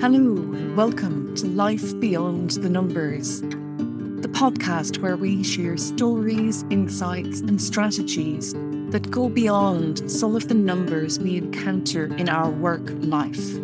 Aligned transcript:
Hello, 0.00 0.16
and 0.16 0.78
welcome 0.78 1.34
to 1.34 1.46
Life 1.46 2.00
Beyond 2.00 2.52
the 2.52 2.70
Numbers, 2.70 3.42
the 3.42 4.30
podcast 4.32 4.96
where 5.02 5.18
we 5.18 5.44
share 5.44 5.76
stories, 5.76 6.64
insights, 6.70 7.40
and 7.40 7.60
strategies 7.60 8.54
that 8.92 9.10
go 9.10 9.28
beyond 9.28 10.10
some 10.10 10.34
of 10.34 10.48
the 10.48 10.54
numbers 10.54 11.18
we 11.18 11.36
encounter 11.36 12.06
in 12.16 12.30
our 12.30 12.48
work 12.48 12.88
life. 13.00 13.56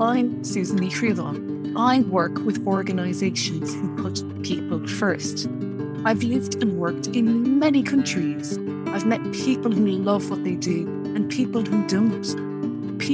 I'm 0.00 0.42
Susan 0.42 0.78
Lee 0.78 1.74
I 1.76 2.00
work 2.00 2.44
with 2.44 2.66
organisations 2.66 3.72
who 3.72 4.02
put 4.02 4.42
people 4.42 4.84
first. 4.88 5.46
I've 6.04 6.24
lived 6.24 6.60
and 6.60 6.78
worked 6.80 7.06
in 7.06 7.60
many 7.60 7.84
countries. 7.84 8.58
I've 8.88 9.06
met 9.06 9.22
people 9.32 9.70
who 9.70 9.86
love 9.86 10.30
what 10.30 10.42
they 10.42 10.56
do 10.56 10.88
and 11.14 11.30
people 11.30 11.62
who 11.62 11.86
don't 11.86 12.49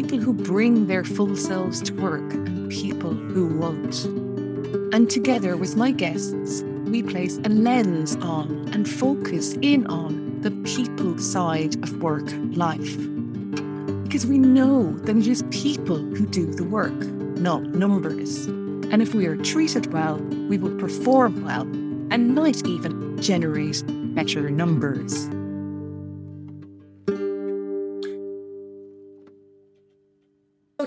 people 0.02 0.18
who 0.18 0.34
bring 0.34 0.88
their 0.88 1.02
full 1.02 1.34
selves 1.34 1.80
to 1.80 1.94
work 1.94 2.34
and 2.34 2.70
people 2.70 3.14
who 3.14 3.56
won't. 3.56 4.04
And 4.92 5.08
together 5.08 5.56
with 5.56 5.74
my 5.74 5.90
guests, 5.90 6.62
we 6.84 7.02
place 7.02 7.38
a 7.38 7.48
lens 7.48 8.14
on 8.16 8.68
and 8.74 8.86
focus 8.86 9.54
in 9.62 9.86
on 9.86 10.42
the 10.42 10.50
people 10.70 11.16
side 11.18 11.82
of 11.82 12.02
work 12.02 12.28
life. 12.52 12.98
Because 14.04 14.26
we 14.26 14.36
know 14.36 14.92
that 14.98 15.16
it 15.16 15.26
is 15.26 15.42
people 15.44 15.96
who 15.96 16.26
do 16.26 16.44
the 16.44 16.64
work, 16.64 16.98
not 17.38 17.62
numbers. 17.62 18.44
And 18.92 19.00
if 19.00 19.14
we 19.14 19.24
are 19.24 19.38
treated 19.38 19.94
well, 19.94 20.18
we 20.50 20.58
will 20.58 20.76
perform 20.76 21.42
well 21.42 21.62
and 22.12 22.34
might 22.34 22.66
even 22.66 23.18
generate 23.18 23.82
better 24.14 24.50
numbers. 24.50 25.26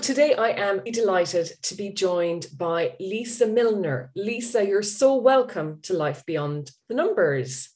Today 0.00 0.34
I 0.34 0.50
am 0.50 0.82
delighted 0.84 1.52
to 1.62 1.74
be 1.74 1.90
joined 1.90 2.46
by 2.56 2.94
Lisa 2.98 3.46
Milner. 3.46 4.10
Lisa, 4.16 4.66
you're 4.66 4.82
so 4.82 5.16
welcome 5.16 5.80
to 5.82 5.92
Life 5.92 6.24
Beyond 6.24 6.70
the 6.88 6.94
Numbers. 6.94 7.68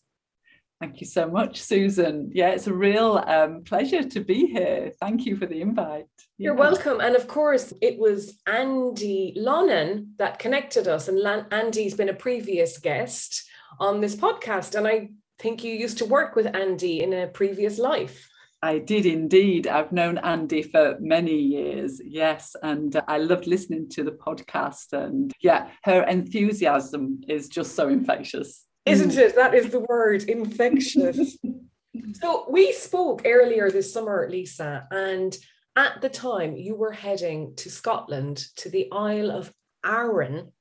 Thank 0.80 1.00
you 1.00 1.06
so 1.06 1.28
much, 1.28 1.60
Susan. 1.60 2.30
Yeah, 2.32 2.50
it's 2.50 2.66
a 2.66 2.72
real 2.72 3.22
um, 3.26 3.62
pleasure 3.64 4.02
to 4.02 4.20
be 4.20 4.46
here. 4.46 4.92
Thank 5.00 5.26
you 5.26 5.36
for 5.36 5.44
the 5.44 5.60
invite. 5.60 6.06
Yeah. 6.38 6.46
You're 6.46 6.54
welcome. 6.54 7.00
And 7.00 7.14
of 7.14 7.28
course, 7.28 7.74
it 7.82 7.98
was 7.98 8.38
Andy 8.46 9.34
Lonnan 9.36 10.16
that 10.18 10.38
connected 10.38 10.88
us, 10.88 11.08
and 11.08 11.20
Lan- 11.20 11.46
Andy's 11.50 11.94
been 11.94 12.08
a 12.08 12.14
previous 12.14 12.78
guest 12.78 13.46
on 13.78 14.00
this 14.00 14.16
podcast. 14.16 14.74
And 14.74 14.88
I 14.88 15.10
think 15.38 15.62
you 15.62 15.72
used 15.74 15.98
to 15.98 16.06
work 16.06 16.36
with 16.36 16.54
Andy 16.56 17.02
in 17.02 17.12
a 17.12 17.26
previous 17.26 17.78
life. 17.78 18.28
I 18.64 18.78
did 18.78 19.04
indeed. 19.04 19.66
I've 19.66 19.92
known 19.92 20.16
Andy 20.16 20.62
for 20.62 20.96
many 20.98 21.36
years, 21.36 22.00
yes, 22.02 22.56
and 22.62 22.98
I 23.06 23.18
loved 23.18 23.46
listening 23.46 23.90
to 23.90 24.02
the 24.02 24.12
podcast. 24.12 24.94
And 24.94 25.30
yeah, 25.42 25.68
her 25.82 26.02
enthusiasm 26.04 27.20
is 27.28 27.50
just 27.50 27.76
so 27.76 27.88
infectious. 27.88 28.64
Isn't 28.86 29.18
it? 29.18 29.36
That 29.36 29.52
is 29.52 29.68
the 29.68 29.80
word 29.80 30.22
infectious. 30.22 31.36
so 32.14 32.46
we 32.48 32.72
spoke 32.72 33.20
earlier 33.26 33.70
this 33.70 33.92
summer, 33.92 34.26
Lisa, 34.30 34.88
and 34.90 35.36
at 35.76 36.00
the 36.00 36.08
time 36.08 36.56
you 36.56 36.74
were 36.74 36.92
heading 36.92 37.54
to 37.56 37.68
Scotland 37.68 38.46
to 38.56 38.70
the 38.70 38.88
Isle 38.90 39.30
of 39.30 39.52
Arran 39.84 40.52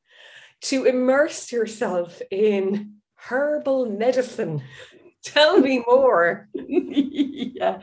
to 0.64 0.84
immerse 0.84 1.54
yourself 1.54 2.22
in 2.30 2.96
herbal 3.16 3.86
medicine. 3.86 4.62
Tell 5.24 5.60
me 5.60 5.84
more. 5.88 6.50
yeah, 6.54 7.80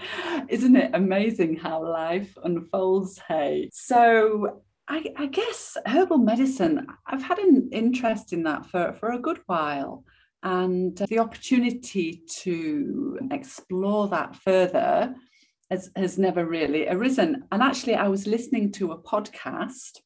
isn't 0.49 0.77
it 0.77 0.91
amazing 0.95 1.57
how 1.57 1.83
life 1.83 2.37
unfolds? 2.45 3.19
Hey, 3.27 3.71
so 3.73 4.63
I, 4.89 5.13
I, 5.17 5.27
guess 5.27 5.77
herbal 5.87 6.19
medicine, 6.19 6.87
I've 7.07 7.23
had 7.23 7.39
an 7.39 7.71
interest 7.73 8.33
in 8.33 8.43
that 8.43 8.67
for, 8.67 8.93
for 8.93 9.13
a 9.13 9.19
good 9.19 9.41
while. 9.47 10.05
And 10.43 10.97
the 11.09 11.19
opportunity 11.19 12.23
to 12.41 13.19
explore 13.31 14.09
that 14.09 14.37
further 14.37 15.15
has, 15.71 15.91
has 15.97 16.19
never 16.19 16.45
really 16.45 16.89
arisen. 16.89 17.45
And 17.53 17.63
actually, 17.63 17.95
I 17.95 18.09
was 18.09 18.27
listening 18.27 18.73
to 18.73 18.93
a 18.93 18.99
podcast 18.99 20.01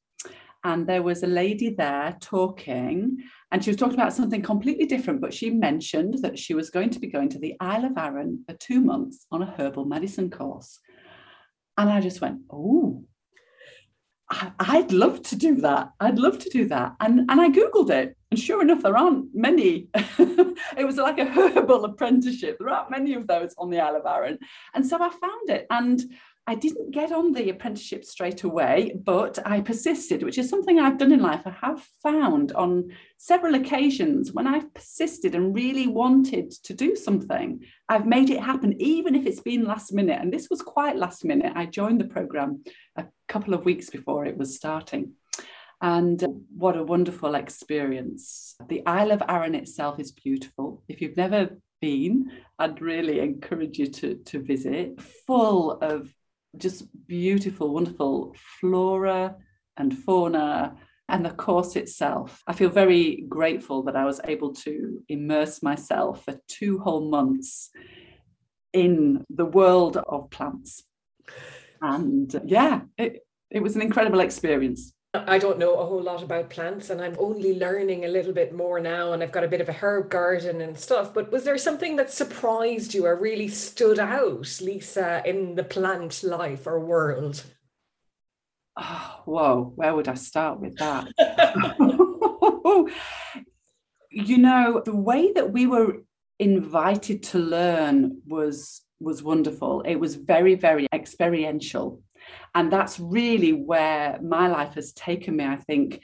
and 0.65 0.87
there 0.87 1.03
was 1.03 1.23
a 1.23 1.29
lady 1.29 1.71
there 1.71 2.17
talking 2.21 3.19
and 3.55 3.63
she 3.63 3.71
was 3.71 3.77
talking 3.77 3.95
about 3.95 4.13
something 4.13 4.43
completely 4.43 4.85
different 4.85 5.21
but 5.21 5.33
she 5.33 5.49
mentioned 5.49 6.15
that 6.23 6.37
she 6.37 6.55
was 6.55 6.71
going 6.71 6.91
to 6.91 6.99
be 6.99 7.07
going 7.07 7.29
to 7.29 7.39
the 7.39 7.55
isle 7.61 7.85
of 7.85 7.97
arran 7.97 8.43
for 8.47 8.55
two 8.57 8.81
months 8.81 9.27
on 9.31 9.43
a 9.43 9.55
herbal 9.57 9.85
medicine 9.85 10.29
course 10.29 10.81
and 11.79 11.89
i 11.89 12.01
just 12.01 12.21
went 12.21 12.41
oh 12.53 13.05
I'd 14.59 14.91
love 14.91 15.23
to 15.25 15.37
do 15.37 15.57
that. 15.57 15.91
I'd 16.01 16.19
love 16.19 16.39
to 16.41 16.49
do 16.49 16.67
that. 16.69 16.95
And, 16.99 17.31
and 17.31 17.41
I 17.41 17.51
Googled 17.51 17.91
it. 17.91 18.17
And 18.31 18.41
sure 18.41 18.63
enough, 18.63 18.83
there 18.83 18.97
aren't 18.97 19.35
many. 19.35 19.89
it 19.95 20.87
was 20.87 20.97
like 20.97 21.19
a 21.19 21.25
herbal 21.31 21.85
apprenticeship. 21.85 22.57
There 22.59 22.71
aren't 22.71 22.91
many 22.91 23.13
of 23.15 23.27
those 23.27 23.55
on 23.59 23.69
the 23.69 23.81
Isle 23.81 23.97
of 23.97 24.07
Arran. 24.07 24.39
And 24.75 24.85
so 24.85 24.97
I 24.97 25.11
found 25.11 25.51
it. 25.51 25.67
And 25.71 26.03
I 26.47 26.55
didn't 26.55 26.91
get 26.91 27.11
on 27.11 27.33
the 27.33 27.49
apprenticeship 27.49 28.05
straight 28.05 28.43
away, 28.43 28.95
but 29.03 29.39
I 29.47 29.63
persisted, 29.63 30.23
which 30.23 30.37
is 30.37 30.51
something 30.51 30.79
I've 30.79 30.99
done 30.99 31.13
in 31.13 31.23
life. 31.23 31.41
I 31.47 31.51
have 31.63 31.83
found 32.03 32.53
on 32.53 32.91
several 33.17 33.55
occasions 33.55 34.33
when 34.33 34.47
I've 34.47 34.73
persisted 34.75 35.35
and 35.35 35.55
really 35.55 35.87
wanted 35.87 36.51
to 36.51 36.75
do 36.75 36.97
something, 36.97 37.65
I've 37.89 38.07
made 38.07 38.29
it 38.29 38.41
happen, 38.41 38.79
even 38.79 39.15
if 39.15 39.25
it's 39.25 39.41
been 39.41 39.65
last 39.65 39.95
minute. 39.95 40.21
And 40.21 40.31
this 40.31 40.51
was 40.51 40.61
quite 40.61 40.97
last 40.97 41.25
minute. 41.25 41.53
I 41.57 41.65
joined 41.65 41.99
the 41.99 42.07
program 42.07 42.63
a 42.97 43.07
couple 43.27 43.55
of 43.55 43.65
weeks 43.65 43.89
before 43.89 44.27
it 44.27 44.37
was 44.37 44.55
starting. 44.55 45.13
And 45.81 46.23
what 46.55 46.77
a 46.77 46.85
wonderful 46.85 47.37
experience. 47.37 48.55
The 48.69 48.87
Isle 48.87 49.13
of 49.13 49.23
Arran 49.29 49.55
itself 49.55 49.99
is 49.99 50.13
beautiful. 50.13 50.83
If 50.89 51.01
you've 51.01 51.17
never 51.17 51.57
been, 51.81 52.31
I'd 52.59 52.83
really 52.83 53.21
encourage 53.21 53.79
you 53.79 53.87
to, 53.87 54.17
to 54.17 54.43
visit. 54.43 55.01
Full 55.27 55.73
of 55.73 56.15
just 56.59 56.85
beautiful, 57.07 57.73
wonderful 57.73 58.35
flora 58.61 59.37
and 59.77 59.97
fauna 59.97 60.77
and 61.09 61.25
the 61.25 61.31
course 61.31 61.77
itself. 61.77 62.43
I 62.47 62.55
feel 62.55 62.71
very 62.71 63.25
grateful 63.29 63.83
that 63.85 63.97
I 63.97 64.05
was 64.05 64.21
able 64.25 64.55
to 64.55 65.03
immerse 65.09 65.63
myself 65.63 66.25
for 66.25 66.41
two 66.49 66.79
whole 66.79 67.11
months 67.11 67.71
in 68.73 69.25
the 69.29 69.45
world 69.45 69.99
of 69.99 70.31
plants. 70.31 70.83
And 71.83 72.35
yeah, 72.47 72.83
it, 72.97 73.27
it 73.51 73.63
was 73.63 73.77
an 73.77 73.83
incredible 73.83 74.21
experience. 74.21 74.94
I 75.15 75.39
don't 75.39 75.59
know 75.59 75.79
a 75.79 75.87
whole 75.87 76.03
lot 76.03 76.25
about 76.25 76.51
plants 76.51 76.91
and 76.91 77.01
I'm 77.01 77.15
only 77.21 77.57
learning 77.57 78.05
a 78.05 78.09
little 78.09 78.33
bit 78.33 78.53
more 78.53 78.81
now 78.81 79.13
and 79.13 79.23
I've 79.23 79.31
got 79.31 79.45
a 79.45 79.49
bit 79.49 79.61
of 79.61 79.69
a 79.69 79.73
herb 79.73 80.11
garden 80.11 80.61
and 80.61 80.77
stuff. 80.77 81.15
But 81.15 81.31
was 81.31 81.45
there 81.45 81.57
something 81.57 81.95
that 81.97 82.13
surprised 82.13 82.95
you 82.95 83.07
or 83.07 83.15
really 83.15 83.47
stood 83.47 84.01
out, 84.01 84.59
Lisa, 84.61 85.23
in 85.25 85.55
the 85.55 85.63
plant 85.63 86.25
life 86.25 86.67
or 86.67 86.81
world? 86.81 87.45
Oh, 88.77 89.21
whoa, 89.25 89.73
where 89.77 89.95
would 89.95 90.09
I 90.09 90.15
start 90.15 90.59
with 90.59 90.77
that? 90.79 91.07
you 94.11 94.39
know, 94.39 94.83
the 94.85 94.97
way 94.97 95.33
that 95.33 95.53
we 95.53 95.69
were 95.69 95.99
invited 96.41 97.23
to 97.23 97.39
learn 97.39 98.21
was 98.27 98.81
was 99.01 99.23
wonderful. 99.23 99.83
It 99.83 99.97
was 99.97 100.15
very, 100.15 100.55
very 100.55 100.87
experiential. 100.93 102.03
And 102.55 102.73
that's 102.73 103.01
really 103.01 103.53
where 103.53 104.19
my 104.23 104.49
life 104.49 104.75
has 104.75 104.93
taken 104.93 105.37
me, 105.37 105.45
I 105.45 105.57
think. 105.57 106.01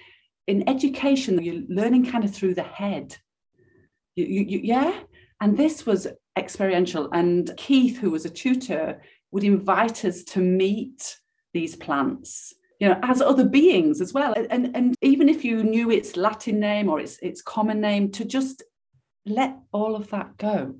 In 0.47 0.69
education, 0.69 1.43
you're 1.43 1.63
learning 1.69 2.07
kind 2.07 2.25
of 2.25 2.35
through 2.35 2.55
the 2.55 2.63
head. 2.63 3.17
You, 4.17 4.25
you, 4.25 4.43
you, 4.43 4.61
yeah? 4.63 5.01
And 5.41 5.57
this 5.57 5.87
was 5.87 6.09
experiential. 6.37 7.09
And 7.13 7.51
Keith, 7.57 7.99
who 7.99 8.11
was 8.11 8.25
a 8.25 8.31
tutor, 8.31 9.01
would 9.31 9.45
invite 9.45 10.05
us 10.05 10.25
to 10.25 10.41
meet 10.41 11.17
these 11.53 11.77
plants 11.77 12.55
you 12.81 12.89
know 12.89 12.99
as 13.03 13.21
other 13.21 13.45
beings 13.45 14.01
as 14.01 14.13
well 14.13 14.35
and 14.51 14.75
and 14.75 14.95
even 15.03 15.29
if 15.29 15.45
you 15.45 15.63
knew 15.63 15.91
its 15.91 16.17
latin 16.17 16.59
name 16.59 16.89
or 16.89 16.99
its 16.99 17.19
its 17.19 17.43
common 17.43 17.81
name 17.81 18.11
to 18.11 18.25
just 18.25 18.63
let 19.27 19.57
all 19.73 19.95
of 19.95 20.09
that 20.11 20.37
go 20.39 20.75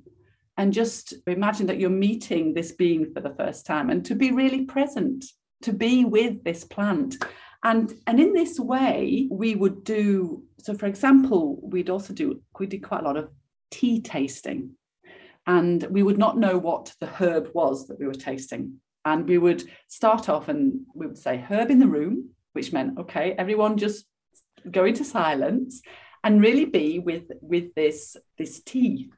and 0.61 0.71
just 0.71 1.15
imagine 1.25 1.65
that 1.65 1.79
you're 1.79 1.89
meeting 1.89 2.53
this 2.53 2.71
being 2.71 3.11
for 3.11 3.19
the 3.19 3.33
first 3.33 3.65
time 3.65 3.89
and 3.89 4.05
to 4.05 4.13
be 4.13 4.31
really 4.31 4.63
present 4.65 5.25
to 5.63 5.73
be 5.73 6.05
with 6.05 6.43
this 6.43 6.63
plant. 6.63 7.15
And 7.63 7.91
and 8.05 8.19
in 8.19 8.33
this 8.33 8.59
way 8.59 9.27
we 9.31 9.55
would 9.55 9.83
do 9.83 10.43
so 10.59 10.75
for 10.75 10.85
example 10.85 11.59
we'd 11.63 11.89
also 11.89 12.13
do 12.13 12.43
we 12.59 12.67
did 12.67 12.83
quite 12.83 13.01
a 13.01 13.05
lot 13.05 13.17
of 13.17 13.31
tea 13.71 14.01
tasting. 14.01 14.73
And 15.47 15.81
we 15.89 16.03
would 16.03 16.19
not 16.19 16.37
know 16.37 16.59
what 16.59 16.93
the 16.99 17.07
herb 17.07 17.49
was 17.55 17.87
that 17.87 17.99
we 17.99 18.05
were 18.05 18.13
tasting. 18.13 18.75
And 19.03 19.27
we 19.27 19.39
would 19.39 19.63
start 19.87 20.29
off 20.29 20.47
and 20.47 20.81
we 20.93 21.07
would 21.07 21.17
say 21.17 21.43
herb 21.49 21.71
in 21.71 21.79
the 21.79 21.87
room 21.87 22.29
which 22.53 22.71
meant 22.71 22.99
okay 22.99 23.33
everyone 23.35 23.77
just 23.77 24.05
go 24.69 24.85
into 24.85 25.03
silence 25.03 25.81
and 26.23 26.39
really 26.39 26.65
be 26.65 26.99
with 26.99 27.31
with 27.41 27.73
this 27.73 28.15
this 28.37 28.61
tea 28.61 29.09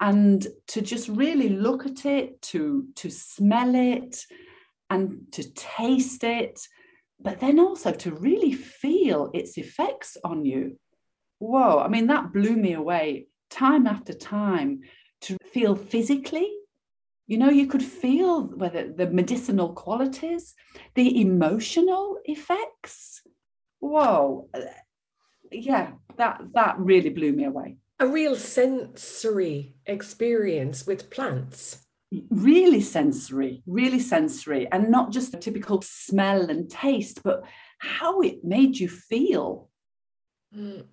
and 0.00 0.46
to 0.68 0.80
just 0.80 1.08
really 1.08 1.48
look 1.48 1.86
at 1.86 2.04
it 2.04 2.40
to 2.42 2.86
to 2.96 3.10
smell 3.10 3.74
it 3.74 4.24
and 4.90 5.22
to 5.32 5.52
taste 5.54 6.22
it 6.22 6.60
but 7.20 7.40
then 7.40 7.58
also 7.58 7.92
to 7.92 8.14
really 8.14 8.52
feel 8.52 9.30
its 9.32 9.56
effects 9.56 10.16
on 10.22 10.44
you. 10.44 10.78
Whoa, 11.38 11.78
I 11.78 11.88
mean, 11.88 12.06
that 12.08 12.32
blew 12.32 12.56
me 12.56 12.72
away 12.74 13.26
time 13.50 13.86
after 13.86 14.12
time 14.12 14.80
to 15.22 15.36
feel 15.52 15.74
physically. 15.74 16.50
You 17.26 17.38
know, 17.38 17.50
you 17.50 17.66
could 17.66 17.82
feel 17.82 18.42
whether 18.42 18.92
the 18.92 19.08
medicinal 19.08 19.72
qualities, 19.72 20.54
the 20.94 21.20
emotional 21.20 22.18
effects. 22.24 23.22
Whoa. 23.80 24.48
Uh, 24.54 24.60
yeah, 25.50 25.92
that 26.16 26.40
that 26.54 26.78
really 26.78 27.10
blew 27.10 27.32
me 27.32 27.44
away. 27.44 27.78
A 27.98 28.06
real 28.06 28.36
sensory 28.36 29.76
experience 29.86 30.86
with 30.86 31.10
plants 31.10 31.86
really 32.30 32.80
sensory, 32.80 33.62
really 33.66 33.98
sensory, 33.98 34.70
and 34.70 34.90
not 34.90 35.10
just 35.10 35.32
the 35.32 35.38
typical 35.38 35.82
smell 35.82 36.50
and 36.50 36.70
taste, 36.70 37.22
but 37.22 37.42
how 37.78 38.20
it 38.20 38.44
made 38.44 38.78
you 38.78 38.88
feel. 38.88 39.68
Mm. 40.56 40.84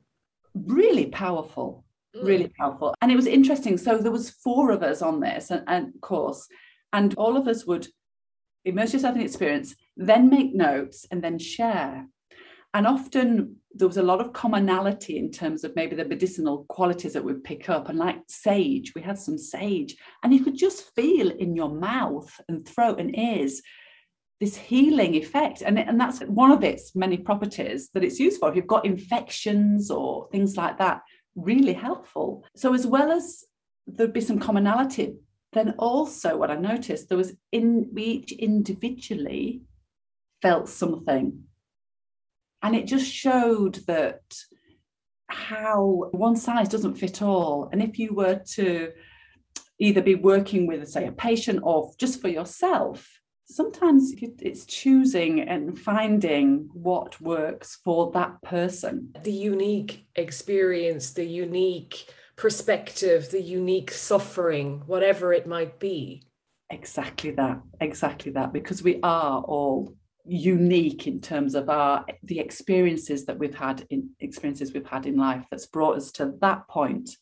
Really 0.53 1.07
powerful, 1.07 1.85
mm. 2.15 2.25
really 2.25 2.51
powerful. 2.57 2.95
And 3.01 3.11
it 3.11 3.15
was 3.15 3.27
interesting. 3.27 3.77
So 3.77 3.97
there 3.97 4.11
was 4.11 4.29
four 4.29 4.71
of 4.71 4.83
us 4.83 5.01
on 5.01 5.19
this 5.19 5.51
and, 5.51 5.63
and 5.67 5.93
course, 6.01 6.47
and 6.91 7.13
all 7.15 7.37
of 7.37 7.47
us 7.47 7.65
would 7.65 7.87
immerse 8.65 8.93
yourself 8.93 9.13
in 9.13 9.19
the 9.19 9.25
experience, 9.25 9.75
then 9.97 10.29
make 10.29 10.55
notes, 10.55 11.05
and 11.11 11.23
then 11.23 11.37
share. 11.37 12.07
And 12.73 12.87
often 12.87 13.57
there 13.75 13.87
was 13.87 13.97
a 13.97 14.03
lot 14.03 14.21
of 14.21 14.33
commonality 14.33 15.17
in 15.17 15.31
terms 15.31 15.63
of 15.63 15.75
maybe 15.75 15.95
the 15.95 16.05
medicinal 16.05 16.65
qualities 16.69 17.13
that 17.13 17.23
we 17.23 17.33
pick 17.33 17.69
up. 17.69 17.89
And 17.89 17.97
like 17.97 18.17
sage, 18.27 18.93
we 18.95 19.01
had 19.01 19.17
some 19.17 19.37
sage, 19.37 19.95
and 20.23 20.33
you 20.33 20.43
could 20.43 20.57
just 20.57 20.93
feel 20.95 21.29
in 21.29 21.55
your 21.55 21.69
mouth 21.69 22.31
and 22.47 22.67
throat 22.67 22.99
and 22.99 23.17
ears 23.17 23.61
this 24.39 24.55
healing 24.57 25.15
effect. 25.15 25.61
And, 25.61 25.79
and 25.79 25.99
that's 25.99 26.19
one 26.21 26.51
of 26.51 26.63
its 26.63 26.95
many 26.95 27.17
properties 27.17 27.89
that 27.93 28.03
it's 28.03 28.19
used 28.19 28.39
for. 28.39 28.49
If 28.49 28.55
you've 28.55 28.67
got 28.67 28.85
infections 28.85 29.89
or 29.89 30.27
things 30.31 30.57
like 30.57 30.77
that, 30.79 31.01
really 31.35 31.73
helpful. 31.73 32.43
So, 32.55 32.73
as 32.73 32.85
well 32.85 33.11
as 33.11 33.43
there'd 33.87 34.13
be 34.13 34.21
some 34.21 34.39
commonality, 34.39 35.15
then 35.53 35.75
also 35.77 36.37
what 36.37 36.51
I 36.51 36.55
noticed 36.55 37.09
there 37.09 37.17
was 37.17 37.33
in 37.51 37.89
we 37.93 38.03
each 38.03 38.31
individually 38.33 39.61
felt 40.41 40.67
something 40.67 41.43
and 42.63 42.75
it 42.75 42.87
just 42.87 43.11
showed 43.11 43.75
that 43.87 44.21
how 45.27 46.09
one 46.11 46.35
size 46.35 46.69
doesn't 46.69 46.95
fit 46.95 47.21
all. 47.21 47.69
And 47.71 47.81
if 47.83 47.99
you 47.99 48.13
were 48.13 48.41
to 48.53 48.91
either 49.79 50.01
be 50.01 50.15
working 50.15 50.65
with, 50.67 50.87
say, 50.87 51.07
a 51.07 51.11
patient 51.11 51.59
or 51.63 51.91
just 51.97 52.21
for 52.21 52.29
yourself, 52.29 53.19
sometimes 53.45 54.13
it's 54.17 54.65
choosing 54.65 55.41
and 55.41 55.77
finding 55.77 56.69
what 56.73 57.19
works 57.19 57.79
for 57.83 58.11
that 58.11 58.41
person. 58.41 59.13
The 59.23 59.33
unique 59.33 60.05
experience, 60.15 61.11
the 61.11 61.25
unique 61.25 62.07
perspective, 62.35 63.29
the 63.29 63.41
unique 63.41 63.91
suffering, 63.91 64.83
whatever 64.85 65.33
it 65.33 65.47
might 65.47 65.79
be. 65.79 66.23
Exactly 66.69 67.31
that, 67.31 67.61
exactly 67.81 68.31
that, 68.31 68.53
because 68.53 68.81
we 68.81 68.99
are 69.03 69.41
all 69.41 69.95
unique 70.25 71.07
in 71.07 71.19
terms 71.19 71.55
of 71.55 71.69
our 71.69 72.05
the 72.23 72.39
experiences 72.39 73.25
that 73.25 73.37
we've 73.37 73.55
had 73.55 73.85
in 73.89 74.09
experiences 74.19 74.73
we've 74.73 74.87
had 74.87 75.05
in 75.05 75.17
life 75.17 75.45
that's 75.51 75.65
brought 75.65 75.97
us 75.97 76.11
to 76.13 76.33
that 76.41 76.67
point. 76.67 77.17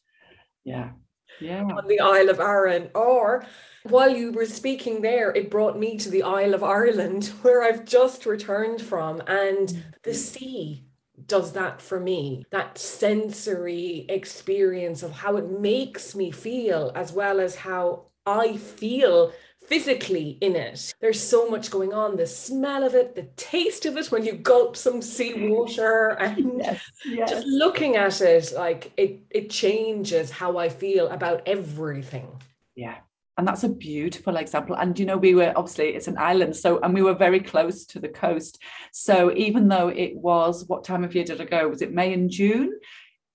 Yeah. 0.63 0.91
Yeah. 1.39 1.63
On 1.63 1.87
the 1.87 1.99
isle 1.99 2.29
of 2.29 2.39
arran 2.39 2.89
or 2.93 3.45
while 3.83 4.15
you 4.15 4.31
were 4.31 4.45
speaking 4.45 5.01
there 5.01 5.31
it 5.31 5.49
brought 5.49 5.79
me 5.79 5.97
to 5.97 6.09
the 6.09 6.23
isle 6.23 6.53
of 6.53 6.63
ireland 6.63 7.25
where 7.41 7.63
i've 7.63 7.85
just 7.85 8.25
returned 8.25 8.81
from 8.81 9.21
and 9.25 9.69
the 10.03 10.11
mm-hmm. 10.11 10.13
sea 10.13 10.85
does 11.27 11.53
that 11.53 11.81
for 11.81 11.99
me. 11.99 12.45
That 12.51 12.77
sensory 12.77 14.05
experience 14.09 15.03
of 15.03 15.11
how 15.11 15.37
it 15.37 15.49
makes 15.49 16.15
me 16.15 16.31
feel 16.31 16.91
as 16.95 17.11
well 17.11 17.39
as 17.39 17.55
how 17.55 18.07
i 18.25 18.55
feel 18.57 19.33
physically 19.71 20.37
in 20.41 20.53
it. 20.57 20.93
There's 20.99 21.21
so 21.21 21.47
much 21.47 21.71
going 21.71 21.93
on 21.93 22.17
the 22.17 22.27
smell 22.27 22.83
of 22.83 22.93
it, 22.93 23.15
the 23.15 23.29
taste 23.37 23.85
of 23.85 23.95
it 23.95 24.11
when 24.11 24.25
you 24.25 24.33
gulp 24.33 24.75
some 24.75 25.01
seawater, 25.01 26.09
and 26.19 26.57
yes, 26.57 26.81
yes. 27.05 27.29
just 27.29 27.47
looking 27.47 27.95
at 27.95 28.19
it, 28.19 28.51
like 28.53 28.91
it, 28.97 29.21
it 29.29 29.49
changes 29.49 30.29
how 30.29 30.57
I 30.57 30.67
feel 30.67 31.07
about 31.07 31.43
everything. 31.45 32.27
Yeah. 32.75 32.97
And 33.37 33.47
that's 33.47 33.63
a 33.63 33.69
beautiful 33.69 34.35
example. 34.35 34.75
And 34.75 34.99
you 34.99 35.05
know, 35.05 35.15
we 35.15 35.35
were 35.35 35.53
obviously 35.55 35.95
it's 35.95 36.09
an 36.09 36.17
island, 36.17 36.57
so 36.57 36.81
and 36.81 36.93
we 36.93 37.01
were 37.01 37.13
very 37.13 37.39
close 37.39 37.85
to 37.85 37.99
the 38.01 38.09
coast. 38.09 38.61
So 38.91 39.33
even 39.37 39.69
though 39.69 39.87
it 39.87 40.17
was 40.17 40.65
what 40.67 40.83
time 40.83 41.05
of 41.05 41.15
year 41.15 41.23
did 41.23 41.39
I 41.39 41.45
go? 41.45 41.69
Was 41.69 41.81
it 41.81 41.93
May 41.93 42.11
and 42.11 42.29
June? 42.29 42.77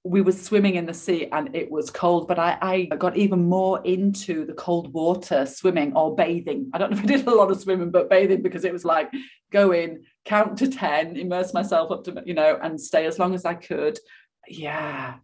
We 0.07 0.21
were 0.21 0.33
swimming 0.33 0.77
in 0.77 0.87
the 0.87 0.95
sea 0.95 1.29
and 1.33 1.55
it 1.55 1.71
was 1.71 1.91
cold, 1.91 2.29
but 2.29 2.39
I, 2.39 2.59
I, 2.63 2.85
got 2.97 3.17
even 3.17 3.49
more 3.49 3.83
into 3.85 4.45
the 4.47 4.53
cold 4.53 4.93
water 4.93 5.47
swimming 5.47 5.95
or 5.95 6.15
bathing. 6.15 6.71
I 6.73 6.79
don't 6.79 6.91
know 6.91 6.99
if 6.99 7.05
I 7.05 7.07
did 7.07 7.27
a 7.27 7.35
lot 7.35 7.51
of 7.51 7.61
swimming, 7.61 7.91
but 7.91 8.09
bathing 8.09 8.43
because 8.43 8.65
it 8.65 8.73
was 8.73 8.85
like 8.85 9.11
go 9.51 9.73
in, 9.73 10.05
count 10.25 10.59
to 10.59 10.69
10, 10.69 11.17
immerse 11.17 11.53
myself 11.53 11.91
up 11.91 12.05
to, 12.05 12.23
you 12.25 12.35
know, 12.35 12.59
and 12.63 12.81
stay 12.81 13.07
as 13.07 13.19
long 13.19 13.35
as 13.35 13.45
I 13.45 13.55
could. 13.55 13.99
Yeah. 14.49 15.17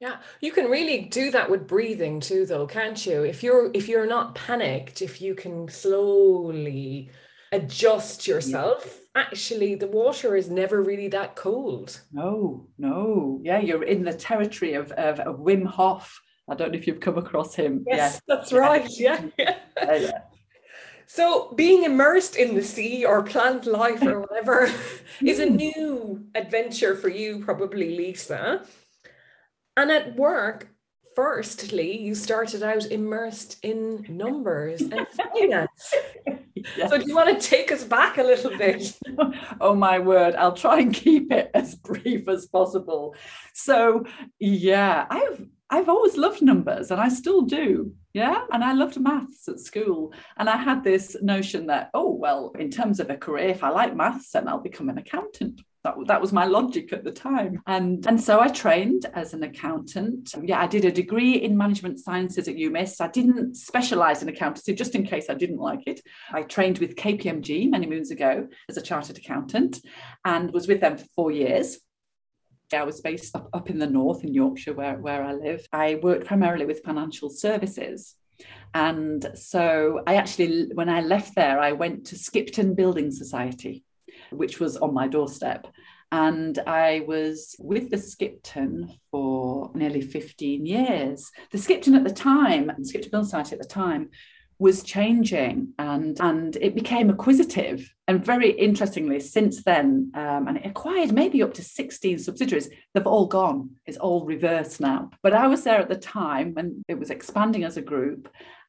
Yeah, 0.00 0.18
you 0.40 0.52
can 0.52 0.66
really 0.66 1.06
do 1.06 1.32
that 1.32 1.50
with 1.50 1.66
breathing 1.66 2.20
too, 2.20 2.46
though, 2.46 2.68
can't 2.68 3.04
you? 3.04 3.24
If 3.24 3.42
you're 3.42 3.72
if 3.74 3.88
you're 3.88 4.06
not 4.06 4.36
panicked, 4.36 5.02
if 5.02 5.20
you 5.20 5.34
can 5.34 5.68
slowly 5.68 7.10
adjust 7.52 8.26
yourself, 8.26 8.84
yeah. 8.86 9.22
actually 9.22 9.74
the 9.74 9.86
water 9.86 10.36
is 10.36 10.50
never 10.50 10.82
really 10.82 11.08
that 11.08 11.36
cold. 11.36 12.00
No, 12.12 12.68
no. 12.78 13.40
Yeah, 13.42 13.58
you're 13.58 13.84
in 13.84 14.04
the 14.04 14.14
territory 14.14 14.74
of, 14.74 14.92
of, 14.92 15.20
of 15.20 15.40
Wim 15.40 15.66
Hof. 15.66 16.20
I 16.48 16.54
don't 16.54 16.72
know 16.72 16.78
if 16.78 16.86
you've 16.86 17.00
come 17.00 17.18
across 17.18 17.54
him. 17.54 17.84
Yes, 17.86 18.20
yeah. 18.26 18.34
that's 18.34 18.52
right. 18.52 18.88
Yeah. 18.98 19.22
yeah. 19.38 19.56
yeah. 19.76 20.18
So, 21.06 21.52
being 21.54 21.84
immersed 21.84 22.36
in 22.36 22.54
the 22.54 22.62
sea 22.62 23.06
or 23.06 23.22
plant 23.22 23.64
life 23.64 24.02
or 24.02 24.20
whatever 24.20 24.70
is 25.22 25.40
a 25.40 25.48
hmm. 25.48 25.56
new 25.56 26.26
adventure 26.34 26.94
for 26.94 27.08
you, 27.08 27.42
probably, 27.42 27.96
Lisa. 27.96 28.62
And 29.74 29.90
at 29.90 30.16
work, 30.16 30.68
firstly, 31.16 31.98
you 31.98 32.14
started 32.14 32.62
out 32.62 32.84
immersed 32.86 33.56
in 33.62 34.04
numbers 34.08 34.82
and 34.82 35.06
finance. 35.32 35.94
Yes. 36.76 36.90
So, 36.90 36.98
do 36.98 37.04
you 37.06 37.14
want 37.14 37.40
to 37.40 37.48
take 37.48 37.72
us 37.72 37.84
back 37.84 38.18
a 38.18 38.22
little 38.22 38.56
bit? 38.56 38.96
oh, 39.60 39.74
my 39.74 39.98
word. 39.98 40.34
I'll 40.34 40.52
try 40.52 40.80
and 40.80 40.92
keep 40.92 41.32
it 41.32 41.50
as 41.54 41.74
brief 41.74 42.28
as 42.28 42.46
possible. 42.46 43.14
So, 43.54 44.04
yeah, 44.38 45.06
I've 45.10 45.46
I've 45.70 45.88
always 45.88 46.16
loved 46.16 46.40
numbers 46.40 46.90
and 46.90 47.00
I 47.00 47.08
still 47.08 47.42
do. 47.42 47.92
Yeah. 48.14 48.44
And 48.52 48.64
I 48.64 48.72
loved 48.72 48.98
maths 48.98 49.48
at 49.48 49.60
school. 49.60 50.12
And 50.38 50.48
I 50.48 50.56
had 50.56 50.82
this 50.82 51.16
notion 51.20 51.66
that, 51.66 51.90
oh, 51.92 52.10
well, 52.10 52.52
in 52.58 52.70
terms 52.70 53.00
of 53.00 53.10
a 53.10 53.16
career, 53.16 53.48
if 53.48 53.62
I 53.62 53.68
like 53.68 53.94
maths, 53.94 54.30
then 54.30 54.48
I'll 54.48 54.60
become 54.60 54.88
an 54.88 54.98
accountant. 54.98 55.60
That, 55.96 56.06
that 56.06 56.20
was 56.20 56.32
my 56.32 56.44
logic 56.44 56.92
at 56.92 57.04
the 57.04 57.10
time. 57.10 57.62
And, 57.66 58.06
and 58.06 58.20
so 58.20 58.40
I 58.40 58.48
trained 58.48 59.06
as 59.14 59.32
an 59.32 59.42
accountant. 59.42 60.34
Yeah, 60.42 60.60
I 60.60 60.66
did 60.66 60.84
a 60.84 60.92
degree 60.92 61.36
in 61.36 61.56
management 61.56 61.98
sciences 61.98 62.48
at 62.48 62.56
UMIST. 62.56 63.00
I 63.00 63.08
didn't 63.08 63.54
specialize 63.56 64.22
in 64.22 64.28
accountancy, 64.28 64.74
just 64.74 64.94
in 64.94 65.06
case 65.06 65.30
I 65.30 65.34
didn't 65.34 65.58
like 65.58 65.86
it. 65.86 66.00
I 66.30 66.42
trained 66.42 66.78
with 66.78 66.96
KPMG 66.96 67.70
many 67.70 67.86
moons 67.86 68.10
ago 68.10 68.48
as 68.68 68.76
a 68.76 68.82
chartered 68.82 69.18
accountant 69.18 69.80
and 70.24 70.52
was 70.52 70.68
with 70.68 70.80
them 70.80 70.98
for 70.98 71.06
four 71.14 71.30
years. 71.30 71.78
I 72.72 72.84
was 72.84 73.00
based 73.00 73.34
up, 73.34 73.48
up 73.54 73.70
in 73.70 73.78
the 73.78 73.86
north 73.86 74.24
in 74.24 74.34
Yorkshire, 74.34 74.74
where, 74.74 74.98
where 74.98 75.24
I 75.24 75.32
live. 75.32 75.66
I 75.72 75.94
worked 76.02 76.26
primarily 76.26 76.66
with 76.66 76.84
financial 76.84 77.30
services. 77.30 78.14
And 78.74 79.26
so 79.34 80.02
I 80.06 80.16
actually, 80.16 80.68
when 80.74 80.90
I 80.90 81.00
left 81.00 81.34
there, 81.34 81.58
I 81.58 81.72
went 81.72 82.06
to 82.08 82.18
Skipton 82.18 82.74
Building 82.74 83.10
Society 83.10 83.84
which 84.30 84.60
was 84.60 84.76
on 84.76 84.94
my 84.94 85.08
doorstep. 85.08 85.66
And 86.10 86.58
I 86.66 87.04
was 87.06 87.54
with 87.58 87.90
the 87.90 87.98
Skipton 87.98 88.98
for 89.10 89.70
nearly 89.74 90.00
15 90.00 90.64
years. 90.64 91.30
The 91.50 91.58
Skipton 91.58 91.94
at 91.94 92.04
the 92.04 92.12
time, 92.12 92.72
the 92.78 92.84
Skipton 92.84 93.10
Building 93.10 93.26
Society 93.26 93.52
at 93.54 93.60
the 93.60 93.68
time, 93.68 94.08
was 94.60 94.82
changing 94.82 95.72
and 95.78 96.18
and 96.20 96.56
it 96.56 96.74
became 96.74 97.10
acquisitive 97.10 97.94
and 98.08 98.24
very 98.24 98.50
interestingly 98.50 99.20
since 99.20 99.62
then 99.62 100.10
um, 100.14 100.48
and 100.48 100.56
it 100.56 100.66
acquired 100.66 101.12
maybe 101.12 101.42
up 101.42 101.54
to 101.54 101.62
16 101.62 102.18
subsidiaries 102.18 102.68
they've 102.92 103.06
all 103.06 103.26
gone 103.26 103.70
it's 103.86 103.98
all 103.98 104.24
reversed 104.24 104.80
now 104.80 105.10
but 105.22 105.32
i 105.32 105.46
was 105.46 105.62
there 105.62 105.78
at 105.78 105.88
the 105.88 105.96
time 105.96 106.54
when 106.54 106.84
it 106.88 106.98
was 106.98 107.10
expanding 107.10 107.62
as 107.62 107.76
a 107.76 107.82
group 107.82 108.28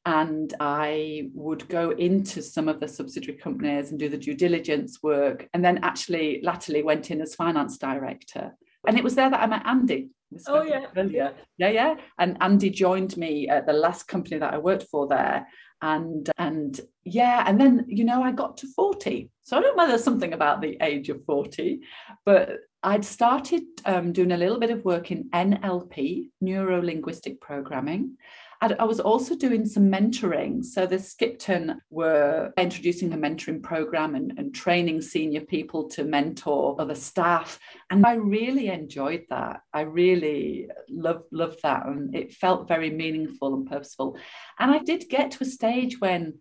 and 0.09 0.55
I 0.59 1.29
would 1.35 1.69
go 1.69 1.91
into 1.91 2.41
some 2.41 2.67
of 2.67 2.79
the 2.79 2.87
subsidiary 2.87 3.37
companies 3.37 3.91
and 3.91 3.99
do 3.99 4.09
the 4.09 4.17
due 4.17 4.33
diligence 4.33 5.03
work, 5.03 5.47
and 5.53 5.63
then 5.63 5.83
actually 5.83 6.39
latterly 6.41 6.81
went 6.81 7.11
in 7.11 7.21
as 7.21 7.35
finance 7.35 7.77
director. 7.77 8.55
And 8.87 8.97
it 8.97 9.03
was 9.03 9.13
there 9.13 9.29
that 9.29 9.39
I 9.39 9.45
met 9.45 9.67
Andy. 9.67 10.09
Oh 10.47 10.63
yeah, 10.63 10.87
earlier. 10.97 11.33
yeah, 11.59 11.69
yeah. 11.69 11.95
And 12.17 12.37
Andy 12.41 12.71
joined 12.71 13.17
me 13.17 13.49
at 13.49 13.67
the 13.67 13.73
last 13.73 14.07
company 14.07 14.39
that 14.39 14.51
I 14.51 14.57
worked 14.57 14.87
for 14.89 15.07
there, 15.07 15.45
and 15.81 16.29
and 16.37 16.81
yeah 17.05 17.43
and 17.47 17.59
then 17.59 17.85
you 17.87 18.03
know 18.03 18.21
i 18.21 18.31
got 18.31 18.57
to 18.57 18.67
40 18.67 19.29
so 19.43 19.57
i 19.57 19.61
don't 19.61 19.77
know 19.77 19.87
there's 19.87 20.03
something 20.03 20.33
about 20.33 20.61
the 20.61 20.77
age 20.81 21.07
of 21.07 21.23
40 21.23 21.79
but 22.25 22.49
i'd 22.83 23.05
started 23.05 23.63
um, 23.85 24.11
doing 24.11 24.33
a 24.33 24.37
little 24.37 24.59
bit 24.59 24.71
of 24.71 24.83
work 24.83 25.09
in 25.11 25.29
nlp 25.29 26.29
neuro 26.41 26.81
linguistic 26.81 27.39
programming 27.39 28.17
I 28.61 28.83
was 28.83 28.99
also 28.99 29.35
doing 29.35 29.65
some 29.65 29.89
mentoring. 29.89 30.65
So 30.65 30.85
the 30.85 30.99
Skipton 30.99 31.79
were 31.89 32.51
introducing 32.57 33.13
a 33.13 33.17
mentoring 33.17 33.63
program 33.63 34.15
and, 34.15 34.33
and 34.37 34.53
training 34.53 35.01
senior 35.01 35.41
people 35.41 35.87
to 35.91 36.03
mentor 36.03 36.75
other 36.77 36.95
staff. 36.95 37.57
And 37.89 38.05
I 38.05 38.15
really 38.15 38.67
enjoyed 38.67 39.23
that. 39.29 39.61
I 39.73 39.81
really 39.81 40.69
loved, 40.89 41.25
loved 41.31 41.59
that. 41.63 41.85
And 41.85 42.13
it 42.13 42.33
felt 42.33 42.67
very 42.67 42.89
meaningful 42.89 43.53
and 43.53 43.69
purposeful. 43.69 44.17
And 44.59 44.71
I 44.71 44.79
did 44.79 45.07
get 45.09 45.31
to 45.31 45.43
a 45.43 45.47
stage 45.47 46.01
when 46.01 46.39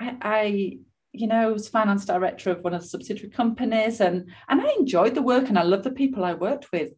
I, 0.00 0.16
I 0.22 0.78
you 1.12 1.26
know, 1.26 1.52
was 1.52 1.68
finance 1.68 2.06
director 2.06 2.50
of 2.50 2.62
one 2.62 2.74
of 2.74 2.82
the 2.82 2.88
subsidiary 2.88 3.30
companies 3.30 4.00
and 4.00 4.30
and 4.48 4.60
I 4.60 4.74
enjoyed 4.78 5.14
the 5.14 5.22
work 5.22 5.48
and 5.48 5.58
I 5.58 5.62
loved 5.62 5.84
the 5.84 5.90
people 5.90 6.24
I 6.24 6.34
worked 6.34 6.70
with 6.72 6.92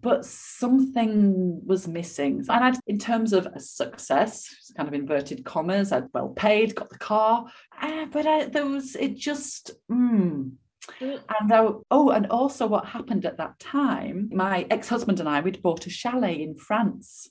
but 0.00 0.24
something 0.24 1.64
was 1.66 1.88
missing. 1.88 2.44
And 2.48 2.64
I'd, 2.64 2.78
in 2.86 2.98
terms 2.98 3.32
of 3.32 3.46
a 3.46 3.60
success, 3.60 4.72
kind 4.76 4.88
of 4.88 4.94
inverted 4.94 5.44
commas, 5.44 5.92
I'd 5.92 6.08
well 6.14 6.28
paid, 6.30 6.74
got 6.74 6.90
the 6.90 6.98
car, 6.98 7.46
uh, 7.80 8.06
but 8.06 8.26
I, 8.26 8.46
there 8.46 8.66
was 8.66 8.96
it 8.96 9.16
just. 9.16 9.72
Mm. 9.90 10.52
And 11.00 11.52
I, 11.52 11.68
oh, 11.90 12.10
and 12.10 12.26
also 12.28 12.66
what 12.66 12.86
happened 12.86 13.24
at 13.24 13.36
that 13.36 13.58
time, 13.58 14.30
my 14.32 14.66
ex-husband 14.70 15.20
and 15.20 15.28
I, 15.28 15.40
we'd 15.40 15.62
bought 15.62 15.86
a 15.86 15.90
chalet 15.90 16.42
in 16.42 16.56
France. 16.56 17.28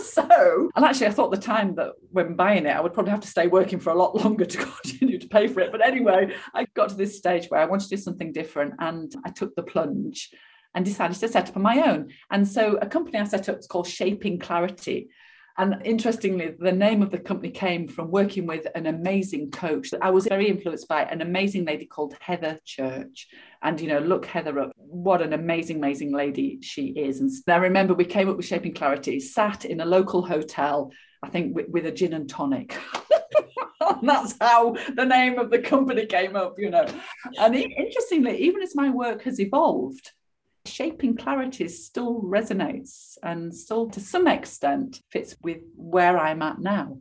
so, 0.02 0.70
and 0.76 0.85
actually, 0.85 1.06
I 1.06 1.11
thought 1.11 1.30
the 1.30 1.38
time 1.38 1.75
that 1.76 1.92
when 2.11 2.35
buying 2.35 2.66
it, 2.66 2.76
I 2.76 2.80
would 2.80 2.92
probably 2.92 3.12
have 3.12 3.20
to 3.20 3.28
stay 3.28 3.47
working 3.47 3.80
for 3.80 3.90
a 3.90 3.99
lot 3.99 4.14
longer 4.16 4.44
to 4.44 4.58
continue 4.82 5.18
to 5.18 5.28
pay 5.28 5.47
for 5.47 5.61
it. 5.61 5.73
But 5.73 5.85
anyway, 5.85 6.35
I 6.54 6.66
got 6.75 6.90
to 6.90 6.94
this 6.97 7.16
stage 7.16 7.47
where 7.49 7.61
I 7.61 7.64
wanted 7.66 7.88
to 7.88 7.97
do 7.97 8.02
something 8.02 8.32
different 8.32 8.75
and 8.78 9.12
I 9.25 9.30
took 9.30 9.54
the 9.54 9.62
plunge 9.62 10.30
and 10.78 10.85
decided 10.85 11.18
to 11.18 11.28
set 11.28 11.49
up 11.49 11.56
on 11.56 11.62
my 11.64 11.82
own. 11.90 12.08
And 12.30 12.47
so 12.47 12.78
a 12.80 12.87
company 12.87 13.18
I 13.18 13.25
set 13.25 13.49
up 13.49 13.58
is 13.58 13.66
called 13.66 13.88
Shaping 13.88 14.38
Clarity. 14.38 15.08
And 15.56 15.85
interestingly, 15.85 16.54
the 16.56 16.70
name 16.70 17.02
of 17.02 17.11
the 17.11 17.18
company 17.18 17.50
came 17.50 17.88
from 17.88 18.12
working 18.12 18.47
with 18.47 18.68
an 18.76 18.87
amazing 18.87 19.50
coach. 19.50 19.88
I 20.00 20.11
was 20.11 20.28
very 20.28 20.49
influenced 20.49 20.87
by 20.87 21.02
an 21.02 21.20
amazing 21.20 21.64
lady 21.64 21.85
called 21.85 22.14
Heather 22.20 22.61
Church. 22.64 23.26
And, 23.61 23.80
you 23.80 23.88
know, 23.88 23.99
look 23.99 24.25
Heather 24.25 24.56
up. 24.61 24.70
What 24.76 25.20
an 25.20 25.32
amazing, 25.32 25.78
amazing 25.78 26.12
lady 26.12 26.61
she 26.62 26.90
is. 26.90 27.18
And 27.18 27.32
I 27.49 27.56
remember 27.56 27.92
we 27.92 28.04
came 28.04 28.28
up 28.28 28.37
with 28.37 28.47
Shaping 28.47 28.73
Clarity, 28.73 29.18
sat 29.18 29.64
in 29.64 29.80
a 29.80 29.85
local 29.85 30.23
hotel, 30.23 30.92
I 31.25 31.28
think 31.28 31.56
with, 31.56 31.70
with 31.70 31.87
a 31.87 31.90
gin 31.90 32.12
and 32.12 32.30
tonic. 32.30 32.78
and 33.80 34.08
that's 34.08 34.37
how 34.40 34.76
the 34.94 35.04
name 35.04 35.40
of 35.40 35.50
the 35.50 35.58
company 35.58 36.06
came 36.06 36.37
up, 36.37 36.54
you 36.56 36.70
know. 36.70 36.87
And 37.37 37.56
interestingly, 37.56 38.38
even 38.38 38.62
as 38.62 38.76
my 38.76 38.90
work 38.90 39.23
has 39.23 39.40
evolved, 39.40 40.12
shaping 40.68 41.16
clarity 41.16 41.68
still 41.68 42.20
resonates 42.22 43.16
and 43.22 43.54
still 43.54 43.88
to 43.90 44.00
some 44.00 44.26
extent 44.26 45.00
fits 45.10 45.37
with 45.42 45.58
where 45.75 46.18
I'm 46.18 46.42
at 46.42 46.58
now. 46.58 46.98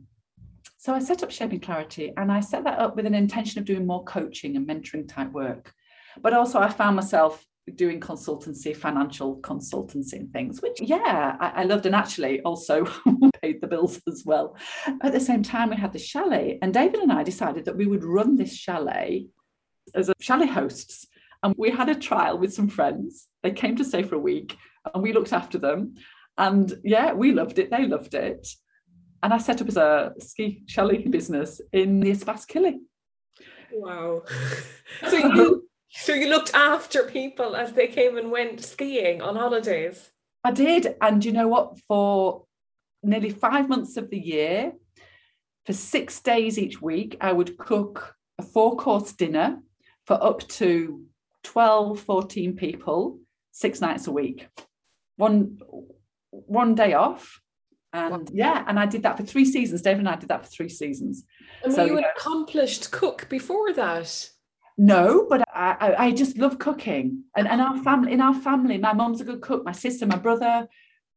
So 0.80 0.94
I 0.94 1.00
set 1.00 1.24
up 1.24 1.32
Shaping 1.32 1.58
Clarity 1.58 2.12
and 2.16 2.30
I 2.30 2.38
set 2.38 2.62
that 2.64 2.78
up 2.78 2.94
with 2.94 3.04
an 3.04 3.14
intention 3.14 3.58
of 3.58 3.64
doing 3.64 3.84
more 3.84 4.04
coaching 4.04 4.56
and 4.56 4.66
mentoring 4.66 5.08
type 5.08 5.32
work. 5.32 5.72
But 6.20 6.34
also 6.34 6.60
I 6.60 6.68
found 6.68 6.94
myself 6.94 7.44
doing 7.74 8.00
consultancy, 8.00 8.74
financial 8.74 9.40
consultancy 9.40 10.14
and 10.14 10.32
things, 10.32 10.62
which 10.62 10.80
yeah, 10.80 11.36
I, 11.40 11.62
I 11.62 11.64
loved 11.64 11.84
and 11.86 11.96
actually 11.96 12.40
also 12.42 12.86
paid 13.42 13.60
the 13.60 13.66
bills 13.66 14.00
as 14.08 14.22
well. 14.24 14.56
At 15.02 15.12
the 15.12 15.20
same 15.20 15.42
time, 15.42 15.70
we 15.70 15.76
had 15.76 15.92
the 15.92 15.98
chalet 15.98 16.60
and 16.62 16.72
David 16.72 17.00
and 17.00 17.12
I 17.12 17.24
decided 17.24 17.64
that 17.64 17.76
we 17.76 17.86
would 17.86 18.04
run 18.04 18.36
this 18.36 18.54
chalet 18.54 19.26
as 19.96 20.08
a 20.08 20.14
chalet 20.20 20.46
hosts 20.46 21.06
and 21.42 21.54
we 21.56 21.70
had 21.70 21.88
a 21.88 21.94
trial 21.94 22.38
with 22.38 22.52
some 22.52 22.68
friends. 22.68 23.28
They 23.42 23.52
came 23.52 23.76
to 23.76 23.84
stay 23.84 24.02
for 24.02 24.16
a 24.16 24.20
week 24.20 24.56
and 24.92 25.02
we 25.02 25.12
looked 25.12 25.32
after 25.32 25.58
them. 25.58 25.94
And 26.36 26.72
yeah, 26.84 27.12
we 27.12 27.32
loved 27.32 27.58
it. 27.58 27.70
They 27.70 27.86
loved 27.86 28.14
it. 28.14 28.48
And 29.22 29.32
I 29.32 29.38
set 29.38 29.60
up 29.60 29.68
as 29.68 29.76
a 29.76 30.12
ski 30.20 30.62
chalet 30.66 31.06
business 31.08 31.60
in 31.72 32.00
the 32.00 32.10
Espace 32.10 32.46
Killy. 32.46 32.80
Wow. 33.72 34.22
so 35.08 35.16
you 35.16 35.68
so 35.90 36.12
you 36.12 36.28
looked 36.28 36.54
after 36.54 37.04
people 37.04 37.56
as 37.56 37.72
they 37.72 37.88
came 37.88 38.16
and 38.18 38.30
went 38.30 38.62
skiing 38.62 39.22
on 39.22 39.36
holidays. 39.36 40.10
I 40.44 40.52
did. 40.52 40.96
And 41.00 41.24
you 41.24 41.32
know 41.32 41.48
what? 41.48 41.78
For 41.88 42.44
nearly 43.02 43.30
five 43.30 43.68
months 43.68 43.96
of 43.96 44.10
the 44.10 44.18
year, 44.18 44.72
for 45.66 45.72
six 45.72 46.20
days 46.20 46.58
each 46.58 46.80
week, 46.80 47.16
I 47.20 47.32
would 47.32 47.58
cook 47.58 48.14
a 48.38 48.42
four 48.42 48.76
course 48.76 49.12
dinner 49.12 49.60
for 50.06 50.22
up 50.22 50.46
to 50.48 51.04
12, 51.48 52.00
14 52.00 52.56
people, 52.56 53.18
six 53.52 53.80
nights 53.80 54.06
a 54.06 54.12
week. 54.12 54.46
One 55.16 55.58
one 56.30 56.74
day 56.74 56.92
off. 56.92 57.40
And 57.94 58.28
yeah, 58.34 58.64
and 58.68 58.78
I 58.78 58.84
did 58.84 59.02
that 59.04 59.16
for 59.16 59.22
three 59.22 59.46
seasons. 59.46 59.80
David 59.80 60.00
and 60.00 60.10
I 60.10 60.16
did 60.16 60.28
that 60.28 60.44
for 60.44 60.50
three 60.50 60.68
seasons. 60.68 61.24
And 61.64 61.72
so, 61.72 61.82
were 61.82 61.86
you, 61.86 61.92
you 61.94 61.98
an 61.98 62.04
accomplished 62.16 62.90
cook 62.90 63.28
before 63.30 63.72
that? 63.72 64.28
No, 64.76 65.26
but 65.28 65.40
I, 65.48 65.76
I, 65.80 66.04
I 66.06 66.12
just 66.12 66.36
love 66.36 66.58
cooking. 66.58 67.24
And, 67.34 67.48
and 67.48 67.62
our 67.62 67.82
family, 67.82 68.12
in 68.12 68.20
our 68.20 68.34
family, 68.34 68.76
my 68.76 68.92
mom's 68.92 69.22
a 69.22 69.24
good 69.24 69.40
cook, 69.40 69.64
my 69.64 69.72
sister, 69.72 70.04
my 70.06 70.18
brother, 70.18 70.68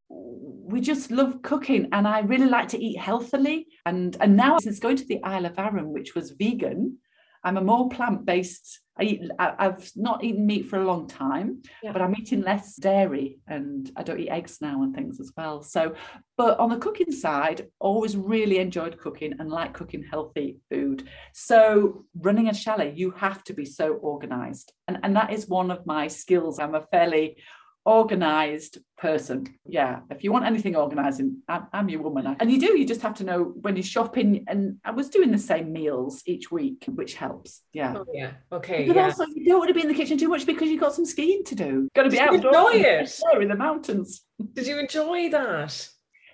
we 0.10 0.80
just 0.80 1.12
love 1.12 1.42
cooking 1.42 1.90
and 1.92 2.08
I 2.08 2.20
really 2.22 2.48
like 2.48 2.70
to 2.70 2.82
eat 2.82 2.98
healthily. 2.98 3.68
And 3.86 4.16
and 4.22 4.38
now 4.38 4.60
since 4.60 4.80
going 4.80 4.96
to 4.96 5.06
the 5.06 5.22
Isle 5.24 5.46
of 5.46 5.60
Arran, 5.60 5.92
which 5.92 6.16
was 6.16 6.32
vegan, 6.32 7.00
I'm 7.44 7.58
a 7.58 7.62
more 7.62 7.90
plant-based 7.90 8.82
I 9.02 9.04
eat, 9.04 9.32
I, 9.40 9.64
have 9.64 9.90
not 9.96 10.24
eaten 10.24 10.46
meat 10.46 10.68
for 10.68 10.80
a 10.80 10.86
long 10.86 11.08
time, 11.08 11.64
yeah. 11.82 11.92
but 11.92 12.02
I'm 12.02 12.16
eating 12.16 12.42
less 12.42 12.76
dairy 12.76 13.40
and 13.48 13.90
I 13.96 14.04
don't 14.04 14.20
eat 14.20 14.30
eggs 14.30 14.60
now 14.62 14.84
and 14.84 14.94
things 14.94 15.20
as 15.20 15.32
well. 15.36 15.64
So, 15.64 15.96
but 16.38 16.60
on 16.60 16.70
the 16.70 16.78
cooking 16.78 17.12
side, 17.12 17.68
always 17.80 18.16
really 18.16 18.60
enjoyed 18.60 19.00
cooking 19.00 19.34
and 19.40 19.50
like 19.50 19.74
cooking 19.74 20.04
healthy 20.04 20.60
food. 20.70 21.08
So, 21.34 22.06
running 22.16 22.50
a 22.50 22.54
chalet, 22.54 22.94
you 22.96 23.12
have 23.12 23.44
to 23.46 23.54
be 23.54 23.66
so 23.66 23.94
organized. 23.94 24.74
And, 24.88 25.00
and 25.02 25.16
that 25.16 25.32
is 25.32 25.48
one 25.48 25.72
of 25.72 25.86
my 25.86 26.08
skills. 26.08 26.60
I'm 26.60 26.76
a 26.76 26.86
fairly 26.92 27.38
organized 27.86 28.78
person. 28.98 29.48
Yeah, 29.66 30.02
if 30.10 30.24
you 30.24 30.32
want 30.32 30.46
anything 30.46 30.76
organizing, 30.76 31.38
I'm, 31.48 31.68
I'm, 31.74 31.90
your 31.90 32.02
woman. 32.02 32.36
And 32.40 32.52
you 32.52 32.60
do, 32.60 32.78
you 32.78 32.86
just 32.86 33.02
have 33.02 33.16
to 33.16 33.24
know 33.24 33.54
when 33.62 33.76
you're 33.76 33.84
shopping. 33.84 34.46
And 34.48 34.78
I 34.86 34.92
was 34.92 35.10
doing 35.10 35.32
the 35.32 35.38
same 35.38 35.72
meals 35.72 36.22
each 36.26 36.52
week, 36.52 36.86
which 36.88 37.16
helps. 37.16 37.62
Yeah. 37.74 37.96
Oh, 37.98 38.06
yeah. 38.14 38.32
Okay. 38.52 38.86
But 38.88 38.96
yeah. 38.96 39.06
also, 39.06 39.26
you 39.34 39.46
don't 39.46 39.60
want 39.60 39.70
to 39.70 39.74
be 39.74 39.82
in 39.82 39.88
the 39.88 39.96
kitchen 39.96 40.18
too 40.18 40.30
much 40.30 40.46
because 40.46 40.70
you've 40.70 40.82
got 40.82 40.94
some 40.94 41.06
skiing 41.06 41.44
to 41.46 41.56
do. 41.56 41.88
Got 41.96 42.04
to 42.04 42.10
be 42.10 42.20
out 42.20 42.36
enjoy 42.36 42.72
it 42.74 43.12
in 43.42 43.48
the 43.48 43.56
mountains. 43.56 44.22
Did 44.54 44.68
you 44.68 44.80
enjoy 44.80 45.30
that? 45.30 45.90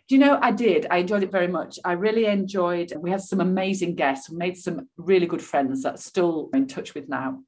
Do 0.08 0.16
you 0.16 0.20
know, 0.20 0.40
I 0.42 0.52
did. 0.52 0.88
I 0.90 1.00
enjoyed 1.00 1.24
it 1.24 1.34
very 1.34 1.50
much. 1.50 1.80
I 1.84 1.92
really 1.92 2.28
enjoyed. 2.28 2.94
We 2.98 3.12
had 3.12 3.20
some 3.20 3.42
amazing 3.42 3.96
guests. 3.96 4.30
We 4.30 4.38
made 4.38 4.58
some 4.58 4.88
really 4.96 5.26
good 5.26 5.42
friends 5.42 5.84
that 5.84 5.92
I'm 5.92 5.98
still 5.98 6.50
in 6.54 6.68
touch 6.68 6.94
with 6.94 7.10
now. 7.10 7.40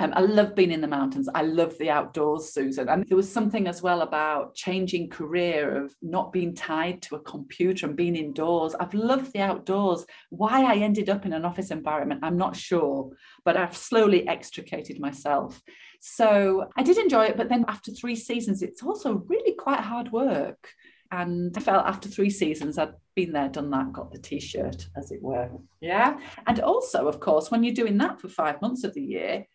Um, 0.00 0.12
I 0.16 0.20
love 0.22 0.56
being 0.56 0.72
in 0.72 0.80
the 0.80 0.88
mountains. 0.88 1.28
I 1.34 1.42
love 1.42 1.78
the 1.78 1.88
outdoors, 1.88 2.52
Susan. 2.52 2.88
And 2.88 3.06
there 3.06 3.16
was 3.16 3.30
something 3.30 3.68
as 3.68 3.80
well 3.80 4.02
about 4.02 4.56
changing 4.56 5.08
career 5.08 5.84
of 5.84 5.94
not 6.02 6.32
being 6.32 6.52
tied 6.52 7.00
to 7.02 7.14
a 7.14 7.20
computer 7.20 7.86
and 7.86 7.94
being 7.94 8.16
indoors. 8.16 8.74
I've 8.74 8.92
loved 8.94 9.32
the 9.32 9.40
outdoors. 9.40 10.04
Why 10.30 10.64
I 10.64 10.78
ended 10.78 11.08
up 11.08 11.24
in 11.24 11.32
an 11.32 11.44
office 11.44 11.70
environment, 11.70 12.20
I'm 12.24 12.36
not 12.36 12.56
sure, 12.56 13.10
but 13.44 13.56
I've 13.56 13.76
slowly 13.76 14.26
extricated 14.26 14.98
myself. 14.98 15.62
So 16.00 16.68
I 16.76 16.82
did 16.82 16.98
enjoy 16.98 17.26
it. 17.26 17.36
But 17.36 17.48
then 17.48 17.64
after 17.68 17.92
three 17.92 18.16
seasons, 18.16 18.62
it's 18.62 18.82
also 18.82 19.24
really 19.28 19.54
quite 19.54 19.80
hard 19.80 20.10
work. 20.10 20.70
And 21.12 21.56
I 21.56 21.60
felt 21.60 21.86
after 21.86 22.08
three 22.08 22.30
seasons, 22.30 22.78
I'd 22.78 22.94
been 23.14 23.32
there, 23.32 23.48
done 23.48 23.70
that, 23.70 23.92
got 23.92 24.10
the 24.10 24.18
t 24.18 24.40
shirt, 24.40 24.88
as 24.96 25.12
it 25.12 25.22
were. 25.22 25.50
Yeah. 25.80 26.18
And 26.48 26.58
also, 26.58 27.06
of 27.06 27.20
course, 27.20 27.52
when 27.52 27.62
you're 27.62 27.74
doing 27.74 27.98
that 27.98 28.20
for 28.20 28.28
five 28.28 28.60
months 28.60 28.82
of 28.82 28.94
the 28.94 29.02
year, 29.02 29.46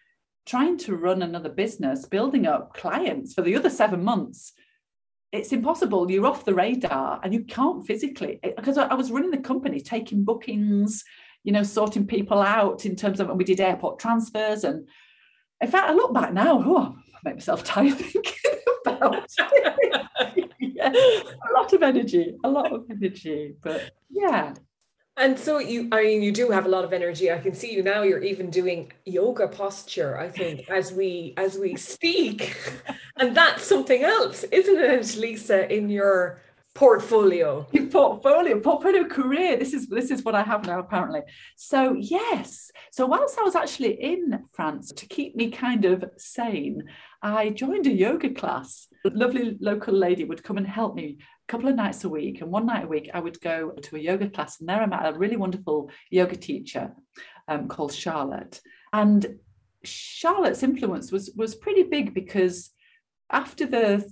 trying 0.50 0.80
to 0.80 0.96
run 0.96 1.22
another 1.22 1.50
business, 1.50 2.06
building 2.06 2.48
up 2.48 2.74
clients 2.74 3.36
for 3.36 3.44
the 3.44 3.56
other 3.56 3.70
seven 3.70 4.04
months, 4.04 4.54
it's 5.32 5.54
impossible. 5.54 6.10
You're 6.10 6.26
off 6.26 6.44
the 6.44 6.56
radar 6.56 7.20
and 7.24 7.32
you 7.32 7.44
can't 7.44 7.86
physically, 7.86 8.40
eh, 8.42 8.54
because 8.56 8.80
I 8.80 8.96
was 8.96 9.12
running 9.12 9.30
the 9.30 9.38
company, 9.38 9.80
taking 9.80 10.24
bookings, 10.24 11.04
you 11.44 11.52
know, 11.52 11.62
sorting 11.62 12.08
people 12.08 12.42
out 12.42 12.88
in 12.88 12.96
terms 12.96 13.20
of, 13.20 13.30
and 13.30 13.38
we 13.38 13.44
did 13.44 13.60
airport 13.60 14.00
transfers. 14.00 14.64
And 14.64 14.88
in 15.62 15.70
fact, 15.70 15.88
I 15.88 15.94
look 15.94 16.16
back 16.16 16.34
now, 16.34 16.64
oh, 16.66 16.96
I 16.98 17.20
make 17.24 17.36
myself 17.36 17.64
tired 17.76 17.94
thinking 17.94 18.34
about 18.88 19.30
yeah, 20.60 20.92
a 20.92 21.54
lot 21.54 21.74
of 21.74 21.84
energy, 21.84 22.36
a 22.44 22.50
lot 22.50 22.74
of 22.74 22.86
energy. 22.90 23.54
But 23.62 23.92
yeah, 24.10 24.56
and 25.20 25.38
so 25.38 25.60
you, 25.60 25.90
I 25.92 26.04
mean, 26.04 26.22
you 26.22 26.32
do 26.32 26.50
have 26.50 26.66
a 26.66 26.70
lot 26.70 26.86
of 26.86 26.94
energy. 26.94 27.30
I 27.32 27.40
can 27.40 27.54
see 27.54 27.74
you 27.74 27.84
now. 27.84 28.04
You're 28.04 28.24
even 28.24 28.50
doing 28.50 28.92
yoga 29.06 29.48
posture. 29.48 30.18
I 30.18 30.30
think 30.30 30.70
as 30.70 30.94
we 30.94 31.34
as 31.38 31.58
we 31.58 31.76
speak, 31.76 32.56
and 33.18 33.36
that's 33.36 33.64
something 33.64 34.04
else, 34.04 34.44
isn't 34.44 34.80
it, 34.80 35.18
Lisa? 35.18 35.72
In 35.72 35.90
your 35.90 36.42
portfolio. 36.74 37.68
portfolio, 37.92 38.60
portfolio 38.62 39.04
career. 39.04 39.58
This 39.58 39.74
is 39.74 39.88
this 39.88 40.10
is 40.10 40.24
what 40.24 40.36
I 40.36 40.44
have 40.44 40.66
now, 40.66 40.80
apparently. 40.80 41.22
So 41.58 41.96
yes. 42.00 42.72
So 42.92 43.06
whilst 43.06 43.38
I 43.38 43.44
was 43.44 43.56
actually 43.56 44.02
in 44.02 44.46
France 44.54 44.94
to 44.94 45.06
keep 45.06 45.36
me 45.36 45.52
kind 45.52 45.84
of 45.84 46.06
sane, 46.18 46.84
I 47.22 47.50
joined 47.50 47.88
a 47.88 47.92
yoga 47.92 48.30
class. 48.30 48.88
A 49.06 49.10
lovely 49.10 49.58
local 49.60 49.94
lady 49.94 50.24
would 50.24 50.44
come 50.44 50.58
and 50.58 50.68
help 50.68 50.96
me 50.96 51.18
couple 51.50 51.68
of 51.68 51.76
nights 51.76 52.04
a 52.04 52.10
week. 52.10 52.42
And 52.42 52.52
one 52.52 52.66
night 52.66 52.86
a 52.86 52.88
week, 52.88 53.10
I 53.14 53.20
would 53.20 53.42
go 53.42 53.72
to 53.72 53.96
a 53.96 54.00
yoga 54.00 54.30
class, 54.30 54.60
and 54.60 54.70
there 54.70 54.82
I 54.82 54.86
met 54.86 55.06
a 55.06 55.18
really 55.18 55.36
wonderful 55.36 55.92
yoga 56.10 56.38
teacher 56.38 56.94
um, 57.48 57.68
called 57.68 57.94
Charlotte. 57.94 58.62
And 58.94 59.40
Charlotte's 59.84 60.64
influence 60.64 61.12
was 61.12 61.32
was 61.36 61.56
pretty 61.56 61.84
big 61.84 62.14
because 62.14 62.72
after 63.32 63.66
the 63.66 64.08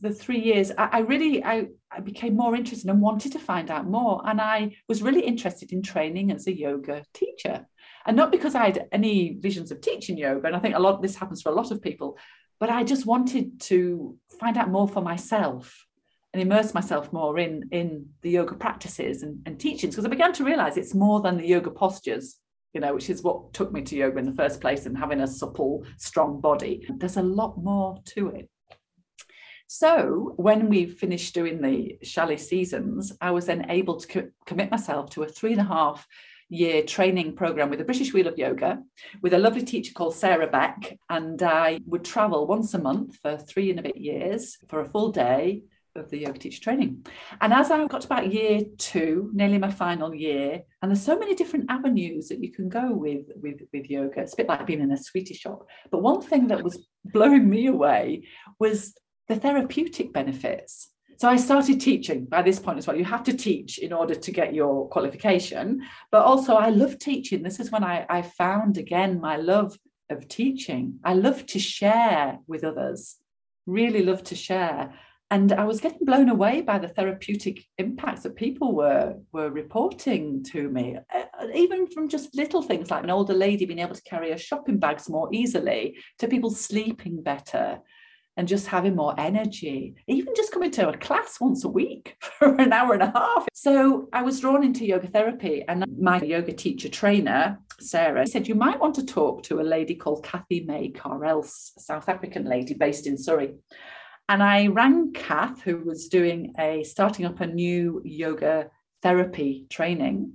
the 0.00 0.12
three 0.12 0.40
years, 0.40 0.70
I, 0.70 0.88
I 0.92 0.98
really 1.00 1.42
I, 1.44 1.68
I 1.90 2.00
became 2.00 2.36
more 2.36 2.54
interested 2.54 2.88
and 2.88 3.00
wanted 3.00 3.32
to 3.32 3.38
find 3.38 3.70
out 3.70 3.86
more. 3.86 4.22
And 4.24 4.40
I 4.40 4.76
was 4.88 5.02
really 5.02 5.22
interested 5.22 5.72
in 5.72 5.82
training 5.82 6.30
as 6.30 6.46
a 6.46 6.56
yoga 6.56 7.04
teacher. 7.12 7.66
And 8.06 8.16
not 8.16 8.32
because 8.32 8.54
I 8.54 8.66
had 8.66 8.88
any 8.90 9.34
visions 9.34 9.70
of 9.70 9.80
teaching 9.80 10.18
yoga, 10.18 10.46
and 10.48 10.56
I 10.56 10.58
think 10.58 10.74
a 10.74 10.80
lot 10.80 11.00
this 11.00 11.16
happens 11.16 11.40
for 11.42 11.50
a 11.50 11.54
lot 11.54 11.70
of 11.70 11.80
people, 11.80 12.18
but 12.58 12.68
I 12.68 12.84
just 12.84 13.06
wanted 13.06 13.60
to 13.70 14.18
find 14.40 14.56
out 14.56 14.70
more 14.70 14.88
for 14.88 15.00
myself 15.00 15.86
and 16.32 16.42
immerse 16.42 16.74
myself 16.74 17.12
more 17.12 17.38
in, 17.38 17.68
in 17.72 18.06
the 18.22 18.30
yoga 18.30 18.54
practices 18.54 19.22
and, 19.22 19.40
and 19.46 19.60
teachings 19.60 19.94
because 19.94 20.06
I 20.06 20.08
began 20.08 20.32
to 20.34 20.44
realize 20.44 20.76
it's 20.76 20.94
more 20.94 21.20
than 21.20 21.36
the 21.36 21.46
yoga 21.46 21.70
postures 21.70 22.38
you 22.72 22.80
know, 22.80 22.94
which 22.94 23.10
is 23.10 23.22
what 23.22 23.52
took 23.52 23.72
me 23.72 23.82
to 23.82 23.96
yoga 23.96 24.18
in 24.18 24.24
the 24.24 24.32
first 24.32 24.60
place 24.60 24.86
and 24.86 24.96
having 24.96 25.20
a 25.20 25.26
supple, 25.26 25.84
strong 25.98 26.40
body. 26.40 26.86
There's 26.96 27.16
a 27.16 27.22
lot 27.22 27.58
more 27.58 27.98
to 28.14 28.28
it. 28.28 28.48
So 29.66 30.34
when 30.36 30.68
we 30.68 30.86
finished 30.86 31.34
doing 31.34 31.62
the 31.62 31.98
chalet 32.02 32.36
seasons, 32.36 33.12
I 33.20 33.30
was 33.30 33.46
then 33.46 33.70
able 33.70 33.96
to 33.96 34.06
co- 34.06 34.30
commit 34.46 34.70
myself 34.70 35.10
to 35.10 35.22
a 35.22 35.28
three 35.28 35.52
and 35.52 35.60
a 35.60 35.64
half 35.64 36.06
year 36.48 36.82
training 36.82 37.34
program 37.34 37.70
with 37.70 37.78
the 37.78 37.84
British 37.84 38.12
Wheel 38.12 38.26
of 38.26 38.38
Yoga 38.38 38.82
with 39.22 39.32
a 39.32 39.38
lovely 39.38 39.62
teacher 39.62 39.94
called 39.94 40.14
Sarah 40.14 40.46
Beck. 40.46 40.98
And 41.08 41.42
I 41.42 41.80
would 41.86 42.04
travel 42.04 42.46
once 42.46 42.74
a 42.74 42.78
month 42.78 43.16
for 43.22 43.38
three 43.38 43.70
and 43.70 43.78
a 43.78 43.82
bit 43.82 43.96
years 43.96 44.58
for 44.68 44.80
a 44.80 44.88
full 44.88 45.10
day 45.10 45.62
of 45.94 46.10
the 46.10 46.18
yoga 46.18 46.38
teacher 46.38 46.60
training. 46.60 47.06
And 47.40 47.52
as 47.52 47.70
I 47.70 47.86
got 47.86 48.04
about 48.04 48.32
year 48.32 48.60
two, 48.78 49.30
nearly 49.32 49.58
my 49.58 49.70
final 49.70 50.14
year, 50.14 50.62
and 50.80 50.90
there's 50.90 51.02
so 51.02 51.18
many 51.18 51.34
different 51.34 51.70
avenues 51.70 52.28
that 52.28 52.42
you 52.42 52.50
can 52.50 52.68
go 52.68 52.92
with 52.92 53.26
with, 53.36 53.60
with 53.72 53.90
yoga. 53.90 54.20
It's 54.20 54.32
a 54.34 54.36
bit 54.36 54.48
like 54.48 54.66
being 54.66 54.80
in 54.80 54.92
a 54.92 54.96
sweetie 54.96 55.34
shop. 55.34 55.66
But 55.90 56.02
one 56.02 56.22
thing 56.22 56.48
that 56.48 56.62
was 56.62 56.86
blowing 57.04 57.48
me 57.48 57.66
away 57.66 58.24
was 58.58 58.94
the 59.28 59.36
therapeutic 59.36 60.12
benefits. 60.12 60.88
So 61.18 61.28
I 61.28 61.36
started 61.36 61.80
teaching 61.80 62.24
by 62.24 62.42
this 62.42 62.58
point 62.58 62.78
as 62.78 62.86
well. 62.86 62.96
You 62.96 63.04
have 63.04 63.22
to 63.24 63.32
teach 63.32 63.78
in 63.78 63.92
order 63.92 64.14
to 64.14 64.30
get 64.32 64.54
your 64.54 64.88
qualification. 64.88 65.82
But 66.10 66.24
also, 66.24 66.54
I 66.54 66.70
love 66.70 66.98
teaching. 66.98 67.42
This 67.42 67.60
is 67.60 67.70
when 67.70 67.84
I, 67.84 68.06
I 68.08 68.22
found 68.22 68.76
again 68.76 69.20
my 69.20 69.36
love 69.36 69.78
of 70.10 70.26
teaching. 70.26 70.98
I 71.04 71.14
love 71.14 71.46
to 71.46 71.58
share 71.58 72.38
with 72.48 72.64
others, 72.64 73.18
really 73.66 74.02
love 74.02 74.24
to 74.24 74.34
share. 74.34 74.94
And 75.32 75.50
I 75.50 75.64
was 75.64 75.80
getting 75.80 76.04
blown 76.04 76.28
away 76.28 76.60
by 76.60 76.78
the 76.78 76.88
therapeutic 76.88 77.64
impacts 77.78 78.24
that 78.24 78.36
people 78.36 78.74
were, 78.74 79.14
were 79.32 79.48
reporting 79.48 80.44
to 80.52 80.68
me, 80.68 80.98
even 81.54 81.86
from 81.86 82.10
just 82.10 82.36
little 82.36 82.60
things 82.60 82.90
like 82.90 83.02
an 83.02 83.08
older 83.08 83.32
lady 83.32 83.64
being 83.64 83.78
able 83.78 83.94
to 83.94 84.02
carry 84.02 84.30
her 84.30 84.36
shopping 84.36 84.78
bags 84.78 85.08
more 85.08 85.30
easily, 85.32 85.96
to 86.18 86.28
people 86.28 86.50
sleeping 86.50 87.22
better, 87.22 87.78
and 88.36 88.46
just 88.46 88.66
having 88.66 88.94
more 88.94 89.18
energy, 89.18 89.94
even 90.06 90.34
just 90.36 90.52
coming 90.52 90.70
to 90.72 90.90
a 90.90 90.98
class 90.98 91.40
once 91.40 91.64
a 91.64 91.68
week 91.68 92.14
for 92.20 92.54
an 92.60 92.74
hour 92.74 92.92
and 92.92 93.02
a 93.02 93.12
half. 93.14 93.48
So 93.54 94.10
I 94.12 94.20
was 94.20 94.38
drawn 94.38 94.62
into 94.62 94.84
yoga 94.84 95.08
therapy, 95.08 95.64
and 95.66 95.86
my 95.98 96.20
yoga 96.20 96.52
teacher 96.52 96.90
trainer, 96.90 97.58
Sarah, 97.80 98.26
said, 98.26 98.48
You 98.48 98.54
might 98.54 98.80
want 98.80 98.96
to 98.96 99.06
talk 99.06 99.44
to 99.44 99.62
a 99.62 99.62
lady 99.62 99.94
called 99.94 100.24
Kathy 100.24 100.60
May 100.60 100.90
Carell, 100.90 101.46
South 101.46 102.10
African 102.10 102.44
lady 102.44 102.74
based 102.74 103.06
in 103.06 103.16
Surrey. 103.16 103.54
And 104.28 104.42
I 104.42 104.68
rang 104.68 105.12
Kath, 105.12 105.62
who 105.62 105.78
was 105.78 106.08
doing 106.08 106.54
a 106.58 106.84
starting 106.84 107.26
up 107.26 107.40
a 107.40 107.46
new 107.46 108.00
yoga 108.04 108.70
therapy 109.02 109.66
training. 109.68 110.34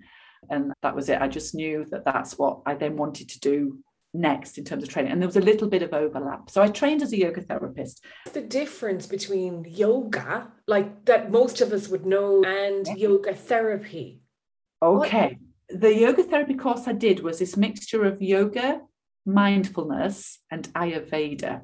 And 0.49 0.73
that 0.83 0.95
was 0.95 1.09
it. 1.09 1.21
I 1.21 1.27
just 1.27 1.55
knew 1.55 1.85
that 1.91 2.05
that's 2.05 2.37
what 2.37 2.61
I 2.65 2.75
then 2.75 2.95
wanted 2.95 3.29
to 3.29 3.39
do 3.39 3.79
next 4.13 4.57
in 4.57 4.63
terms 4.63 4.83
of 4.83 4.89
training. 4.89 5.11
And 5.11 5.21
there 5.21 5.27
was 5.27 5.37
a 5.37 5.41
little 5.41 5.67
bit 5.67 5.81
of 5.81 5.93
overlap. 5.93 6.49
So 6.49 6.61
I 6.61 6.67
trained 6.67 7.01
as 7.01 7.13
a 7.13 7.17
yoga 7.17 7.41
therapist. 7.41 8.03
The 8.33 8.41
difference 8.41 9.05
between 9.05 9.65
yoga, 9.67 10.51
like 10.67 11.05
that 11.05 11.31
most 11.31 11.61
of 11.61 11.71
us 11.71 11.87
would 11.87 12.05
know, 12.05 12.43
and 12.43 12.85
yeah. 12.87 12.95
yoga 12.95 13.33
therapy. 13.33 14.21
Okay. 14.81 15.37
What? 15.69 15.81
The 15.81 15.93
yoga 15.93 16.23
therapy 16.23 16.53
course 16.53 16.87
I 16.87 16.93
did 16.93 17.21
was 17.21 17.39
this 17.39 17.57
mixture 17.57 18.05
of 18.05 18.21
yoga, 18.21 18.81
mindfulness, 19.25 20.39
and 20.49 20.71
Ayurveda. 20.73 21.61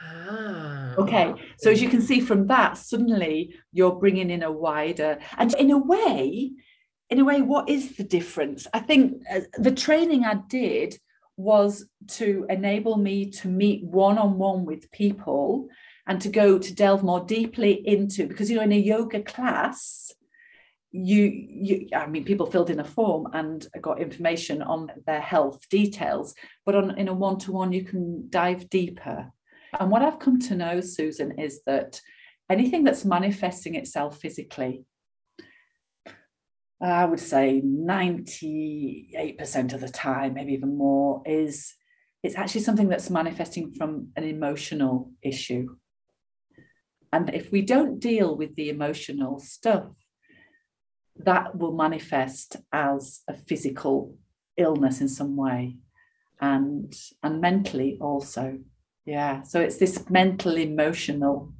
Ah. 0.00 0.75
Okay. 0.98 1.34
So 1.58 1.70
as 1.70 1.82
you 1.82 1.88
can 1.88 2.02
see 2.02 2.20
from 2.20 2.46
that, 2.46 2.78
suddenly 2.78 3.54
you're 3.72 3.96
bringing 3.96 4.30
in 4.30 4.42
a 4.42 4.50
wider, 4.52 5.18
and 5.36 5.54
in 5.54 5.70
a 5.70 5.78
way, 5.78 6.52
in 7.10 7.18
a 7.18 7.24
way, 7.24 7.42
what 7.42 7.68
is 7.68 7.96
the 7.96 8.04
difference? 8.04 8.66
I 8.72 8.80
think 8.80 9.22
uh, 9.32 9.40
the 9.58 9.72
training 9.72 10.24
I 10.24 10.40
did 10.48 10.98
was 11.36 11.86
to 12.08 12.46
enable 12.48 12.96
me 12.96 13.30
to 13.30 13.48
meet 13.48 13.84
one 13.84 14.18
on 14.18 14.38
one 14.38 14.64
with 14.64 14.90
people 14.90 15.68
and 16.06 16.20
to 16.22 16.28
go 16.28 16.58
to 16.58 16.74
delve 16.74 17.02
more 17.02 17.24
deeply 17.24 17.86
into 17.86 18.26
because 18.26 18.50
you 18.50 18.56
know 18.56 18.62
in 18.62 18.72
a 18.72 18.78
yoga 18.78 19.22
class 19.22 20.12
you 20.92 21.24
you 21.24 21.88
i 21.94 22.06
mean 22.06 22.24
people 22.24 22.46
filled 22.46 22.70
in 22.70 22.80
a 22.80 22.84
form 22.84 23.28
and 23.34 23.66
got 23.82 24.00
information 24.00 24.62
on 24.62 24.90
their 25.06 25.20
health 25.20 25.68
details 25.68 26.34
but 26.64 26.74
on 26.74 26.96
in 26.96 27.08
a 27.08 27.12
one 27.12 27.38
to 27.38 27.52
one 27.52 27.72
you 27.72 27.84
can 27.84 28.28
dive 28.30 28.70
deeper 28.70 29.30
and 29.78 29.90
what 29.90 30.02
i've 30.02 30.18
come 30.18 30.38
to 30.38 30.54
know 30.54 30.80
susan 30.80 31.38
is 31.38 31.62
that 31.66 32.00
anything 32.50 32.84
that's 32.84 33.04
manifesting 33.04 33.74
itself 33.74 34.18
physically 34.18 34.84
I 36.80 37.06
would 37.06 37.20
say 37.20 37.62
98% 37.64 39.72
of 39.72 39.80
the 39.80 39.88
time, 39.88 40.34
maybe 40.34 40.52
even 40.52 40.76
more, 40.76 41.22
is 41.24 41.74
it's 42.22 42.36
actually 42.36 42.62
something 42.62 42.88
that's 42.88 43.08
manifesting 43.08 43.72
from 43.72 44.08
an 44.16 44.24
emotional 44.24 45.12
issue. 45.22 45.76
And 47.12 47.32
if 47.32 47.50
we 47.50 47.62
don't 47.62 47.98
deal 47.98 48.36
with 48.36 48.56
the 48.56 48.68
emotional 48.68 49.38
stuff, 49.38 49.86
that 51.18 51.56
will 51.56 51.72
manifest 51.72 52.56
as 52.72 53.22
a 53.26 53.32
physical 53.32 54.18
illness 54.58 55.00
in 55.00 55.08
some 55.08 55.36
way 55.36 55.76
and 56.40 56.94
and 57.22 57.40
mentally 57.40 57.98
also 58.00 58.58
yeah 59.06 59.42
so 59.42 59.60
it's 59.60 59.78
this 59.78 60.08
mental 60.10 60.56
emotional 60.56 61.52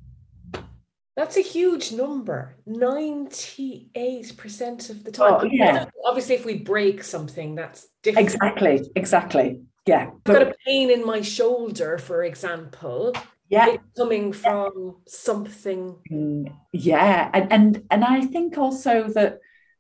that's 1.16 1.36
a 1.38 1.42
huge 1.42 1.92
number. 1.92 2.56
98% 2.68 4.90
of 4.90 5.02
the 5.02 5.10
time. 5.10 5.38
Oh, 5.40 5.44
yeah. 5.44 5.86
Obviously, 6.04 6.34
if 6.34 6.44
we 6.44 6.58
break 6.58 7.02
something, 7.02 7.54
that's 7.54 7.88
different. 8.02 8.28
Exactly. 8.28 8.90
Exactly. 8.94 9.62
Yeah. 9.86 10.10
I've 10.10 10.24
got 10.24 10.42
a 10.42 10.54
pain 10.66 10.90
in 10.90 11.06
my 11.06 11.22
shoulder, 11.22 11.96
for 11.96 12.22
example. 12.22 13.14
Yeah. 13.48 13.70
It's 13.70 13.82
coming 13.96 14.34
from 14.34 14.96
something. 15.06 15.96
Mm, 16.10 16.54
yeah. 16.72 17.30
And 17.32 17.50
and 17.50 17.82
and 17.90 18.04
I 18.04 18.20
think 18.20 18.58
also 18.58 19.08
that 19.14 19.38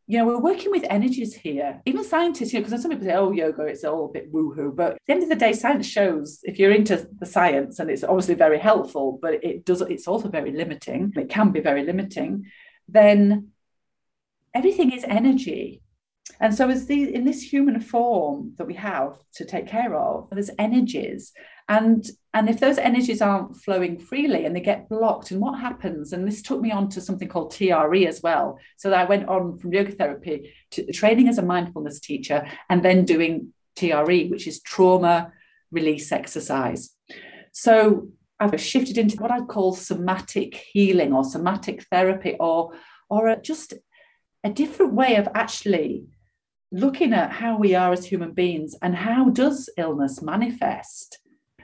you 0.08 0.18
know, 0.18 0.24
we're 0.24 0.38
working 0.38 0.70
with 0.70 0.84
energies 0.88 1.34
here. 1.34 1.82
Even 1.84 2.04
scientists, 2.04 2.52
you 2.52 2.60
know, 2.60 2.64
because 2.64 2.80
some 2.80 2.92
people 2.92 3.06
say, 3.06 3.14
oh, 3.14 3.32
yoga, 3.32 3.62
it's 3.62 3.82
all 3.82 4.06
a 4.06 4.12
bit 4.12 4.30
woo-hoo. 4.30 4.72
But 4.72 4.92
at 4.92 4.98
the 5.06 5.12
end 5.12 5.22
of 5.24 5.28
the 5.28 5.34
day, 5.34 5.52
science 5.52 5.86
shows 5.86 6.38
if 6.44 6.58
you're 6.58 6.72
into 6.72 7.08
the 7.18 7.26
science, 7.26 7.80
and 7.80 7.90
it's 7.90 8.04
obviously 8.04 8.36
very 8.36 8.58
helpful, 8.58 9.18
but 9.20 9.42
it 9.42 9.64
does, 9.64 9.80
it's 9.80 10.06
also 10.06 10.28
very 10.28 10.52
limiting. 10.52 11.12
It 11.16 11.28
can 11.28 11.50
be 11.50 11.60
very 11.60 11.84
limiting. 11.84 12.46
Then 12.88 13.48
everything 14.54 14.92
is 14.92 15.04
energy. 15.04 15.82
And 16.40 16.54
so, 16.54 16.68
as 16.68 16.86
the 16.86 17.14
in 17.14 17.24
this 17.24 17.42
human 17.42 17.80
form 17.80 18.52
that 18.58 18.66
we 18.66 18.74
have 18.74 19.16
to 19.34 19.44
take 19.44 19.66
care 19.66 19.94
of, 19.94 20.28
there's 20.30 20.50
energies, 20.58 21.32
and 21.68 22.08
and 22.34 22.50
if 22.50 22.60
those 22.60 22.76
energies 22.76 23.22
aren't 23.22 23.56
flowing 23.56 23.98
freely 23.98 24.44
and 24.44 24.54
they 24.54 24.60
get 24.60 24.88
blocked, 24.90 25.30
and 25.30 25.40
what 25.40 25.58
happens? 25.58 26.12
And 26.12 26.26
this 26.26 26.42
took 26.42 26.60
me 26.60 26.70
on 26.70 26.90
to 26.90 27.00
something 27.00 27.28
called 27.28 27.50
TRE 27.50 28.06
as 28.06 28.22
well. 28.22 28.58
So 28.76 28.92
I 28.92 29.04
went 29.04 29.26
on 29.28 29.58
from 29.58 29.72
yoga 29.72 29.92
therapy 29.92 30.52
to 30.72 30.92
training 30.92 31.28
as 31.28 31.38
a 31.38 31.42
mindfulness 31.42 31.98
teacher, 31.98 32.46
and 32.68 32.82
then 32.82 33.04
doing 33.04 33.54
TRE, 33.76 34.28
which 34.28 34.46
is 34.46 34.60
trauma 34.60 35.32
release 35.70 36.12
exercise. 36.12 36.90
So 37.52 38.08
I've 38.38 38.60
shifted 38.60 38.98
into 38.98 39.16
what 39.16 39.30
I'd 39.30 39.48
call 39.48 39.72
somatic 39.74 40.54
healing 40.54 41.14
or 41.14 41.24
somatic 41.24 41.84
therapy, 41.90 42.36
or 42.38 42.72
or 43.08 43.28
a, 43.28 43.40
just 43.40 43.72
a 44.44 44.50
different 44.50 44.92
way 44.92 45.16
of 45.16 45.28
actually 45.34 46.04
looking 46.70 47.12
at 47.12 47.32
how 47.32 47.56
we 47.56 47.74
are 47.74 47.92
as 47.92 48.04
human 48.04 48.32
beings 48.32 48.74
and 48.82 48.94
how 48.94 49.30
does 49.30 49.70
illness 49.78 50.20
manifest 50.20 51.18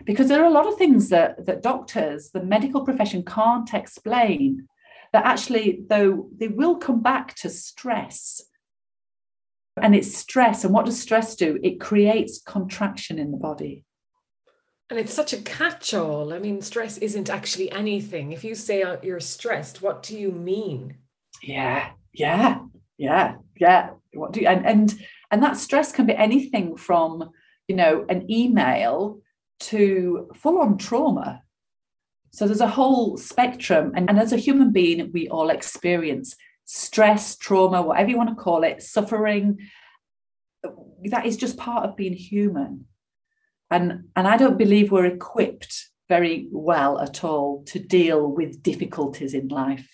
because 0.04 0.28
there 0.28 0.42
are 0.42 0.46
a 0.46 0.50
lot 0.50 0.66
of 0.66 0.76
things 0.76 1.08
that, 1.10 1.46
that 1.46 1.62
doctors, 1.62 2.30
the 2.30 2.42
medical 2.42 2.84
profession 2.84 3.24
can't 3.24 3.72
explain. 3.74 4.68
that 5.12 5.26
actually, 5.26 5.84
though, 5.88 6.28
they 6.36 6.48
will 6.48 6.76
come 6.76 7.02
back 7.02 7.34
to 7.36 7.50
stress. 7.50 8.40
And 9.80 9.94
it's 9.94 10.16
stress. 10.16 10.64
And 10.64 10.72
what 10.72 10.86
does 10.86 11.00
stress 11.00 11.36
do? 11.36 11.58
It 11.62 11.80
creates 11.80 12.42
contraction 12.42 13.18
in 13.18 13.30
the 13.30 13.38
body. 13.38 13.84
And 14.90 14.98
it's 14.98 15.14
such 15.14 15.32
a 15.32 15.40
catch 15.40 15.94
all. 15.94 16.34
I 16.34 16.38
mean, 16.38 16.60
stress 16.60 16.98
isn't 16.98 17.30
actually 17.30 17.70
anything. 17.72 18.32
If 18.32 18.44
you 18.44 18.54
say 18.54 18.82
uh, 18.82 18.98
you're 19.02 19.20
stressed, 19.20 19.80
what 19.80 20.02
do 20.02 20.18
you 20.18 20.30
mean? 20.30 20.98
Yeah, 21.42 21.90
yeah, 22.12 22.58
yeah, 22.98 23.36
yeah. 23.58 23.90
What 24.12 24.32
do 24.32 24.40
you, 24.40 24.46
and, 24.46 24.66
and, 24.66 24.94
and 25.30 25.42
that 25.42 25.56
stress 25.56 25.92
can 25.92 26.04
be 26.04 26.14
anything 26.14 26.76
from, 26.76 27.30
you 27.68 27.76
know, 27.76 28.04
an 28.10 28.30
email 28.30 29.20
to 29.62 30.30
full 30.34 30.58
on 30.58 30.78
trauma. 30.78 31.42
So 32.30 32.46
there's 32.46 32.60
a 32.60 32.68
whole 32.68 33.16
spectrum. 33.16 33.92
And, 33.94 34.08
and 34.08 34.18
as 34.18 34.32
a 34.32 34.38
human 34.38 34.72
being, 34.72 35.10
we 35.12 35.28
all 35.28 35.50
experience 35.50 36.34
stress, 36.64 37.36
trauma, 37.36 37.82
whatever 37.82 38.10
you 38.10 38.16
want 38.16 38.30
to 38.30 38.42
call 38.42 38.64
it, 38.64 38.82
suffering. 38.82 39.58
That 41.04 41.26
is 41.26 41.36
just 41.36 41.56
part 41.58 41.84
of 41.84 41.96
being 41.96 42.14
human. 42.14 42.86
And, 43.70 44.04
and 44.16 44.28
I 44.28 44.36
don't 44.36 44.58
believe 44.58 44.90
we're 44.90 45.06
equipped 45.06 45.90
very 46.08 46.48
well 46.52 47.00
at 47.00 47.24
all 47.24 47.64
to 47.66 47.78
deal 47.78 48.26
with 48.26 48.62
difficulties 48.62 49.34
in 49.34 49.48
life. 49.48 49.88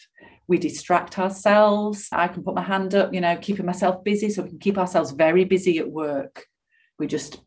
We 0.47 0.59
distract 0.59 1.19
ourselves. 1.19 2.09
I 2.11 2.29
can 2.29 2.43
put 2.43 2.55
my 2.55 2.63
hand 2.63 2.95
up, 2.95 3.13
you 3.13 3.21
know, 3.21 3.37
keeping 3.37 3.67
myself 3.67 4.03
busy 4.03 4.31
so 4.31 4.43
we 4.43 4.49
can 4.49 4.59
keep 4.59 4.79
ourselves 4.79 5.13
very 5.13 5.45
busy 5.45 5.79
at 5.79 5.91
work. 5.91 6.47
We 6.99 7.07
just 7.07 7.41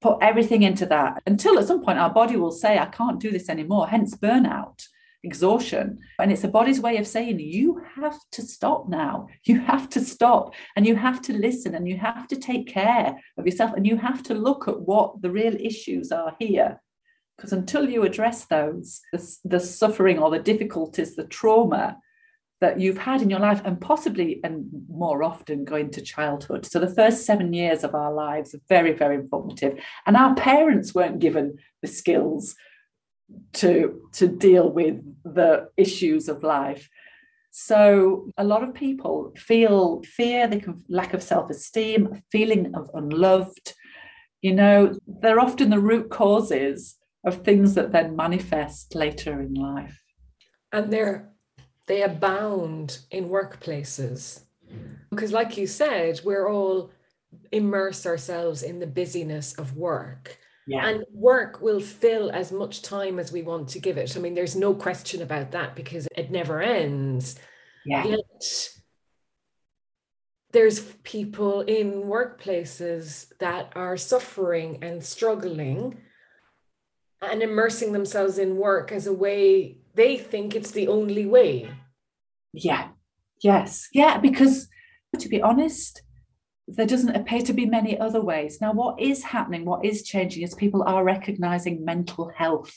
put 0.00 0.18
everything 0.20 0.62
into 0.62 0.86
that 0.86 1.22
until 1.26 1.58
at 1.58 1.66
some 1.66 1.82
point 1.82 1.98
our 1.98 2.12
body 2.12 2.36
will 2.36 2.52
say, 2.52 2.78
I 2.78 2.86
can't 2.86 3.20
do 3.20 3.30
this 3.30 3.48
anymore, 3.48 3.88
hence 3.88 4.14
burnout, 4.14 4.86
exhaustion. 5.22 5.98
And 6.18 6.30
it's 6.30 6.42
the 6.42 6.48
body's 6.48 6.80
way 6.80 6.96
of 6.98 7.06
saying, 7.06 7.40
you 7.40 7.82
have 7.94 8.18
to 8.32 8.42
stop 8.42 8.88
now. 8.88 9.28
You 9.44 9.60
have 9.60 9.88
to 9.90 10.00
stop 10.00 10.54
and 10.76 10.86
you 10.86 10.96
have 10.96 11.22
to 11.22 11.32
listen 11.32 11.74
and 11.74 11.88
you 11.88 11.96
have 11.98 12.28
to 12.28 12.36
take 12.36 12.68
care 12.68 13.16
of 13.36 13.46
yourself 13.46 13.72
and 13.74 13.86
you 13.86 13.96
have 13.96 14.22
to 14.24 14.34
look 14.34 14.68
at 14.68 14.80
what 14.80 15.22
the 15.22 15.30
real 15.30 15.54
issues 15.54 16.12
are 16.12 16.34
here. 16.38 16.80
Because 17.36 17.52
until 17.52 17.88
you 17.88 18.04
address 18.04 18.46
those, 18.46 19.00
the, 19.12 19.36
the 19.44 19.60
suffering 19.60 20.18
or 20.18 20.30
the 20.30 20.38
difficulties, 20.38 21.16
the 21.16 21.26
trauma, 21.26 21.98
that 22.60 22.80
you've 22.80 22.98
had 22.98 23.20
in 23.20 23.30
your 23.30 23.40
life 23.40 23.60
and 23.64 23.80
possibly 23.80 24.40
and 24.42 24.66
more 24.88 25.22
often 25.22 25.64
going 25.64 25.90
to 25.90 26.00
childhood. 26.00 26.64
So 26.64 26.78
the 26.78 26.94
first 26.94 27.26
seven 27.26 27.52
years 27.52 27.84
of 27.84 27.94
our 27.94 28.12
lives 28.12 28.54
are 28.54 28.60
very 28.68 28.92
very 28.92 29.16
informative 29.16 29.78
and 30.06 30.16
our 30.16 30.34
parents 30.34 30.94
weren't 30.94 31.18
given 31.18 31.58
the 31.82 31.88
skills 31.88 32.54
to 33.54 34.00
to 34.12 34.28
deal 34.28 34.70
with 34.70 34.96
the 35.24 35.68
issues 35.76 36.28
of 36.28 36.42
life. 36.42 36.88
So 37.50 38.30
a 38.36 38.44
lot 38.44 38.62
of 38.62 38.74
people 38.74 39.32
feel 39.36 40.02
fear 40.02 40.46
they 40.46 40.60
can 40.60 40.82
lack 40.88 41.14
of 41.14 41.22
self-esteem 41.22 42.22
feeling 42.30 42.74
of 42.74 42.90
unloved. 42.94 43.74
You 44.40 44.54
know 44.54 44.94
they're 45.06 45.40
often 45.40 45.70
the 45.70 45.78
root 45.78 46.10
causes 46.10 46.96
of 47.24 47.42
things 47.42 47.74
that 47.74 47.92
then 47.92 48.16
manifest 48.16 48.94
later 48.94 49.40
in 49.42 49.54
life. 49.54 50.00
And 50.72 50.92
they're 50.92 51.32
they 51.86 52.02
abound 52.02 52.98
in 53.10 53.28
workplaces. 53.28 54.40
Because, 55.10 55.32
like 55.32 55.56
you 55.56 55.66
said, 55.66 56.20
we're 56.24 56.50
all 56.50 56.90
immerse 57.52 58.06
ourselves 58.06 58.62
in 58.62 58.78
the 58.78 58.86
busyness 58.86 59.54
of 59.54 59.76
work. 59.76 60.38
Yeah. 60.66 60.86
And 60.86 61.04
work 61.12 61.60
will 61.60 61.80
fill 61.80 62.30
as 62.30 62.50
much 62.50 62.82
time 62.82 63.20
as 63.20 63.30
we 63.30 63.42
want 63.42 63.68
to 63.70 63.78
give 63.78 63.98
it. 63.98 64.16
I 64.16 64.20
mean, 64.20 64.34
there's 64.34 64.56
no 64.56 64.74
question 64.74 65.22
about 65.22 65.52
that 65.52 65.76
because 65.76 66.08
it 66.16 66.30
never 66.30 66.60
ends. 66.60 67.38
Yeah. 67.84 68.04
Yet, 68.04 68.70
there's 70.52 70.80
people 71.04 71.60
in 71.60 72.04
workplaces 72.04 73.28
that 73.38 73.72
are 73.76 73.96
suffering 73.96 74.78
and 74.82 75.04
struggling 75.04 75.98
and 77.22 77.42
immersing 77.42 77.92
themselves 77.92 78.38
in 78.38 78.56
work 78.56 78.90
as 78.90 79.06
a 79.06 79.12
way 79.12 79.78
they 79.96 80.16
think 80.16 80.54
it's 80.54 80.70
the 80.70 80.88
only 80.88 81.26
way. 81.26 81.70
Yeah. 82.52 82.88
Yes. 83.42 83.88
Yeah. 83.92 84.18
Because 84.18 84.68
to 85.18 85.28
be 85.28 85.42
honest, 85.42 86.02
there 86.68 86.86
doesn't 86.86 87.14
appear 87.14 87.40
to 87.42 87.52
be 87.52 87.64
many 87.64 87.98
other 87.98 88.20
ways. 88.20 88.60
Now, 88.60 88.72
what 88.72 89.00
is 89.00 89.22
happening, 89.22 89.64
what 89.64 89.84
is 89.84 90.02
changing 90.02 90.42
is 90.42 90.54
people 90.54 90.82
are 90.82 91.04
recognizing 91.04 91.84
mental 91.84 92.30
health. 92.34 92.74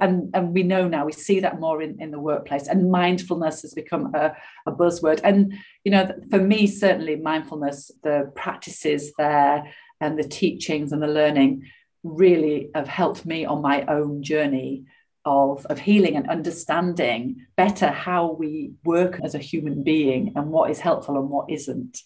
And, 0.00 0.30
and 0.34 0.52
we 0.52 0.64
know 0.64 0.88
now, 0.88 1.06
we 1.06 1.12
see 1.12 1.40
that 1.40 1.60
more 1.60 1.80
in, 1.80 2.00
in 2.00 2.10
the 2.10 2.18
workplace, 2.18 2.66
and 2.66 2.90
mindfulness 2.90 3.62
has 3.62 3.74
become 3.74 4.12
a, 4.14 4.36
a 4.66 4.72
buzzword. 4.72 5.20
And, 5.22 5.54
you 5.84 5.92
know, 5.92 6.10
for 6.30 6.40
me, 6.40 6.66
certainly 6.66 7.16
mindfulness, 7.16 7.92
the 8.02 8.32
practices 8.34 9.12
there 9.16 9.72
and 10.00 10.18
the 10.18 10.28
teachings 10.28 10.92
and 10.92 11.02
the 11.02 11.06
learning 11.06 11.62
really 12.02 12.70
have 12.74 12.88
helped 12.88 13.24
me 13.24 13.44
on 13.44 13.62
my 13.62 13.84
own 13.86 14.22
journey 14.22 14.84
of, 15.28 15.66
of 15.66 15.78
healing 15.78 16.16
and 16.16 16.28
understanding 16.28 17.46
better 17.56 17.88
how 17.88 18.32
we 18.32 18.72
work 18.84 19.20
as 19.22 19.34
a 19.34 19.38
human 19.38 19.82
being 19.82 20.32
and 20.34 20.50
what 20.50 20.70
is 20.70 20.80
helpful 20.80 21.16
and 21.16 21.28
what 21.28 21.50
isn't. 21.50 21.98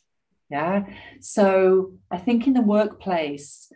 Yeah. 0.51 0.85
So 1.21 1.93
I 2.11 2.19
think 2.19 2.47
in 2.47 2.53
the 2.53 2.61
workplace, 2.61 3.73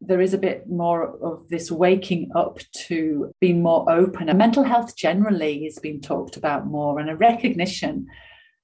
there 0.00 0.20
is 0.20 0.34
a 0.34 0.38
bit 0.38 0.68
more 0.68 1.16
of 1.24 1.48
this 1.48 1.70
waking 1.70 2.30
up 2.34 2.58
to 2.88 3.32
be 3.40 3.52
more 3.52 3.90
open. 3.90 4.28
And 4.28 4.38
mental 4.38 4.64
health 4.64 4.94
generally 4.96 5.64
is 5.64 5.78
being 5.78 6.00
talked 6.00 6.36
about 6.36 6.66
more 6.66 6.98
and 6.98 7.08
a 7.08 7.16
recognition. 7.16 8.06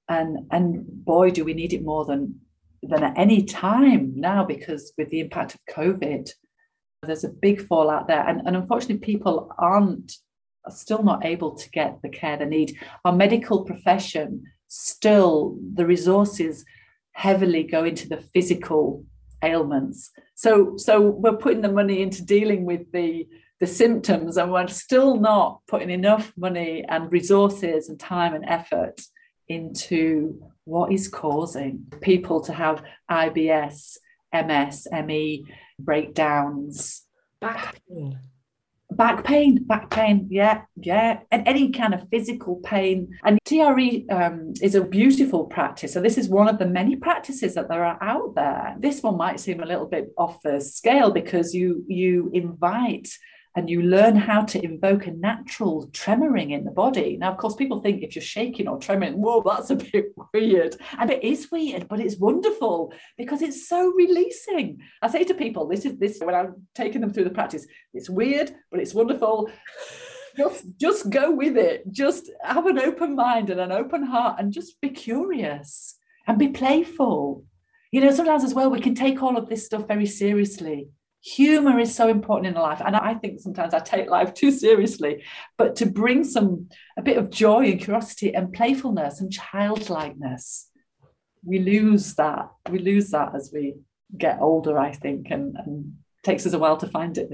And, 0.09 0.47
and 0.51 0.85
boy, 1.05 1.31
do 1.31 1.45
we 1.45 1.55
need 1.55 1.73
it 1.73 1.85
more 1.85 2.05
than, 2.05 2.41
than 2.83 3.03
at 3.03 3.17
any 3.17 3.45
time 3.45 4.12
now 4.17 4.45
because 4.45 4.93
with 4.99 5.11
the 5.11 5.21
impact 5.21 5.55
of 5.55 5.75
COVID, 5.75 6.31
there's 7.03 7.25
a 7.25 7.29
big 7.29 7.67
fallout 7.67 8.09
there. 8.09 8.27
And, 8.27 8.43
and 8.47 8.57
unfortunately, 8.57 8.99
people 8.99 9.53
aren't 9.59 10.17
are 10.65 10.73
still 10.73 11.03
not 11.03 11.25
able 11.25 11.55
to 11.55 11.71
get 11.71 12.03
the 12.03 12.09
care 12.09 12.37
they 12.37 12.45
need. 12.45 12.77
Our 13.05 13.13
medical 13.13 13.65
profession 13.65 14.45
still, 14.67 15.57
the 15.75 15.87
resources 15.87 16.65
heavily 17.13 17.63
go 17.63 17.85
into 17.85 18.09
the 18.09 18.19
physical 18.35 19.05
ailments. 19.43 20.11
So, 20.35 20.77
so 20.77 21.01
we're 21.01 21.37
putting 21.37 21.63
the 21.63 21.73
money 21.73 22.03
into 22.03 22.25
dealing 22.25 22.65
with 22.65 22.93
the 22.93 23.27
the 23.61 23.67
symptoms, 23.67 24.37
and 24.37 24.53
we're 24.53 24.69
still 24.69 25.17
not 25.17 25.63
putting 25.67 25.91
enough 25.91 26.33
money 26.37 26.85
and 26.89 27.11
resources 27.11 27.89
and 27.89 27.99
time 27.99 28.33
and 28.35 28.45
effort 28.47 29.01
into 29.49 30.41
what 30.65 30.93
is 30.93 31.09
causing 31.09 31.85
people 32.01 32.41
to 32.43 32.53
have 32.53 32.85
IBS, 33.11 33.97
MS, 34.33 34.87
ME, 35.07 35.45
breakdowns, 35.79 37.03
back 37.41 37.81
pain. 37.88 38.19
Back 38.91 39.23
pain, 39.23 39.64
back 39.64 39.91
pain, 39.91 40.29
yeah, 40.31 40.62
yeah, 40.77 41.21
and 41.31 41.47
any 41.47 41.71
kind 41.71 41.93
of 41.93 42.09
physical 42.11 42.57
pain. 42.64 43.14
And 43.23 43.38
TRE 43.45 44.07
um, 44.11 44.55
is 44.62 44.75
a 44.75 44.83
beautiful 44.83 45.45
practice. 45.45 45.93
So, 45.93 46.01
this 46.01 46.17
is 46.17 46.31
one 46.31 46.49
of 46.49 46.59
the 46.59 46.64
many 46.64 46.97
practices 46.97 47.55
that 47.55 47.69
there 47.69 47.85
are 47.85 48.03
out 48.03 48.35
there. 48.35 48.75
This 48.79 49.03
one 49.03 49.19
might 49.19 49.41
seem 49.41 49.62
a 49.62 49.67
little 49.67 49.87
bit 49.87 50.09
off 50.17 50.41
the 50.41 50.59
scale 50.62 51.11
because 51.11 51.55
you 51.55 51.85
you 51.87 52.31
invite 52.33 53.11
and 53.59 53.68
you 53.68 53.83
learn 53.83 54.14
how 54.14 54.42
to 54.42 54.64
invoke 54.64 55.09
a 55.09 55.11
natural 55.11 55.88
tremoring 55.88 56.53
in 56.53 56.62
the 56.62 56.71
body. 56.71 57.16
Now, 57.16 57.33
of 57.33 57.38
course, 57.38 57.57
people 57.57 57.81
think 57.81 58.05
if 58.05 58.14
you're 58.14 58.23
shaking 58.23 58.68
or 58.68 58.79
tremoring, 58.79 59.14
whoa, 59.16 59.42
that's 59.44 59.71
a 59.71 59.75
bit 59.75 60.14
weird. 60.33 60.77
And 60.97 61.11
it 61.11 61.25
is 61.25 61.51
weird, 61.51 61.88
but 61.88 61.99
it's 61.99 62.18
wonderful 62.18 62.92
because 63.16 63.42
it's 63.42 63.68
so 63.68 63.90
releasing. 63.90 64.79
I 65.03 65.09
say 65.09 65.25
to 65.25 65.35
people, 65.35 65.66
this 65.66 65.85
is 65.85 65.99
this 65.99 66.21
when 66.21 66.37
I'm 66.37 66.68
taking 66.77 67.01
them 67.01 67.12
through 67.12 67.25
the 67.25 67.31
practice, 67.31 67.66
it's 67.92 68.09
weird, 68.09 68.55
but 68.71 68.79
it's 68.79 68.94
wonderful. 68.94 69.51
Just, 70.37 70.64
just 70.79 71.11
go 71.11 71.33
with 71.33 71.57
it. 71.57 71.90
Just 71.90 72.31
have 72.44 72.66
an 72.66 72.79
open 72.79 73.16
mind 73.16 73.51
and 73.51 73.59
an 73.59 73.73
open 73.73 74.05
heart 74.05 74.38
and 74.38 74.53
just 74.53 74.81
be 74.81 74.90
curious 74.90 75.97
and 76.29 76.38
be 76.38 76.51
playful. 76.51 77.44
You 77.90 78.03
know, 78.03 78.12
sometimes 78.12 78.44
as 78.44 78.55
well, 78.55 78.71
we 78.71 78.79
can 78.81 78.94
take 78.94 79.21
all 79.21 79.37
of 79.37 79.49
this 79.49 79.66
stuff 79.66 79.88
very 79.88 80.07
seriously 80.07 80.90
humor 81.37 81.79
is 81.79 81.95
so 81.95 82.09
important 82.09 82.57
in 82.57 82.62
life 82.62 82.81
and 82.85 82.97
i 82.97 83.12
think 83.14 83.41
sometimes 83.41 83.75
i 83.75 83.79
take 83.81 84.09
life 84.09 84.33
too 84.33 84.51
seriously 84.51 85.23
but 85.57 85.77
to 85.77 85.85
bring 85.87 86.25
some 86.25 86.69
a 86.97 87.03
bit 87.03 87.19
of 87.19 87.31
joy 87.31 87.64
and 87.64 87.81
curiosity 87.81 88.35
and 88.35 88.53
playfulness 88.53 89.21
and 89.21 89.33
childlikeness 89.33 90.71
we 91.45 91.59
lose 91.59 92.14
that 92.14 92.49
we 92.71 92.79
lose 92.79 93.11
that 93.11 93.35
as 93.35 93.51
we 93.53 93.75
get 94.17 94.41
older 94.41 94.79
i 94.79 94.93
think 94.93 95.31
and, 95.31 95.57
and 95.57 95.95
takes 96.23 96.47
us 96.47 96.53
a 96.55 96.59
while 96.59 96.77
to 96.77 96.88
find 96.88 97.19
it 97.19 97.29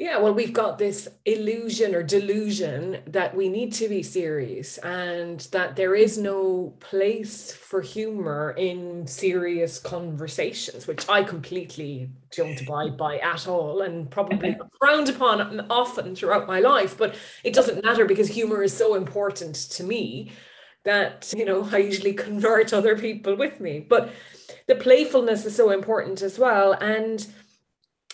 yeah, 0.00 0.16
well, 0.16 0.32
we've 0.32 0.54
got 0.54 0.78
this 0.78 1.08
illusion 1.26 1.94
or 1.94 2.02
delusion 2.02 3.02
that 3.06 3.36
we 3.36 3.50
need 3.50 3.70
to 3.74 3.86
be 3.86 4.02
serious 4.02 4.78
and 4.78 5.40
that 5.52 5.76
there 5.76 5.94
is 5.94 6.16
no 6.16 6.72
place 6.80 7.52
for 7.52 7.82
humor 7.82 8.54
in 8.56 9.06
serious 9.06 9.78
conversations, 9.78 10.86
which 10.86 11.06
I 11.06 11.22
completely 11.22 12.08
don't 12.34 12.58
abide 12.62 12.96
by 12.96 13.18
at 13.18 13.46
all 13.46 13.82
and 13.82 14.10
probably 14.10 14.56
frowned 14.78 15.10
upon 15.10 15.66
often 15.68 16.16
throughout 16.16 16.48
my 16.48 16.60
life. 16.60 16.96
But 16.96 17.14
it 17.44 17.52
doesn't 17.52 17.84
matter 17.84 18.06
because 18.06 18.28
humor 18.28 18.62
is 18.62 18.74
so 18.74 18.94
important 18.94 19.54
to 19.72 19.84
me. 19.84 20.32
that, 20.84 21.30
you 21.36 21.44
know, 21.44 21.68
I 21.70 21.76
usually 21.76 22.14
convert 22.14 22.72
other 22.72 22.96
people 22.96 23.36
with 23.36 23.60
me. 23.60 23.80
But 23.80 24.12
the 24.66 24.76
playfulness 24.76 25.44
is 25.44 25.54
so 25.54 25.70
important 25.70 26.22
as 26.22 26.38
well. 26.38 26.72
And 26.72 27.26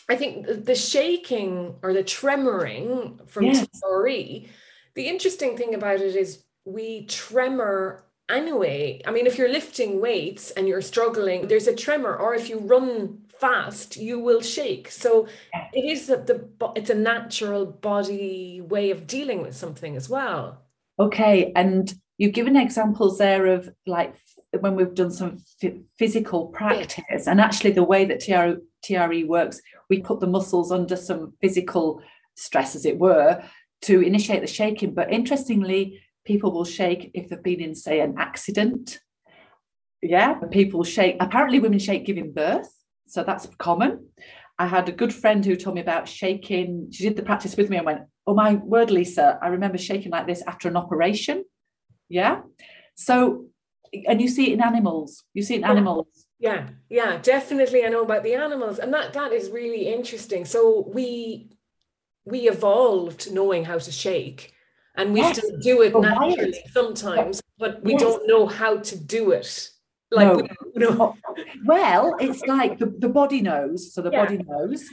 I 0.08 0.16
think 0.16 0.64
the 0.64 0.74
shaking 0.74 1.74
or 1.82 1.92
the 1.92 2.04
tremoring 2.04 3.28
from 3.28 3.46
yes. 3.46 3.66
TRE, 3.80 4.48
the 4.94 5.08
interesting 5.08 5.56
thing 5.56 5.74
about 5.74 6.00
it 6.00 6.14
is 6.14 6.44
we 6.64 7.06
tremor 7.06 8.04
anyway. 8.28 9.02
I 9.06 9.10
mean, 9.10 9.26
if 9.26 9.38
you're 9.38 9.48
lifting 9.48 10.00
weights 10.00 10.50
and 10.52 10.68
you're 10.68 10.82
struggling, 10.82 11.48
there's 11.48 11.66
a 11.66 11.74
tremor, 11.74 12.14
or 12.14 12.34
if 12.34 12.48
you 12.48 12.58
run 12.58 13.18
fast, 13.38 13.96
you 13.96 14.18
will 14.18 14.40
shake. 14.40 14.90
So 14.90 15.28
it 15.72 15.84
is 15.84 16.06
that 16.06 16.26
the 16.26 16.48
it's 16.74 16.90
a 16.90 16.94
natural 16.94 17.66
body 17.66 18.60
way 18.60 18.90
of 18.90 19.06
dealing 19.06 19.42
with 19.42 19.56
something 19.56 19.96
as 19.96 20.08
well. 20.08 20.62
Okay, 20.98 21.52
and 21.54 21.92
you've 22.16 22.32
given 22.32 22.56
examples 22.56 23.18
there 23.18 23.46
of 23.46 23.68
like 23.86 24.14
when 24.52 24.74
we've 24.74 24.94
done 24.94 25.10
some 25.10 25.38
physical 25.98 26.46
practice, 26.46 27.04
yeah. 27.10 27.30
and 27.30 27.40
actually 27.40 27.72
the 27.72 27.84
way 27.84 28.04
that 28.06 28.20
TRE, 28.20 28.60
TRE 28.82 29.24
works, 29.24 29.60
we 29.88 30.00
put 30.00 30.20
the 30.20 30.26
muscles 30.26 30.72
under 30.72 30.96
some 30.96 31.34
physical 31.40 32.02
stress, 32.34 32.74
as 32.74 32.84
it 32.84 32.98
were, 32.98 33.42
to 33.82 34.00
initiate 34.00 34.40
the 34.40 34.46
shaking. 34.46 34.94
But 34.94 35.12
interestingly, 35.12 36.00
people 36.24 36.52
will 36.52 36.64
shake 36.64 37.10
if 37.14 37.28
they've 37.28 37.42
been 37.42 37.60
in, 37.60 37.74
say, 37.74 38.00
an 38.00 38.14
accident. 38.18 39.00
Yeah, 40.02 40.34
people 40.50 40.84
shake. 40.84 41.16
Apparently, 41.20 41.60
women 41.60 41.78
shake 41.78 42.06
giving 42.06 42.32
birth, 42.32 42.72
so 43.06 43.22
that's 43.22 43.48
common. 43.58 44.08
I 44.58 44.66
had 44.66 44.88
a 44.88 44.92
good 44.92 45.14
friend 45.14 45.44
who 45.44 45.56
told 45.56 45.76
me 45.76 45.82
about 45.82 46.08
shaking. 46.08 46.88
She 46.90 47.04
did 47.04 47.16
the 47.16 47.22
practice 47.22 47.56
with 47.56 47.70
me 47.70 47.76
and 47.76 47.86
went, 47.86 48.02
"Oh 48.26 48.34
my 48.34 48.54
word, 48.54 48.90
Lisa! 48.90 49.38
I 49.42 49.48
remember 49.48 49.78
shaking 49.78 50.12
like 50.12 50.26
this 50.26 50.42
after 50.46 50.68
an 50.68 50.76
operation." 50.76 51.44
Yeah, 52.08 52.42
so 52.94 53.46
and 54.06 54.20
you 54.20 54.28
see 54.28 54.50
it 54.50 54.54
in 54.54 54.62
animals. 54.62 55.24
You 55.34 55.42
see 55.42 55.54
it 55.54 55.58
in 55.58 55.64
animals. 55.64 56.25
Yeah, 56.38 56.68
yeah, 56.90 57.18
definitely. 57.18 57.84
I 57.84 57.88
know 57.88 58.02
about 58.02 58.22
the 58.22 58.34
animals, 58.34 58.78
and 58.78 58.92
that 58.92 59.12
that 59.14 59.32
is 59.32 59.50
really 59.50 59.92
interesting. 59.92 60.44
So 60.44 60.90
we 60.92 61.50
we 62.26 62.48
evolved 62.48 63.32
knowing 63.32 63.64
how 63.64 63.78
to 63.78 63.92
shake 63.92 64.52
and 64.96 65.12
we 65.12 65.20
yes. 65.20 65.38
still 65.38 65.58
do 65.58 65.82
it 65.82 65.94
oh, 65.94 66.00
naturally 66.00 66.54
sometimes 66.72 67.40
but 67.58 67.82
we 67.82 67.92
yes. 67.92 68.00
don't 68.00 68.26
know 68.26 68.46
how 68.46 68.76
to 68.78 68.98
do 68.98 69.30
it 69.30 69.70
like 70.10 70.26
no. 70.26 70.36
we, 70.36 70.48
you 70.74 70.80
know. 70.80 71.16
well 71.64 72.16
it's 72.18 72.42
like 72.46 72.78
the, 72.78 72.86
the 72.98 73.08
body 73.08 73.40
knows 73.40 73.94
so 73.94 74.02
the 74.02 74.10
yeah. 74.10 74.24
body 74.24 74.38
knows 74.38 74.84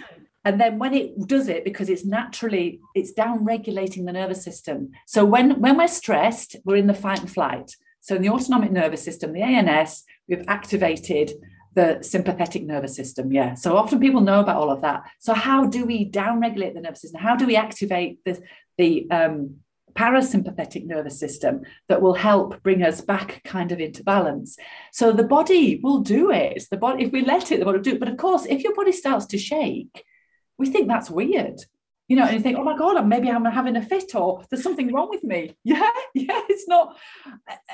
and 0.45 0.60
then 0.60 0.77
when 0.77 0.93
it 0.93 1.27
does 1.27 1.47
it 1.47 1.63
because 1.63 1.89
it's 1.89 2.06
naturally 2.06 2.79
it's 2.95 3.12
down 3.12 3.43
regulating 3.43 4.06
the 4.06 4.13
nervous 4.13 4.43
system 4.43 4.91
so 5.08 5.25
when 5.25 5.60
when 5.60 5.77
we're 5.77 5.88
stressed 5.88 6.56
we're 6.63 6.75
in 6.75 6.88
the 6.88 6.93
fight 6.93 7.19
and 7.19 7.32
flight 7.32 7.75
so 8.03 8.15
in 8.15 8.21
the 8.21 8.29
autonomic 8.29 8.71
nervous 8.71 9.03
system 9.03 9.33
the 9.33 9.41
ans 9.41 10.03
we've 10.27 10.45
activated 10.47 11.31
the 11.73 11.97
sympathetic 12.01 12.63
nervous 12.63 12.95
system 12.95 13.31
yeah 13.31 13.55
so 13.55 13.75
often 13.75 13.99
people 13.99 14.21
know 14.21 14.41
about 14.41 14.57
all 14.57 14.69
of 14.69 14.81
that 14.81 15.01
so 15.19 15.33
how 15.33 15.65
do 15.65 15.85
we 15.85 16.05
down 16.05 16.39
regulate 16.39 16.75
the 16.75 16.81
nervous 16.81 17.01
system 17.01 17.19
how 17.19 17.35
do 17.35 17.47
we 17.47 17.55
activate 17.55 18.19
the 18.25 18.39
the 18.77 19.09
um, 19.11 19.55
parasympathetic 19.93 20.85
nervous 20.85 21.19
system 21.19 21.61
that 21.87 22.01
will 22.01 22.13
help 22.13 22.61
bring 22.63 22.83
us 22.83 23.01
back 23.01 23.41
kind 23.43 23.71
of 23.71 23.79
into 23.79 24.03
balance. 24.03 24.57
So 24.91 25.11
the 25.11 25.23
body 25.23 25.79
will 25.83 25.99
do 25.99 26.31
it. 26.31 26.63
The 26.69 26.77
body, 26.77 27.03
if 27.03 27.11
we 27.11 27.23
let 27.23 27.51
it, 27.51 27.59
the 27.59 27.65
body 27.65 27.77
will 27.77 27.83
do 27.83 27.93
it. 27.93 27.99
But 27.99 28.09
of 28.09 28.17
course, 28.17 28.45
if 28.45 28.63
your 28.63 28.73
body 28.73 28.91
starts 28.91 29.27
to 29.27 29.37
shake, 29.37 30.03
we 30.57 30.67
think 30.67 30.87
that's 30.87 31.09
weird. 31.09 31.61
You 32.07 32.17
know, 32.17 32.25
and 32.25 32.33
you 32.33 32.41
think, 32.41 32.57
oh 32.57 32.63
my 32.63 32.77
God, 32.77 33.05
maybe 33.07 33.29
I'm 33.29 33.45
having 33.45 33.77
a 33.77 33.81
fit 33.81 34.13
or 34.13 34.43
there's 34.49 34.63
something 34.63 34.93
wrong 34.93 35.09
with 35.09 35.23
me. 35.23 35.55
Yeah, 35.63 35.89
yeah, 36.13 36.41
it's 36.49 36.67
not. 36.67 36.97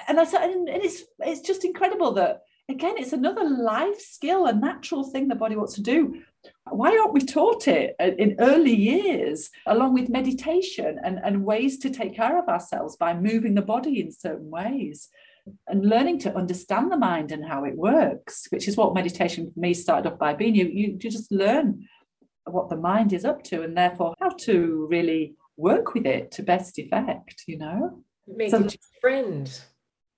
And 0.07 0.19
I 0.19 0.23
said, 0.23 0.43
and 0.43 0.69
it's 0.69 1.03
it's 1.19 1.41
just 1.41 1.65
incredible 1.65 2.13
that 2.13 2.41
again, 2.69 2.95
it's 2.97 3.13
another 3.13 3.43
life 3.43 3.99
skill, 3.99 4.45
a 4.45 4.53
natural 4.53 5.03
thing 5.03 5.27
the 5.27 5.35
body 5.35 5.55
wants 5.55 5.73
to 5.73 5.81
do. 5.81 6.21
Why 6.69 6.97
aren't 6.97 7.13
we 7.13 7.21
taught 7.21 7.67
it 7.67 7.95
in 7.99 8.35
early 8.39 8.75
years, 8.75 9.49
along 9.65 9.93
with 9.93 10.07
meditation 10.07 10.99
and, 11.03 11.19
and 11.23 11.43
ways 11.43 11.79
to 11.79 11.89
take 11.89 12.15
care 12.15 12.37
of 12.39 12.47
ourselves 12.47 12.95
by 12.95 13.13
moving 13.13 13.55
the 13.55 13.61
body 13.61 13.99
in 13.99 14.11
certain 14.11 14.49
ways? 14.49 15.09
and 15.67 15.83
learning 15.89 16.19
to 16.19 16.35
understand 16.35 16.91
the 16.91 16.97
mind 16.97 17.31
and 17.31 17.43
how 17.43 17.63
it 17.63 17.75
works, 17.75 18.47
which 18.51 18.67
is 18.67 18.77
what 18.77 18.93
meditation 18.93 19.49
for 19.51 19.59
me 19.59 19.73
started 19.73 20.11
off 20.11 20.19
by 20.19 20.33
being. 20.33 20.53
You, 20.53 20.65
you, 20.65 20.97
you 21.01 21.09
just 21.09 21.31
learn 21.31 21.87
what 22.51 22.69
the 22.69 22.77
mind 22.77 23.13
is 23.13 23.25
up 23.25 23.43
to 23.45 23.61
and 23.63 23.77
therefore 23.77 24.15
how 24.19 24.29
to 24.29 24.87
really 24.89 25.35
work 25.57 25.93
with 25.93 26.05
it 26.05 26.31
to 26.31 26.43
best 26.43 26.79
effect, 26.79 27.43
you 27.47 27.57
know? 27.57 28.03
Make 28.27 28.51
so, 28.51 28.57
it 28.57 28.73
your 28.73 29.01
friend. 29.01 29.61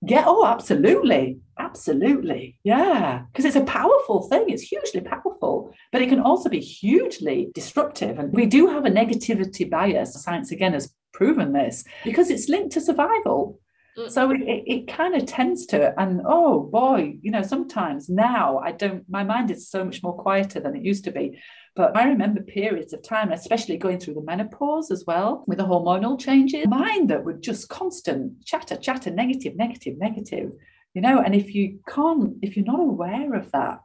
Yeah, 0.04 0.24
oh, 0.26 0.44
absolutely. 0.46 1.38
Absolutely. 1.58 2.58
Yeah. 2.64 3.22
Because 3.30 3.44
it's 3.44 3.56
a 3.56 3.64
powerful 3.64 4.22
thing. 4.28 4.46
It's 4.48 4.62
hugely 4.62 5.00
powerful, 5.00 5.72
but 5.92 6.02
it 6.02 6.08
can 6.08 6.20
also 6.20 6.48
be 6.48 6.60
hugely 6.60 7.50
disruptive. 7.54 8.18
And 8.18 8.32
we 8.32 8.46
do 8.46 8.66
have 8.66 8.84
a 8.84 8.90
negativity 8.90 9.70
bias. 9.70 10.20
Science, 10.20 10.50
again, 10.50 10.72
has 10.72 10.92
proven 11.12 11.52
this 11.52 11.84
because 12.04 12.30
it's 12.30 12.48
linked 12.48 12.72
to 12.72 12.80
survival. 12.80 13.60
Mm. 13.96 14.10
So 14.10 14.30
it, 14.32 14.40
it 14.42 14.88
kind 14.88 15.14
of 15.14 15.26
tends 15.26 15.66
to, 15.66 15.98
and 16.00 16.22
oh 16.24 16.60
boy, 16.60 17.18
you 17.20 17.30
know, 17.30 17.42
sometimes 17.42 18.08
now 18.08 18.58
I 18.58 18.72
don't, 18.72 19.04
my 19.08 19.22
mind 19.22 19.50
is 19.50 19.70
so 19.70 19.84
much 19.84 20.02
more 20.02 20.16
quieter 20.16 20.58
than 20.58 20.74
it 20.74 20.82
used 20.82 21.04
to 21.04 21.12
be. 21.12 21.38
But 21.74 21.96
I 21.96 22.08
remember 22.08 22.42
periods 22.42 22.92
of 22.92 23.02
time, 23.02 23.32
especially 23.32 23.78
going 23.78 23.98
through 23.98 24.14
the 24.14 24.22
menopause 24.22 24.90
as 24.90 25.04
well, 25.06 25.42
with 25.46 25.58
the 25.58 25.64
hormonal 25.64 26.20
changes, 26.20 26.66
mind 26.66 27.08
that 27.08 27.24
would 27.24 27.42
just 27.42 27.70
constant 27.70 28.44
chatter, 28.44 28.76
chatter, 28.76 29.10
negative, 29.10 29.56
negative, 29.56 29.96
negative, 29.98 30.52
you 30.92 31.00
know. 31.00 31.20
And 31.20 31.34
if 31.34 31.54
you 31.54 31.80
can't, 31.88 32.34
if 32.42 32.56
you're 32.56 32.66
not 32.66 32.80
aware 32.80 33.34
of 33.34 33.50
that, 33.52 33.80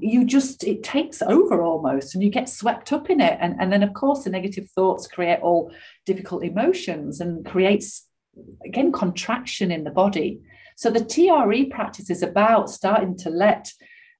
you 0.00 0.24
just 0.24 0.64
it 0.64 0.82
takes 0.82 1.20
over 1.20 1.62
almost 1.62 2.14
and 2.14 2.22
you 2.22 2.30
get 2.30 2.48
swept 2.48 2.92
up 2.92 3.10
in 3.10 3.20
it. 3.20 3.36
And, 3.40 3.56
and 3.60 3.72
then 3.72 3.82
of 3.82 3.92
course 3.92 4.24
the 4.24 4.30
negative 4.30 4.70
thoughts 4.70 5.06
create 5.06 5.40
all 5.40 5.70
difficult 6.06 6.44
emotions 6.44 7.20
and 7.20 7.44
creates 7.44 8.06
again 8.64 8.92
contraction 8.92 9.70
in 9.70 9.84
the 9.84 9.90
body. 9.90 10.40
So 10.76 10.90
the 10.90 11.04
tre 11.04 11.66
practice 11.66 12.08
is 12.08 12.22
about 12.22 12.70
starting 12.70 13.16
to 13.18 13.30
let 13.30 13.70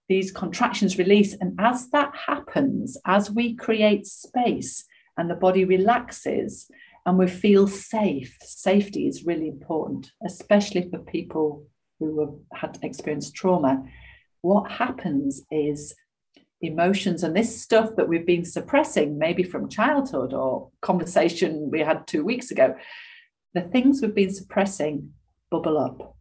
these 0.08 0.32
contractions 0.32 0.98
release. 0.98 1.34
And 1.34 1.58
as 1.58 1.90
that 1.90 2.14
happens, 2.26 2.96
as 3.06 3.30
we 3.30 3.54
create 3.54 4.06
space 4.06 4.84
and 5.16 5.30
the 5.30 5.34
body 5.34 5.64
relaxes 5.64 6.70
and 7.06 7.18
we 7.18 7.26
feel 7.26 7.66
safe, 7.66 8.36
safety 8.42 9.06
is 9.06 9.24
really 9.24 9.48
important, 9.48 10.12
especially 10.26 10.88
for 10.90 10.98
people 10.98 11.66
who 11.98 12.20
have 12.20 12.60
had 12.60 12.78
experienced 12.82 13.34
trauma. 13.34 13.84
What 14.40 14.70
happens 14.70 15.42
is 15.50 15.94
emotions 16.60 17.22
and 17.22 17.36
this 17.36 17.60
stuff 17.60 17.90
that 17.96 18.08
we've 18.08 18.26
been 18.26 18.44
suppressing, 18.44 19.18
maybe 19.18 19.42
from 19.42 19.68
childhood 19.68 20.32
or 20.32 20.70
conversation 20.80 21.70
we 21.70 21.80
had 21.80 22.06
two 22.06 22.24
weeks 22.24 22.50
ago, 22.50 22.74
the 23.54 23.62
things 23.62 24.00
we've 24.00 24.14
been 24.14 24.32
suppressing 24.32 25.10
bubble 25.50 25.76
up 25.76 26.16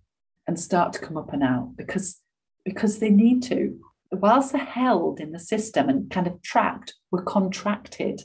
and 0.47 0.59
start 0.59 0.93
to 0.93 0.99
come 0.99 1.17
up 1.17 1.31
and 1.31 1.43
out 1.43 1.73
because 1.77 2.19
because 2.65 2.99
they 2.99 3.09
need 3.09 3.43
to. 3.43 3.79
Whilst 4.11 4.51
they're 4.51 4.65
held 4.65 5.19
in 5.19 5.31
the 5.31 5.39
system 5.39 5.87
and 5.87 6.11
kind 6.11 6.27
of 6.27 6.41
trapped, 6.41 6.95
we're 7.11 7.23
contracted. 7.23 8.21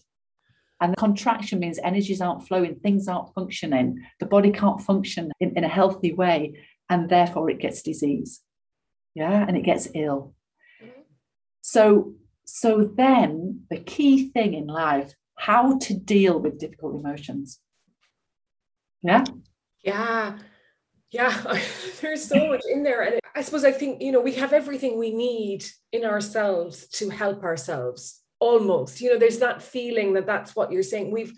And 0.80 0.92
the 0.92 0.96
contraction 0.96 1.58
means 1.58 1.78
energies 1.82 2.20
aren't 2.20 2.46
flowing, 2.46 2.76
things 2.76 3.08
aren't 3.08 3.32
functioning, 3.34 4.04
the 4.20 4.26
body 4.26 4.50
can't 4.50 4.80
function 4.80 5.32
in, 5.40 5.56
in 5.56 5.64
a 5.64 5.68
healthy 5.68 6.12
way, 6.12 6.60
and 6.90 7.08
therefore 7.08 7.48
it 7.50 7.60
gets 7.60 7.82
disease. 7.82 8.42
Yeah, 9.14 9.44
and 9.46 9.56
it 9.56 9.62
gets 9.62 9.88
ill. 9.94 10.34
Mm-hmm. 10.82 11.00
So, 11.62 12.14
so 12.44 12.90
then 12.94 13.62
the 13.70 13.78
key 13.78 14.28
thing 14.30 14.52
in 14.52 14.66
life, 14.66 15.14
how 15.36 15.78
to 15.78 15.94
deal 15.94 16.38
with 16.38 16.58
difficult 16.58 16.96
emotions. 16.96 17.60
Yeah. 19.02 19.24
Yeah. 19.82 20.38
Yeah, 21.12 21.58
there's 22.00 22.24
so 22.24 22.48
much 22.48 22.62
in 22.70 22.82
there. 22.82 23.02
And 23.02 23.20
I 23.34 23.42
suppose 23.42 23.64
I 23.64 23.72
think, 23.72 24.02
you 24.02 24.12
know, 24.12 24.20
we 24.20 24.34
have 24.34 24.52
everything 24.52 24.98
we 24.98 25.12
need 25.12 25.64
in 25.92 26.04
ourselves 26.04 26.88
to 26.88 27.08
help 27.10 27.44
ourselves 27.44 28.20
almost. 28.40 29.00
You 29.00 29.12
know, 29.12 29.18
there's 29.18 29.38
that 29.38 29.62
feeling 29.62 30.14
that 30.14 30.26
that's 30.26 30.56
what 30.56 30.72
you're 30.72 30.82
saying. 30.82 31.10
We've, 31.10 31.32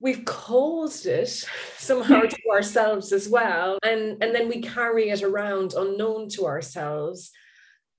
we've 0.00 0.24
caused 0.24 1.06
it 1.06 1.28
somehow 1.78 2.22
to 2.22 2.38
ourselves 2.52 3.12
as 3.12 3.28
well. 3.28 3.78
And, 3.82 4.22
and 4.22 4.34
then 4.34 4.48
we 4.48 4.60
carry 4.60 5.10
it 5.10 5.22
around 5.22 5.74
unknown 5.74 6.28
to 6.30 6.46
ourselves. 6.46 7.30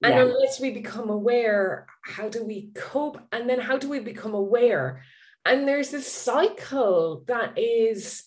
And 0.03 0.13
yeah. 0.13 0.21
unless 0.21 0.59
we 0.59 0.69
become 0.69 1.09
aware, 1.09 1.87
how 2.03 2.29
do 2.29 2.43
we 2.43 2.69
cope? 2.75 3.19
And 3.31 3.49
then 3.49 3.59
how 3.59 3.79
do 3.79 3.89
we 3.89 3.99
become 3.99 4.35
aware? 4.35 5.01
And 5.43 5.67
there's 5.67 5.89
this 5.89 6.11
cycle 6.11 7.23
that 7.27 7.57
is 7.57 8.23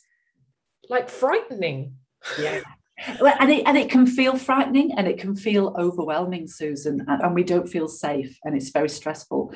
like 0.89 1.09
frightening 1.09 1.95
yeah. 2.39 2.61
And 3.07 3.51
it, 3.51 3.63
and 3.67 3.79
it 3.79 3.91
can 3.91 4.07
feel 4.07 4.37
frightening 4.37 4.93
and 4.93 5.09
it 5.09 5.19
can 5.19 5.35
feel 5.35 5.75
overwhelming, 5.79 6.47
Susan, 6.47 7.05
and, 7.09 7.23
and 7.23 7.35
we 7.35 7.45
don't 7.45 7.69
feel 7.69 7.89
safe 7.89 8.39
and 8.45 8.55
it's 8.55 8.71
very 8.71 8.91
stressful. 8.91 9.55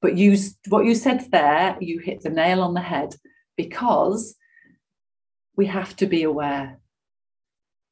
But 0.00 0.16
you, 0.16 0.38
what 0.68 0.86
you 0.86 0.94
said 0.94 1.30
there, 1.30 1.76
you 1.80 1.98
hit 1.98 2.22
the 2.22 2.30
nail 2.30 2.62
on 2.62 2.74
the 2.74 2.80
head 2.80 3.14
because 3.56 4.36
we 5.56 5.66
have 5.66 5.94
to 5.96 6.06
be 6.06 6.22
aware. 6.22 6.78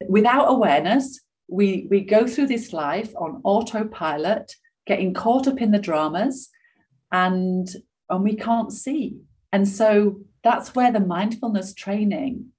Without 0.07 0.45
awareness, 0.45 1.19
we, 1.47 1.87
we 1.89 2.01
go 2.01 2.25
through 2.25 2.47
this 2.47 2.73
life 2.73 3.13
on 3.17 3.41
autopilot, 3.43 4.55
getting 4.85 5.13
caught 5.13 5.47
up 5.47 5.61
in 5.61 5.71
the 5.71 5.79
dramas, 5.79 6.49
and, 7.11 7.67
and 8.09 8.23
we 8.23 8.35
can't 8.35 8.71
see. 8.71 9.17
And 9.51 9.67
so 9.67 10.21
that's 10.43 10.73
where 10.73 10.91
the 10.91 10.99
mindfulness 10.99 11.73
training 11.73 12.51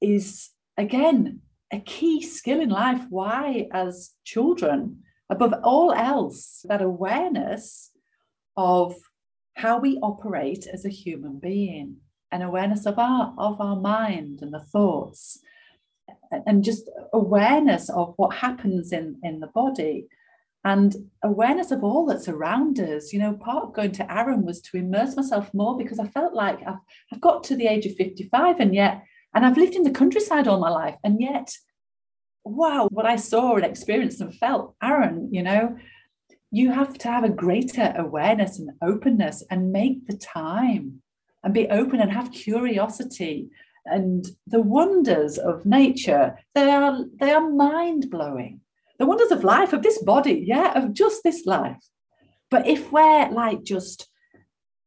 is, 0.00 0.50
again, 0.76 1.40
a 1.72 1.80
key 1.80 2.22
skill 2.22 2.60
in 2.60 2.70
life. 2.70 3.02
Why, 3.10 3.68
as 3.72 4.12
children, 4.24 5.02
above 5.28 5.54
all 5.62 5.92
else, 5.92 6.64
that 6.68 6.82
awareness 6.82 7.90
of 8.56 8.96
how 9.54 9.78
we 9.78 9.98
operate 9.98 10.66
as 10.72 10.84
a 10.84 10.90
human 10.90 11.38
being, 11.38 11.96
an 12.30 12.42
awareness 12.42 12.86
of 12.86 12.98
our 12.98 13.34
of 13.38 13.60
our 13.60 13.76
mind 13.76 14.40
and 14.42 14.52
the 14.52 14.60
thoughts, 14.60 15.40
and 16.46 16.64
just 16.64 16.88
awareness 17.12 17.90
of 17.90 18.14
what 18.16 18.36
happens 18.36 18.92
in 18.92 19.18
in 19.22 19.40
the 19.40 19.48
body 19.48 20.08
and 20.64 20.96
awareness 21.22 21.70
of 21.70 21.84
all 21.84 22.04
that's 22.06 22.28
around 22.28 22.78
us. 22.80 23.12
You 23.12 23.20
know, 23.20 23.34
part 23.34 23.64
of 23.64 23.74
going 23.74 23.92
to 23.92 24.12
Aaron 24.12 24.44
was 24.44 24.60
to 24.62 24.76
immerse 24.76 25.16
myself 25.16 25.52
more 25.54 25.78
because 25.78 25.98
I 25.98 26.06
felt 26.08 26.34
like 26.34 26.60
I've, 26.66 26.78
I've 27.12 27.20
got 27.20 27.44
to 27.44 27.56
the 27.56 27.66
age 27.66 27.86
of 27.86 27.94
55 27.96 28.60
and 28.60 28.74
yet, 28.74 29.02
and 29.34 29.44
I've 29.44 29.56
lived 29.56 29.74
in 29.74 29.82
the 29.82 29.90
countryside 29.90 30.48
all 30.48 30.60
my 30.60 30.70
life, 30.70 30.96
and 31.04 31.20
yet 31.20 31.52
wow, 32.44 32.88
what 32.90 33.06
I 33.06 33.16
saw 33.16 33.56
and 33.56 33.64
experienced 33.64 34.20
and 34.20 34.34
felt, 34.34 34.74
Aaron, 34.82 35.28
you 35.32 35.42
know, 35.42 35.76
you 36.50 36.72
have 36.72 36.96
to 36.98 37.08
have 37.08 37.24
a 37.24 37.28
greater 37.28 37.94
awareness 37.96 38.58
and 38.58 38.70
openness 38.80 39.44
and 39.50 39.72
make 39.72 40.06
the 40.06 40.16
time 40.16 41.02
and 41.44 41.52
be 41.52 41.68
open 41.68 42.00
and 42.00 42.10
have 42.10 42.32
curiosity 42.32 43.50
and 43.84 44.26
the 44.46 44.60
wonders 44.60 45.38
of 45.38 45.66
nature. 45.66 46.38
They 46.54 46.70
are 46.70 47.04
they 47.18 47.32
are 47.32 47.50
mind 47.50 48.10
blowing 48.10 48.60
the 48.98 49.06
wonders 49.06 49.30
of 49.30 49.44
life 49.44 49.72
of 49.72 49.82
this 49.82 50.02
body 50.02 50.42
yeah 50.46 50.76
of 50.76 50.92
just 50.92 51.22
this 51.22 51.46
life. 51.46 51.82
But 52.50 52.66
if 52.66 52.90
we're 52.92 53.30
like 53.30 53.62
just 53.62 54.08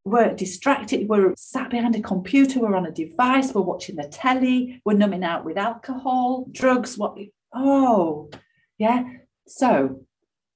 we're 0.03 0.33
distracted, 0.33 1.07
we're 1.07 1.33
sat 1.37 1.69
behind 1.69 1.95
a 1.95 2.01
computer, 2.01 2.59
we're 2.59 2.75
on 2.75 2.87
a 2.87 2.91
device, 2.91 3.53
we're 3.53 3.61
watching 3.61 3.95
the 3.95 4.07
telly, 4.07 4.81
we're 4.83 4.93
numbing 4.93 5.23
out 5.23 5.45
with 5.45 5.57
alcohol, 5.57 6.47
drugs, 6.51 6.97
what 6.97 7.17
oh, 7.53 8.29
yeah. 8.77 9.03
So, 9.47 10.05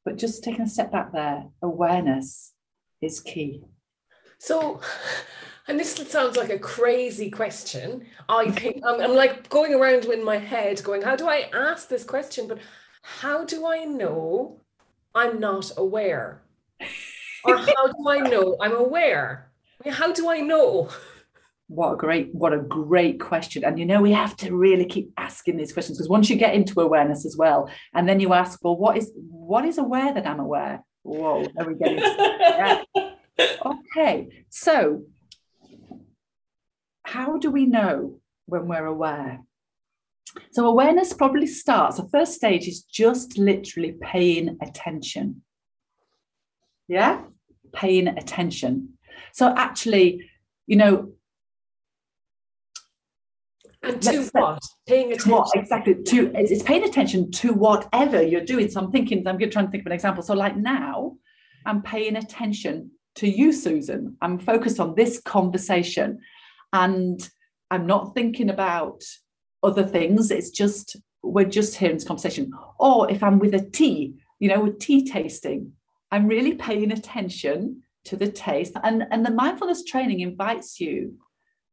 but 0.04 0.18
just 0.18 0.44
taking 0.44 0.62
a 0.62 0.70
step 0.70 0.92
back 0.92 1.12
there, 1.12 1.46
awareness 1.62 2.54
is 3.02 3.20
key. 3.20 3.62
So, 4.40 4.82
and 5.68 5.80
this 5.80 5.94
sounds 5.94 6.38
like 6.38 6.50
a 6.50 6.60
crazy 6.60 7.30
question. 7.30 8.08
I 8.28 8.50
think 8.50 8.82
I'm, 8.86 9.02
I'm 9.02 9.16
like 9.16 9.50
going 9.50 9.74
around 9.74 10.06
in 10.06 10.24
my 10.24 10.38
head 10.38 10.84
going, 10.84 11.04
how 11.04 11.16
do 11.16 11.28
I 11.28 11.50
ask 11.54 11.88
this 11.88 12.04
question? 12.04 12.48
But 12.48 12.60
how 13.02 13.46
do 13.46 13.68
I 13.68 13.86
know 13.86 14.62
I'm 15.14 15.40
not 15.40 15.72
aware? 15.78 16.42
Or 17.46 17.58
how 17.58 17.88
do 17.88 18.10
I 18.10 18.20
know? 18.20 18.58
I'm 18.60 18.76
aware? 18.76 19.52
How 19.86 20.12
do 20.12 20.30
I 20.30 20.40
know? 20.40 20.90
what 21.68 21.94
a 21.94 21.96
great 21.96 22.34
what 22.34 22.54
a 22.54 22.60
great 22.60 23.20
question. 23.20 23.64
And 23.64 23.80
you 23.80 23.86
know 23.86 24.02
we 24.02 24.12
have 24.12 24.36
to 24.38 24.56
really 24.56 24.86
keep 24.86 25.12
asking 25.18 25.58
these 25.58 25.74
questions 25.74 25.98
because 25.98 26.10
once 26.10 26.30
you 26.30 26.36
get 26.36 26.54
into 26.54 26.80
awareness 26.80 27.26
as 27.26 27.36
well 27.36 27.70
and 27.94 28.08
then 28.08 28.20
you 28.20 28.34
ask 28.34 28.64
well 28.64 28.78
what 28.78 28.98
is 28.98 29.12
what 29.16 29.66
is 29.66 29.78
aware 29.78 30.14
that 30.14 30.28
i'm 30.28 30.40
aware? 30.40 30.84
Whoa 31.04 31.46
are 31.58 31.68
we 31.68 31.76
getting 31.76 31.98
yeah. 32.00 32.84
okay 33.66 34.46
so 34.50 35.04
how 37.04 37.38
do 37.38 37.50
we 37.52 37.66
know 37.66 38.20
when 38.46 38.68
we're 38.68 38.86
aware? 38.86 39.42
So 40.52 40.68
awareness 40.68 41.14
probably 41.14 41.48
starts 41.48 41.98
the 41.98 42.10
first 42.10 42.34
stage 42.34 42.68
is 42.68 42.84
just 42.84 43.38
literally 43.38 43.96
paying 44.02 44.58
attention. 44.62 45.42
Yeah 46.88 47.24
paying 47.76 48.08
attention 48.08 48.90
so 49.34 49.54
actually 49.58 50.30
you 50.68 50.76
know 50.76 51.12
and 53.86 54.02
to 54.02 54.30
what? 54.32 54.64
Paying 54.88 55.12
attention. 55.12 55.32
What 55.32 55.50
exactly? 55.56 55.96
To 55.96 56.32
it's 56.34 56.64
paying 56.64 56.84
attention 56.84 57.32
to 57.32 57.54
whatever 57.54 58.22
you're 58.22 58.44
doing. 58.44 58.70
So 58.70 58.82
I'm 58.82 58.92
thinking, 58.92 59.20
I'm 59.20 59.38
going 59.38 59.50
to 59.50 59.54
try 59.54 59.62
and 59.62 59.72
think 59.72 59.84
of 59.84 59.88
an 59.88 59.92
example. 59.92 60.24
So 60.24 60.34
like 60.34 60.58
now, 60.58 61.18
I'm 61.66 61.82
paying 61.82 62.16
attention 62.16 62.92
to 63.16 63.28
you, 63.28 63.52
Susan. 63.52 64.18
I'm 64.22 64.40
focused 64.40 64.80
on 64.80 64.96
this 64.96 65.22
conversation, 65.22 66.20
and 66.74 67.30
I'm 67.72 67.86
not 67.86 68.14
thinking 68.16 68.50
about 68.50 69.04
other 69.64 69.84
things. 69.84 70.32
It's 70.32 70.50
just 70.50 70.98
we're 71.24 71.46
just 71.46 71.76
hearing 71.76 71.98
this 71.98 72.08
conversation. 72.08 72.52
Or 72.80 73.10
if 73.10 73.24
I'm 73.24 73.40
with 73.40 73.54
a 73.54 73.70
tea, 73.70 74.16
you 74.40 74.50
know, 74.50 74.62
with 74.62 74.80
tea 74.80 75.08
tasting, 75.08 75.74
I'm 76.16 76.28
really 76.28 76.54
paying 76.54 76.94
attention 76.94 77.84
to 78.06 78.16
the 78.16 78.32
taste. 78.32 78.74
And 78.84 79.04
and 79.12 79.26
the 79.26 79.32
mindfulness 79.32 79.84
training 79.84 80.22
invites 80.22 80.80
you 80.80 81.16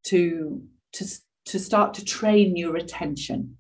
to 0.07 0.63
to 0.95 1.05
to 1.47 1.59
start 1.61 1.95
to 1.95 2.05
train 2.05 2.57
your 2.57 2.77
attention. 2.77 3.57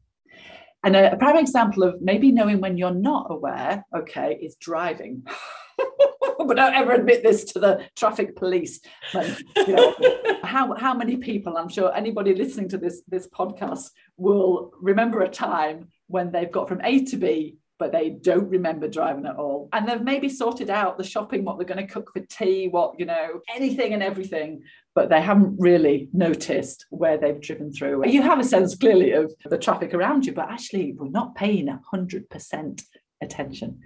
And 0.84 0.96
a, 0.96 1.12
a 1.12 1.16
prime 1.16 1.36
example 1.36 1.84
of 1.84 2.02
maybe 2.02 2.32
knowing 2.32 2.60
when 2.60 2.76
you're 2.76 2.90
not 2.90 3.28
aware, 3.30 3.84
okay, 3.96 4.36
is 4.42 4.56
driving. 4.56 5.24
but 6.46 6.56
don't 6.56 6.74
ever 6.74 6.92
admit 6.94 7.22
this 7.22 7.44
to 7.52 7.60
the 7.60 7.84
traffic 7.94 8.34
police. 8.34 8.80
But, 9.12 9.40
you 9.56 9.74
know, 9.76 9.94
how, 10.42 10.74
how 10.74 10.94
many 10.94 11.16
people, 11.16 11.56
I'm 11.56 11.68
sure 11.68 11.94
anybody 11.94 12.34
listening 12.34 12.68
to 12.70 12.78
this, 12.78 13.02
this 13.06 13.28
podcast 13.28 13.90
will 14.16 14.72
remember 14.80 15.20
a 15.20 15.28
time 15.28 15.88
when 16.08 16.32
they've 16.32 16.50
got 16.50 16.68
from 16.68 16.80
A 16.82 17.04
to 17.04 17.16
B 17.16 17.58
but 17.82 17.90
they 17.90 18.10
don't 18.10 18.48
remember 18.48 18.86
driving 18.86 19.26
at 19.26 19.34
all. 19.34 19.68
And 19.72 19.88
they've 19.88 20.00
maybe 20.00 20.28
sorted 20.28 20.70
out 20.70 20.96
the 20.96 21.02
shopping, 21.02 21.44
what 21.44 21.58
they're 21.58 21.66
going 21.66 21.84
to 21.84 21.92
cook 21.92 22.12
for 22.12 22.20
tea, 22.20 22.68
what, 22.68 22.94
you 22.96 23.04
know, 23.04 23.40
anything 23.52 23.92
and 23.92 24.04
everything, 24.04 24.62
but 24.94 25.08
they 25.08 25.20
haven't 25.20 25.56
really 25.58 26.08
noticed 26.12 26.86
where 26.90 27.18
they've 27.18 27.40
driven 27.40 27.72
through. 27.72 28.06
You 28.06 28.22
have 28.22 28.38
a 28.38 28.44
sense 28.44 28.76
clearly 28.76 29.10
of 29.10 29.34
the 29.46 29.58
traffic 29.58 29.94
around 29.94 30.26
you, 30.26 30.32
but 30.32 30.48
actually 30.48 30.92
we're 30.92 31.08
not 31.08 31.34
paying 31.34 31.66
100% 31.92 32.84
attention. 33.20 33.80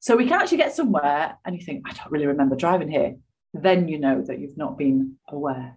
So 0.00 0.16
we 0.16 0.24
can 0.24 0.40
actually 0.40 0.56
get 0.56 0.74
somewhere 0.74 1.36
and 1.44 1.54
you 1.54 1.62
think, 1.62 1.82
I 1.86 1.92
don't 1.92 2.10
really 2.10 2.28
remember 2.28 2.56
driving 2.56 2.88
here. 2.88 3.16
Then 3.52 3.88
you 3.88 3.98
know 3.98 4.22
that 4.22 4.38
you've 4.38 4.56
not 4.56 4.78
been 4.78 5.16
aware. 5.28 5.76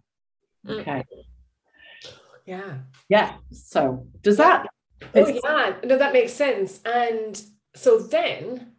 Mm. 0.65 0.79
Okay. 0.79 1.03
Yeah. 2.45 2.77
Yeah. 3.09 3.33
So 3.51 4.07
does 4.21 4.37
that 4.37 4.67
Oh 5.13 5.27
yeah, 5.27 5.75
no, 5.83 5.97
that 5.97 6.13
makes 6.13 6.33
sense. 6.33 6.79
And 6.85 7.41
so 7.75 7.99
then, 7.99 8.73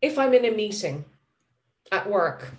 if 0.00 0.18
I'm 0.18 0.34
in 0.34 0.44
a 0.44 0.50
meeting 0.50 1.04
at 1.92 2.08
work, 2.08 2.52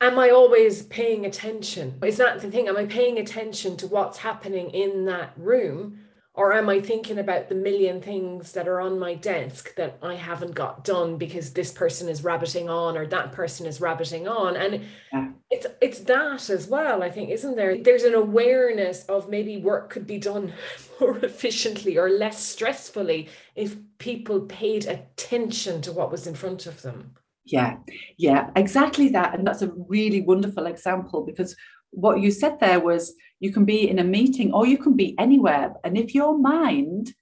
am 0.00 0.18
I 0.18 0.30
always 0.30 0.82
paying 0.82 1.26
attention? 1.26 1.98
Is 2.04 2.16
that 2.18 2.40
the 2.40 2.50
thing? 2.50 2.68
Am 2.68 2.76
I 2.76 2.86
paying 2.86 3.18
attention 3.18 3.76
to 3.78 3.86
what's 3.86 4.18
happening 4.18 4.70
in 4.70 5.04
that 5.06 5.32
room? 5.36 6.00
Or 6.34 6.52
am 6.52 6.68
I 6.68 6.80
thinking 6.80 7.18
about 7.18 7.48
the 7.48 7.56
million 7.56 8.00
things 8.00 8.52
that 8.52 8.68
are 8.68 8.80
on 8.80 9.00
my 9.00 9.14
desk 9.14 9.74
that 9.74 9.98
I 10.00 10.14
haven't 10.14 10.54
got 10.54 10.84
done 10.84 11.16
because 11.16 11.52
this 11.52 11.72
person 11.72 12.08
is 12.08 12.22
rabbiting 12.22 12.68
on 12.68 12.96
or 12.96 13.04
that 13.06 13.32
person 13.32 13.66
is 13.66 13.80
rabbiting 13.80 14.28
on? 14.28 14.56
And 14.56 14.84
yeah. 15.12 15.30
it's 15.50 15.66
it's 15.80 16.00
that 16.00 16.48
as 16.48 16.68
well, 16.68 17.02
I 17.02 17.10
think, 17.10 17.30
isn't 17.30 17.56
there? 17.56 17.82
There's 17.82 18.04
an 18.04 18.14
awareness 18.14 19.04
of 19.06 19.28
maybe 19.28 19.56
work 19.56 19.90
could 19.90 20.06
be 20.06 20.18
done 20.18 20.52
more 21.00 21.18
efficiently 21.18 21.98
or 21.98 22.08
less 22.08 22.54
stressfully 22.56 23.28
if 23.56 23.76
people 23.98 24.42
paid 24.42 24.86
attention 24.86 25.82
to 25.82 25.92
what 25.92 26.12
was 26.12 26.28
in 26.28 26.34
front 26.36 26.66
of 26.66 26.80
them. 26.82 27.14
Yeah, 27.44 27.78
yeah, 28.16 28.50
exactly 28.54 29.08
that. 29.08 29.36
And 29.36 29.44
that's 29.44 29.62
a 29.62 29.72
really 29.88 30.20
wonderful 30.20 30.66
example 30.66 31.26
because 31.26 31.56
what 31.90 32.20
you 32.20 32.30
said 32.30 32.60
there 32.60 32.78
was 32.78 33.14
you 33.40 33.52
can 33.52 33.64
be 33.64 33.88
in 33.88 33.98
a 33.98 34.04
meeting 34.04 34.52
or 34.52 34.66
you 34.66 34.78
can 34.78 34.94
be 34.94 35.18
anywhere. 35.18 35.74
And 35.82 35.96
if 35.96 36.14
your 36.14 36.38
mind 36.38 37.14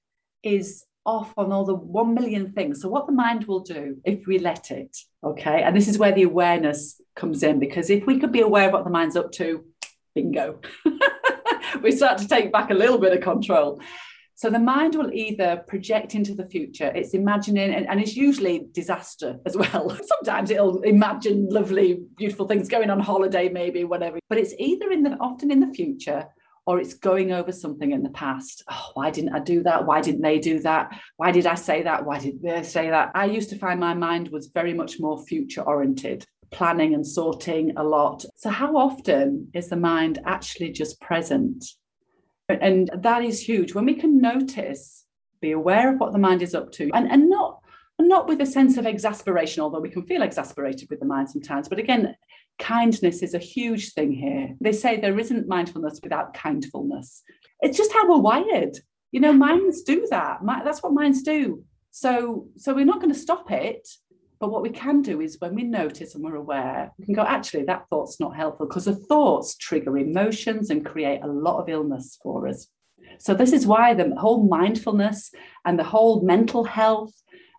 is 0.42 0.84
off 1.06 1.32
on 1.38 1.52
all 1.52 1.64
the 1.64 1.74
one 1.74 2.12
million 2.12 2.52
things, 2.52 2.82
so 2.82 2.88
what 2.88 3.06
the 3.06 3.12
mind 3.12 3.44
will 3.44 3.60
do 3.60 3.98
if 4.04 4.26
we 4.26 4.38
let 4.38 4.70
it, 4.70 4.96
okay? 5.24 5.62
And 5.62 5.74
this 5.74 5.88
is 5.88 5.96
where 5.96 6.12
the 6.12 6.24
awareness 6.24 7.00
comes 7.14 7.42
in 7.42 7.58
because 7.60 7.88
if 7.88 8.04
we 8.04 8.18
could 8.18 8.32
be 8.32 8.40
aware 8.40 8.66
of 8.66 8.72
what 8.72 8.84
the 8.84 8.90
mind's 8.90 9.16
up 9.16 9.30
to, 9.32 9.64
bingo, 10.14 10.60
we 11.82 11.92
start 11.92 12.18
to 12.18 12.28
take 12.28 12.52
back 12.52 12.70
a 12.70 12.74
little 12.74 12.98
bit 12.98 13.16
of 13.16 13.22
control. 13.22 13.80
So 14.38 14.50
the 14.50 14.60
mind 14.60 14.94
will 14.94 15.12
either 15.12 15.64
project 15.66 16.14
into 16.14 16.32
the 16.32 16.46
future, 16.46 16.92
it's 16.94 17.12
imagining, 17.12 17.74
and, 17.74 17.88
and, 17.88 18.00
it's 18.00 18.14
usually 18.14 18.68
disaster 18.70 19.40
as 19.44 19.56
well. 19.56 19.98
Sometimes 20.04 20.52
it'll 20.52 20.80
imagine 20.82 21.48
lovely, 21.48 21.98
beautiful 22.16 22.46
things 22.46 22.68
going 22.68 22.88
on 22.88 23.00
holiday, 23.00 23.48
maybe, 23.48 23.82
whatever. 23.82 24.20
But 24.28 24.38
it's 24.38 24.54
either 24.56 24.92
in 24.92 25.02
the 25.02 25.16
often 25.18 25.50
in 25.50 25.58
the 25.58 25.74
future 25.74 26.24
or 26.66 26.78
it's 26.78 26.94
going 26.94 27.32
over 27.32 27.50
something 27.50 27.90
in 27.90 28.04
the 28.04 28.10
past. 28.10 28.62
Oh, 28.70 28.90
why 28.94 29.10
didn't 29.10 29.34
I 29.34 29.40
do 29.40 29.64
that? 29.64 29.86
Why 29.86 30.00
didn't 30.00 30.22
they 30.22 30.38
do 30.38 30.60
that? 30.60 30.96
Why 31.16 31.32
did 31.32 31.46
I 31.46 31.56
say 31.56 31.82
that? 31.82 32.06
Why 32.06 32.20
did 32.20 32.40
they 32.40 32.62
say 32.62 32.90
that? 32.90 33.10
I 33.16 33.24
used 33.24 33.50
to 33.50 33.58
find 33.58 33.80
my 33.80 33.94
mind 33.94 34.28
was 34.28 34.52
very 34.54 34.72
much 34.72 35.00
more 35.00 35.20
future 35.26 35.62
oriented 35.62 36.24
planning 36.52 36.94
and 36.94 37.04
sorting 37.04 37.72
a 37.76 37.82
lot. 37.82 38.24
So, 38.36 38.50
how 38.50 38.76
often 38.76 39.48
is 39.52 39.68
the 39.68 39.76
mind 39.76 40.20
actually 40.24 40.70
just 40.70 41.00
present 41.00 41.64
And 42.48 42.90
that 42.94 43.22
is 43.22 43.40
huge. 43.40 43.74
When 43.74 43.84
we 43.84 43.94
can 43.94 44.20
notice, 44.20 45.04
be 45.40 45.52
aware 45.52 45.92
of 45.92 46.00
what 46.00 46.12
the 46.12 46.18
mind 46.18 46.42
is 46.42 46.54
up 46.54 46.72
to, 46.72 46.90
and, 46.94 47.10
and 47.10 47.28
not 47.28 47.60
not 48.00 48.28
with 48.28 48.40
a 48.40 48.46
sense 48.46 48.76
of 48.76 48.86
exasperation, 48.86 49.60
although 49.60 49.80
we 49.80 49.90
can 49.90 50.04
feel 50.04 50.22
exasperated 50.22 50.88
with 50.88 51.00
the 51.00 51.06
mind 51.06 51.28
sometimes. 51.28 51.68
But 51.68 51.80
again, 51.80 52.14
kindness 52.58 53.22
is 53.22 53.34
a 53.34 53.38
huge 53.38 53.92
thing 53.92 54.12
here. 54.12 54.54
They 54.60 54.72
say 54.72 55.00
there 55.00 55.18
isn't 55.18 55.48
mindfulness 55.48 56.00
without 56.02 56.32
kindfulness. 56.32 57.22
It's 57.60 57.76
just 57.76 57.92
how 57.92 58.08
we're 58.08 58.18
wired. 58.18 58.78
You 59.10 59.20
know, 59.20 59.32
minds 59.32 59.82
do 59.82 60.06
that. 60.10 60.38
That's 60.64 60.82
what 60.82 60.92
minds 60.92 61.22
do. 61.22 61.64
So, 61.90 62.46
so 62.56 62.72
we're 62.72 62.84
not 62.84 63.00
going 63.00 63.12
to 63.12 63.18
stop 63.18 63.50
it. 63.50 63.88
But 64.40 64.50
what 64.50 64.62
we 64.62 64.70
can 64.70 65.02
do 65.02 65.20
is 65.20 65.40
when 65.40 65.54
we 65.54 65.64
notice 65.64 66.14
and 66.14 66.22
we're 66.22 66.36
aware, 66.36 66.92
we 66.98 67.04
can 67.04 67.14
go, 67.14 67.22
actually, 67.22 67.64
that 67.64 67.86
thought's 67.90 68.20
not 68.20 68.36
helpful 68.36 68.66
because 68.66 68.84
the 68.84 68.94
thoughts 68.94 69.56
trigger 69.56 69.98
emotions 69.98 70.70
and 70.70 70.84
create 70.86 71.20
a 71.22 71.26
lot 71.26 71.60
of 71.60 71.68
illness 71.68 72.18
for 72.22 72.46
us. 72.46 72.68
So, 73.18 73.34
this 73.34 73.52
is 73.52 73.66
why 73.66 73.94
the 73.94 74.14
whole 74.16 74.46
mindfulness 74.46 75.32
and 75.64 75.78
the 75.78 75.84
whole 75.84 76.22
mental 76.22 76.64
health 76.64 77.14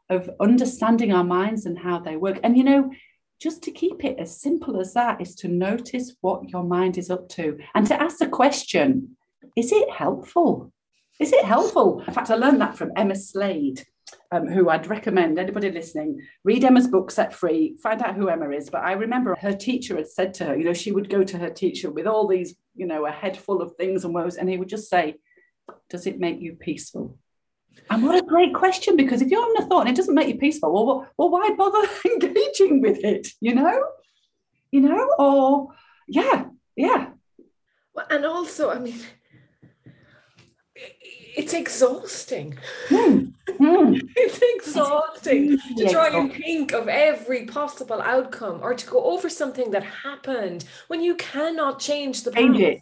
of 0.09 0.29
understanding 0.39 1.11
our 1.11 1.23
minds 1.23 1.65
and 1.65 1.77
how 1.77 1.99
they 1.99 2.15
work. 2.15 2.39
And, 2.43 2.57
you 2.57 2.63
know, 2.63 2.91
just 3.39 3.61
to 3.63 3.71
keep 3.71 4.03
it 4.03 4.17
as 4.19 4.41
simple 4.41 4.79
as 4.79 4.93
that 4.93 5.21
is 5.21 5.35
to 5.35 5.47
notice 5.47 6.15
what 6.21 6.49
your 6.49 6.63
mind 6.63 6.97
is 6.97 7.09
up 7.09 7.29
to 7.29 7.57
and 7.75 7.85
to 7.87 8.01
ask 8.01 8.17
the 8.17 8.27
question 8.27 9.15
is 9.55 9.71
it 9.71 9.89
helpful? 9.89 10.71
Is 11.19 11.33
it 11.33 11.43
helpful? 11.43 12.01
In 12.07 12.13
fact, 12.13 12.29
I 12.29 12.35
learned 12.35 12.61
that 12.61 12.77
from 12.77 12.91
Emma 12.95 13.15
Slade 13.15 13.85
um, 14.31 14.47
who 14.47 14.69
I'd 14.69 14.87
recommend 14.87 15.39
anybody 15.39 15.71
listening 15.71 16.21
read 16.43 16.63
Emma's 16.63 16.87
book 16.87 17.11
set 17.11 17.33
free, 17.33 17.77
find 17.81 18.01
out 18.01 18.15
who 18.15 18.29
Emma 18.29 18.49
is. 18.51 18.69
But 18.69 18.83
I 18.83 18.93
remember 18.93 19.35
her 19.39 19.53
teacher 19.53 19.95
had 19.95 20.07
said 20.07 20.33
to 20.35 20.45
her, 20.45 20.57
you 20.57 20.65
know, 20.65 20.73
she 20.73 20.91
would 20.91 21.09
go 21.09 21.23
to 21.23 21.37
her 21.37 21.49
teacher 21.49 21.91
with 21.91 22.07
all 22.07 22.27
these, 22.27 22.55
you 22.75 22.85
know, 22.85 23.05
a 23.05 23.11
head 23.11 23.37
full 23.37 23.61
of 23.61 23.75
things 23.75 24.05
and 24.05 24.13
woes, 24.13 24.35
and 24.35 24.49
he 24.49 24.57
would 24.57 24.69
just 24.69 24.89
say, 24.89 25.15
Does 25.89 26.07
it 26.07 26.19
make 26.19 26.39
you 26.39 26.53
peaceful? 26.53 27.17
And 27.89 28.03
what 28.03 28.21
a 28.21 28.25
great 28.25 28.53
question, 28.53 28.95
because 28.95 29.21
if 29.21 29.29
you're 29.29 29.41
having 29.41 29.63
a 29.63 29.67
thought 29.67 29.81
and 29.81 29.89
it 29.89 29.95
doesn't 29.95 30.15
make 30.15 30.27
you 30.27 30.37
peaceful, 30.37 30.71
well, 30.73 31.07
well, 31.17 31.29
why 31.29 31.49
bother 31.57 31.87
engaging 32.05 32.81
with 32.81 33.03
it? 33.03 33.29
You 33.39 33.55
know? 33.55 33.83
You 34.71 34.81
know, 34.81 35.09
or 35.17 35.69
yeah, 36.07 36.45
yeah. 36.75 37.09
Well, 37.93 38.05
and 38.09 38.25
also, 38.25 38.69
I 38.69 38.79
mean, 38.79 38.99
it's 41.35 41.53
exhausting. 41.53 42.57
Mm. 42.89 43.33
Mm. 43.47 44.01
it's 44.15 44.39
exhausting 44.55 45.53
it's 45.53 45.81
to 45.81 45.89
try 45.89 46.09
and 46.09 46.33
think 46.33 46.73
of 46.73 46.87
every 46.87 47.45
possible 47.45 48.01
outcome 48.01 48.59
or 48.61 48.73
to 48.73 48.87
go 48.87 49.03
over 49.03 49.29
something 49.29 49.71
that 49.71 49.83
happened 49.83 50.65
when 50.87 51.01
you 51.01 51.15
cannot 51.15 51.79
change 51.79 52.23
the 52.23 52.31
past. 52.31 52.59
It. 52.59 52.81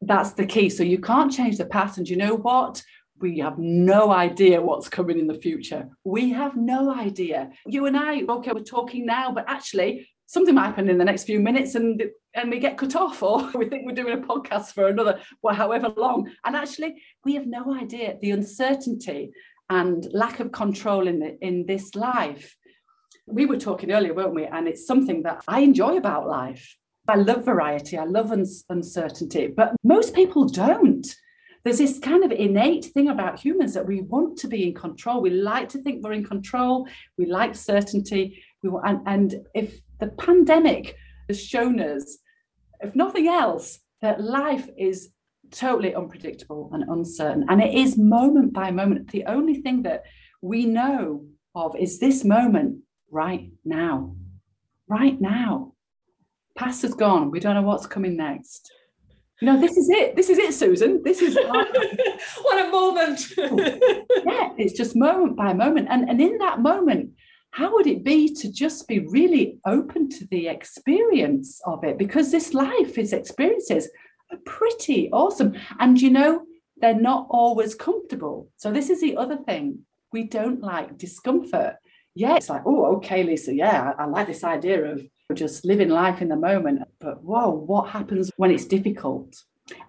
That's 0.00 0.32
the 0.32 0.46
key. 0.46 0.68
So 0.68 0.82
you 0.82 0.98
can't 0.98 1.32
change 1.32 1.58
the 1.58 1.66
past. 1.66 1.98
And 1.98 2.08
you 2.08 2.16
know 2.16 2.34
what? 2.34 2.82
We 3.20 3.38
have 3.38 3.58
no 3.58 4.12
idea 4.12 4.60
what's 4.60 4.88
coming 4.88 5.18
in 5.18 5.26
the 5.26 5.40
future. 5.40 5.88
We 6.04 6.30
have 6.30 6.56
no 6.56 6.92
idea. 6.92 7.50
You 7.66 7.86
and 7.86 7.96
I, 7.96 8.22
okay, 8.22 8.52
we're 8.52 8.64
talking 8.64 9.06
now, 9.06 9.32
but 9.32 9.44
actually, 9.48 10.08
something 10.26 10.54
might 10.54 10.66
happen 10.66 10.90
in 10.90 10.98
the 10.98 11.04
next 11.04 11.24
few 11.24 11.40
minutes 11.40 11.74
and 11.74 12.02
and 12.34 12.50
we 12.50 12.58
get 12.58 12.76
cut 12.76 12.96
off 12.96 13.22
or 13.22 13.50
we 13.54 13.68
think 13.68 13.86
we're 13.86 13.94
doing 13.94 14.14
a 14.14 14.26
podcast 14.26 14.72
for 14.72 14.88
another 14.88 15.20
well 15.42 15.54
however 15.54 15.92
long. 15.96 16.30
And 16.44 16.56
actually 16.56 17.02
we 17.24 17.34
have 17.34 17.46
no 17.46 17.74
idea 17.74 18.16
the 18.20 18.32
uncertainty 18.32 19.32
and 19.70 20.06
lack 20.12 20.40
of 20.40 20.52
control 20.52 21.08
in 21.08 21.20
the, 21.20 21.38
in 21.40 21.66
this 21.66 21.94
life. 21.94 22.56
We 23.26 23.46
were 23.46 23.58
talking 23.58 23.92
earlier 23.92 24.14
weren't 24.14 24.34
we? 24.34 24.44
And 24.44 24.68
it's 24.68 24.86
something 24.86 25.22
that 25.22 25.42
i 25.48 25.60
enjoy 25.60 25.96
about 25.96 26.26
life. 26.26 26.76
I 27.06 27.16
love 27.16 27.44
variety. 27.44 27.98
I 27.98 28.04
love 28.04 28.32
uncertainty. 28.32 29.48
But 29.48 29.76
most 29.82 30.14
people 30.14 30.46
don't. 30.46 31.06
There's 31.62 31.78
this 31.78 31.98
kind 31.98 32.24
of 32.24 32.32
innate 32.32 32.86
thing 32.86 33.08
about 33.08 33.40
humans 33.40 33.72
that 33.74 33.86
we 33.86 34.02
want 34.02 34.38
to 34.38 34.48
be 34.48 34.68
in 34.68 34.74
control. 34.74 35.22
We 35.22 35.30
like 35.30 35.68
to 35.70 35.78
think 35.78 36.02
we're 36.02 36.12
in 36.12 36.24
control. 36.24 36.86
We 37.16 37.26
like 37.26 37.54
certainty. 37.54 38.42
We 38.62 38.70
want, 38.70 38.86
and, 38.86 39.32
and 39.32 39.46
if 39.54 39.80
the 39.98 40.08
pandemic 40.08 40.96
has 41.28 41.42
shown 41.42 41.80
us, 41.80 42.18
if 42.84 42.94
nothing 42.94 43.28
else, 43.28 43.78
that 44.02 44.20
life 44.20 44.68
is 44.76 45.10
totally 45.50 45.94
unpredictable 45.94 46.70
and 46.72 46.84
uncertain. 46.84 47.46
And 47.48 47.62
it 47.62 47.74
is 47.74 47.96
moment 47.96 48.52
by 48.52 48.70
moment. 48.70 49.10
The 49.10 49.24
only 49.26 49.56
thing 49.62 49.82
that 49.82 50.02
we 50.42 50.66
know 50.66 51.26
of 51.54 51.76
is 51.76 51.98
this 51.98 52.24
moment 52.24 52.80
right 53.10 53.50
now. 53.64 54.16
Right 54.88 55.20
now. 55.20 55.72
Past 56.56 56.82
has 56.82 56.94
gone. 56.94 57.30
We 57.30 57.40
don't 57.40 57.54
know 57.54 57.62
what's 57.62 57.86
coming 57.86 58.16
next. 58.16 58.70
You 59.40 59.46
know, 59.46 59.60
this 59.60 59.76
is 59.76 59.88
it. 59.90 60.14
This 60.14 60.28
is 60.28 60.38
it, 60.38 60.54
Susan. 60.54 61.02
This 61.02 61.20
is 61.20 61.34
what 62.42 62.66
a 62.66 62.70
moment. 62.70 63.26
yeah, 63.36 64.50
it's 64.56 64.72
just 64.72 64.94
moment 64.94 65.36
by 65.36 65.52
moment. 65.52 65.88
And, 65.90 66.08
and 66.08 66.20
in 66.20 66.38
that 66.38 66.60
moment, 66.60 67.10
how 67.54 67.72
would 67.72 67.86
it 67.86 68.02
be 68.02 68.34
to 68.34 68.50
just 68.50 68.88
be 68.88 68.98
really 68.98 69.60
open 69.64 70.08
to 70.10 70.26
the 70.26 70.48
experience 70.48 71.60
of 71.64 71.84
it? 71.84 71.96
Because 71.96 72.32
this 72.32 72.52
life, 72.52 72.98
its 72.98 73.12
experiences 73.12 73.88
are 74.32 74.38
pretty 74.44 75.08
awesome. 75.12 75.54
And 75.78 76.02
you 76.02 76.10
know, 76.10 76.42
they're 76.78 77.00
not 77.00 77.28
always 77.30 77.76
comfortable. 77.76 78.48
So, 78.56 78.72
this 78.72 78.90
is 78.90 79.00
the 79.00 79.16
other 79.16 79.36
thing. 79.36 79.78
We 80.12 80.24
don't 80.24 80.62
like 80.62 80.98
discomfort. 80.98 81.76
Yeah, 82.16 82.34
it's 82.36 82.48
like, 82.48 82.62
oh, 82.66 82.96
okay, 82.96 83.22
Lisa, 83.22 83.54
yeah, 83.54 83.92
I 83.96 84.06
like 84.06 84.26
this 84.26 84.42
idea 84.42 84.84
of 84.86 85.06
just 85.32 85.64
living 85.64 85.90
life 85.90 86.20
in 86.20 86.28
the 86.28 86.36
moment. 86.36 86.82
But 86.98 87.22
whoa, 87.22 87.50
what 87.50 87.90
happens 87.90 88.32
when 88.36 88.50
it's 88.50 88.66
difficult? 88.66 89.36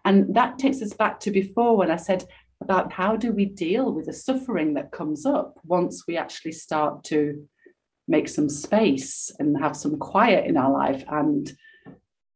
And 0.06 0.36
that 0.36 0.60
takes 0.60 0.84
us 0.84 0.94
back 0.94 1.20
to 1.22 1.32
before 1.32 1.78
when 1.78 1.90
I 1.90 1.98
said 1.98 2.26
about 2.62 2.94
how 2.94 3.16
do 3.16 3.32
we 3.32 3.46
deal 3.46 3.92
with 3.92 4.06
the 4.06 4.14
suffering 4.14 4.76
that 4.76 4.92
comes 4.92 5.26
up 5.26 5.60
once 5.66 6.04
we 6.08 6.16
actually 6.16 6.52
start 6.52 7.04
to 7.06 7.48
make 8.08 8.28
some 8.28 8.50
space 8.50 9.32
and 9.40 9.58
have 9.58 9.76
some 9.76 9.98
quiet 9.98 10.46
in 10.46 10.58
our 10.58 10.72
life 10.72 11.04
and 11.08 11.52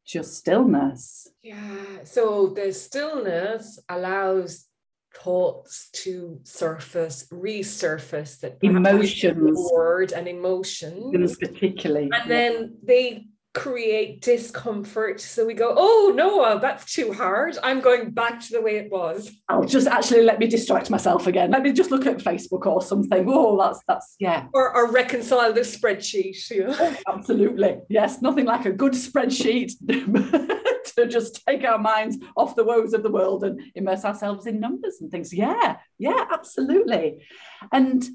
just 0.06 0.36
stillness. 0.36 1.28
Yeah. 1.44 2.04
So 2.04 2.48
the 2.48 2.74
stillness 2.74 3.80
allows 3.88 4.66
thoughts 5.14 5.90
to 5.92 6.40
surface, 6.44 7.28
resurface 7.32 8.40
that 8.40 8.58
emotions, 8.62 9.70
word 9.72 10.12
and 10.12 10.28
emotions, 10.28 11.38
particularly, 11.38 12.10
and 12.12 12.30
then 12.30 12.78
they 12.84 13.28
create 13.54 14.22
discomfort. 14.22 15.20
So 15.20 15.46
we 15.46 15.54
go, 15.54 15.74
oh 15.76 16.14
no, 16.16 16.60
that's 16.60 16.94
too 16.94 17.12
hard. 17.14 17.58
I'm 17.64 17.82
going 17.82 18.12
back 18.12 18.40
to 18.42 18.52
the 18.52 18.62
way 18.62 18.78
it 18.78 18.92
was. 18.92 19.32
I'll 19.50 19.66
just 19.66 19.88
actually 19.88 20.22
let 20.22 20.40
me 20.40 20.48
distract 20.48 20.90
myself 20.90 21.28
again. 21.28 21.52
Let 21.52 21.64
me 21.64 21.74
just 21.74 21.92
look 21.92 22.06
at 22.06 22.18
Facebook 22.18 22.66
or 22.66 22.82
something. 22.82 23.26
Oh, 23.28 23.58
that's 23.58 23.82
that's 23.88 24.16
yeah. 24.20 24.46
Or, 24.54 24.76
or 24.76 24.92
reconcile 24.92 25.52
the 25.52 25.62
spreadsheet. 25.62 26.50
You 26.52 26.68
know? 26.68 26.76
oh, 26.80 26.96
absolutely. 27.08 27.80
Yes, 27.90 28.22
nothing 28.22 28.46
like 28.46 28.66
a 28.66 28.72
good 28.72 28.94
spreadsheet 28.94 29.72
to 30.96 31.08
just 31.08 31.46
take 31.46 31.64
our 31.64 31.80
minds 31.80 32.18
off 32.38 32.56
the 32.56 32.64
woes 32.64 32.94
of 32.94 33.04
the 33.04 33.12
world 33.12 33.44
and 33.44 33.62
immerse 33.74 34.06
ourselves 34.06 34.46
in 34.46 34.60
numbers 34.60 34.98
and 35.02 35.10
things. 35.10 35.34
Yeah, 35.34 35.78
yeah, 35.98 36.26
absolutely. 36.32 37.26
And 37.72 38.08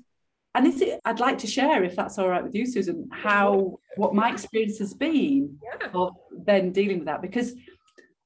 and 0.54 0.66
is 0.66 0.80
it, 0.80 1.00
I'd 1.04 1.20
like 1.20 1.38
to 1.38 1.46
share, 1.46 1.82
if 1.82 1.96
that's 1.96 2.18
all 2.18 2.28
right 2.28 2.42
with 2.42 2.54
you, 2.54 2.66
Susan, 2.66 3.08
how 3.12 3.78
what 3.96 4.14
my 4.14 4.30
experience 4.30 4.78
has 4.78 4.94
been 4.94 5.58
yeah. 5.62 5.88
of 5.92 6.14
then 6.30 6.72
dealing 6.72 6.98
with 6.98 7.06
that. 7.06 7.22
Because 7.22 7.54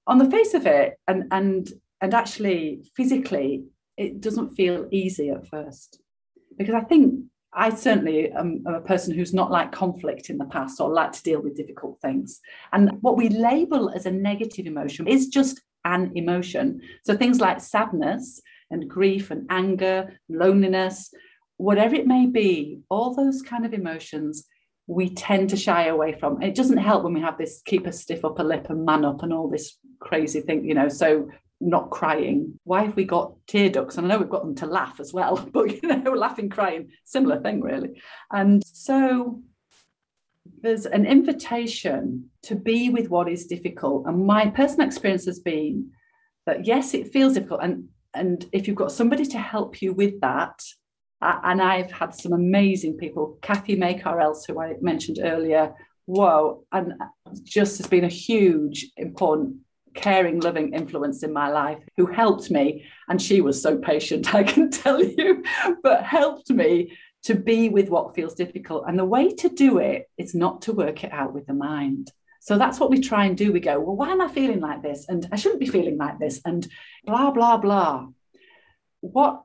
on 0.06 0.18
the 0.18 0.30
face 0.30 0.54
of 0.54 0.66
it, 0.66 0.98
and 1.08 1.24
and 1.30 1.70
and 2.00 2.14
actually 2.14 2.90
physically, 2.94 3.64
it 3.96 4.20
doesn't 4.20 4.54
feel 4.54 4.86
easy 4.90 5.30
at 5.30 5.48
first. 5.48 6.00
Because 6.58 6.74
I 6.74 6.80
think 6.80 7.24
I 7.52 7.74
certainly 7.74 8.30
am, 8.30 8.62
am, 8.66 8.74
a 8.74 8.80
person 8.80 9.14
who's 9.14 9.32
not 9.32 9.50
like 9.50 9.72
conflict 9.72 10.28
in 10.28 10.36
the 10.36 10.44
past 10.44 10.80
or 10.80 10.92
like 10.92 11.12
to 11.12 11.22
deal 11.22 11.40
with 11.40 11.56
difficult 11.56 11.98
things. 12.00 12.40
And 12.72 12.92
what 13.00 13.16
we 13.16 13.30
label 13.30 13.90
as 13.90 14.04
a 14.04 14.10
negative 14.10 14.66
emotion 14.66 15.08
is 15.08 15.28
just 15.28 15.62
an 15.84 16.12
emotion. 16.14 16.82
So 17.04 17.16
things 17.16 17.40
like 17.40 17.60
sadness 17.60 18.42
and 18.70 18.88
grief 18.88 19.30
and 19.30 19.46
anger, 19.48 20.20
loneliness, 20.28 21.10
whatever 21.58 21.94
it 21.94 22.06
may 22.06 22.26
be, 22.26 22.80
all 22.88 23.14
those 23.14 23.42
kind 23.42 23.66
of 23.66 23.74
emotions 23.74 24.46
we 24.86 25.10
tend 25.10 25.50
to 25.50 25.56
shy 25.56 25.86
away 25.86 26.16
from. 26.18 26.40
It 26.40 26.54
doesn't 26.54 26.78
help 26.78 27.04
when 27.04 27.12
we 27.12 27.20
have 27.20 27.36
this 27.36 27.60
keep 27.66 27.86
a 27.86 27.92
stiff 27.92 28.24
upper 28.24 28.42
lip 28.42 28.70
and 28.70 28.86
man 28.86 29.04
up 29.04 29.22
and 29.22 29.34
all 29.34 29.50
this 29.50 29.76
crazy 30.00 30.40
thing, 30.40 30.64
you 30.64 30.74
know. 30.74 30.88
So 30.88 31.28
not 31.60 31.90
crying. 31.90 32.58
Why 32.64 32.84
have 32.84 32.96
we 32.96 33.04
got 33.04 33.34
tear 33.46 33.68
ducts? 33.68 33.98
And 33.98 34.06
I 34.06 34.08
know 34.08 34.18
we've 34.18 34.30
got 34.30 34.44
them 34.44 34.54
to 34.56 34.66
laugh 34.66 35.00
as 35.00 35.12
well, 35.12 35.36
but 35.52 35.82
you 35.82 35.88
know, 35.88 36.12
laughing, 36.12 36.48
crying, 36.48 36.90
similar 37.04 37.40
thing 37.40 37.60
really. 37.60 38.00
And 38.32 38.64
so 38.64 39.42
there's 40.62 40.86
an 40.86 41.04
invitation 41.04 42.30
to 42.42 42.54
be 42.54 42.88
with 42.88 43.10
what 43.10 43.28
is 43.28 43.46
difficult. 43.46 44.06
And 44.06 44.26
my 44.26 44.46
personal 44.46 44.86
experience 44.86 45.26
has 45.26 45.40
been 45.40 45.90
that 46.46 46.66
yes, 46.66 46.94
it 46.94 47.12
feels 47.12 47.34
difficult. 47.34 47.60
And 47.62 47.88
and 48.14 48.46
if 48.52 48.66
you've 48.66 48.76
got 48.76 48.90
somebody 48.92 49.26
to 49.26 49.38
help 49.38 49.82
you 49.82 49.92
with 49.92 50.20
that, 50.22 50.62
and 51.20 51.60
I've 51.60 51.90
had 51.90 52.14
some 52.14 52.32
amazing 52.32 52.96
people, 52.96 53.38
Kathy 53.42 53.76
May 53.76 53.98
Carels, 53.98 54.46
who 54.46 54.60
I 54.60 54.74
mentioned 54.80 55.18
earlier. 55.22 55.74
Whoa, 56.06 56.64
and 56.72 56.94
just 57.42 57.78
has 57.78 57.86
been 57.86 58.04
a 58.04 58.08
huge, 58.08 58.90
important 58.96 59.56
caring, 59.94 60.40
loving 60.40 60.72
influence 60.72 61.22
in 61.22 61.32
my 61.32 61.48
life 61.48 61.78
who 61.96 62.06
helped 62.06 62.50
me. 62.50 62.84
And 63.08 63.20
she 63.20 63.40
was 63.40 63.60
so 63.60 63.76
patient, 63.78 64.34
I 64.34 64.44
can 64.44 64.70
tell 64.70 65.02
you, 65.02 65.42
but 65.82 66.04
helped 66.04 66.50
me 66.50 66.96
to 67.24 67.34
be 67.34 67.68
with 67.68 67.88
what 67.88 68.14
feels 68.14 68.34
difficult. 68.34 68.84
And 68.86 68.98
the 68.98 69.04
way 69.04 69.34
to 69.34 69.48
do 69.48 69.78
it 69.78 70.08
is 70.16 70.34
not 70.34 70.62
to 70.62 70.72
work 70.72 71.04
it 71.04 71.12
out 71.12 71.34
with 71.34 71.46
the 71.46 71.54
mind. 71.54 72.10
So 72.40 72.56
that's 72.56 72.78
what 72.78 72.90
we 72.90 73.00
try 73.00 73.26
and 73.26 73.36
do. 73.36 73.52
We 73.52 73.60
go, 73.60 73.80
well, 73.80 73.96
why 73.96 74.10
am 74.10 74.20
I 74.20 74.28
feeling 74.28 74.60
like 74.60 74.82
this? 74.82 75.06
And 75.08 75.28
I 75.32 75.36
shouldn't 75.36 75.60
be 75.60 75.66
feeling 75.66 75.98
like 75.98 76.18
this. 76.18 76.40
And 76.44 76.66
blah, 77.04 77.32
blah, 77.32 77.58
blah. 77.58 78.06
What 79.00 79.42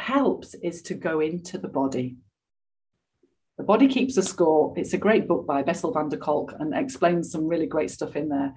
helps 0.00 0.54
is 0.54 0.82
to 0.82 0.94
go 0.94 1.20
into 1.20 1.58
the 1.58 1.68
body. 1.68 2.16
The 3.58 3.64
Body 3.64 3.88
Keeps 3.88 4.16
a 4.16 4.22
Score. 4.22 4.72
It's 4.76 4.94
a 4.94 4.98
great 4.98 5.28
book 5.28 5.46
by 5.46 5.62
Bessel 5.62 5.92
van 5.92 6.08
der 6.08 6.16
Kolk 6.16 6.54
and 6.58 6.74
explains 6.74 7.30
some 7.30 7.46
really 7.46 7.66
great 7.66 7.90
stuff 7.90 8.16
in 8.16 8.28
there. 8.28 8.54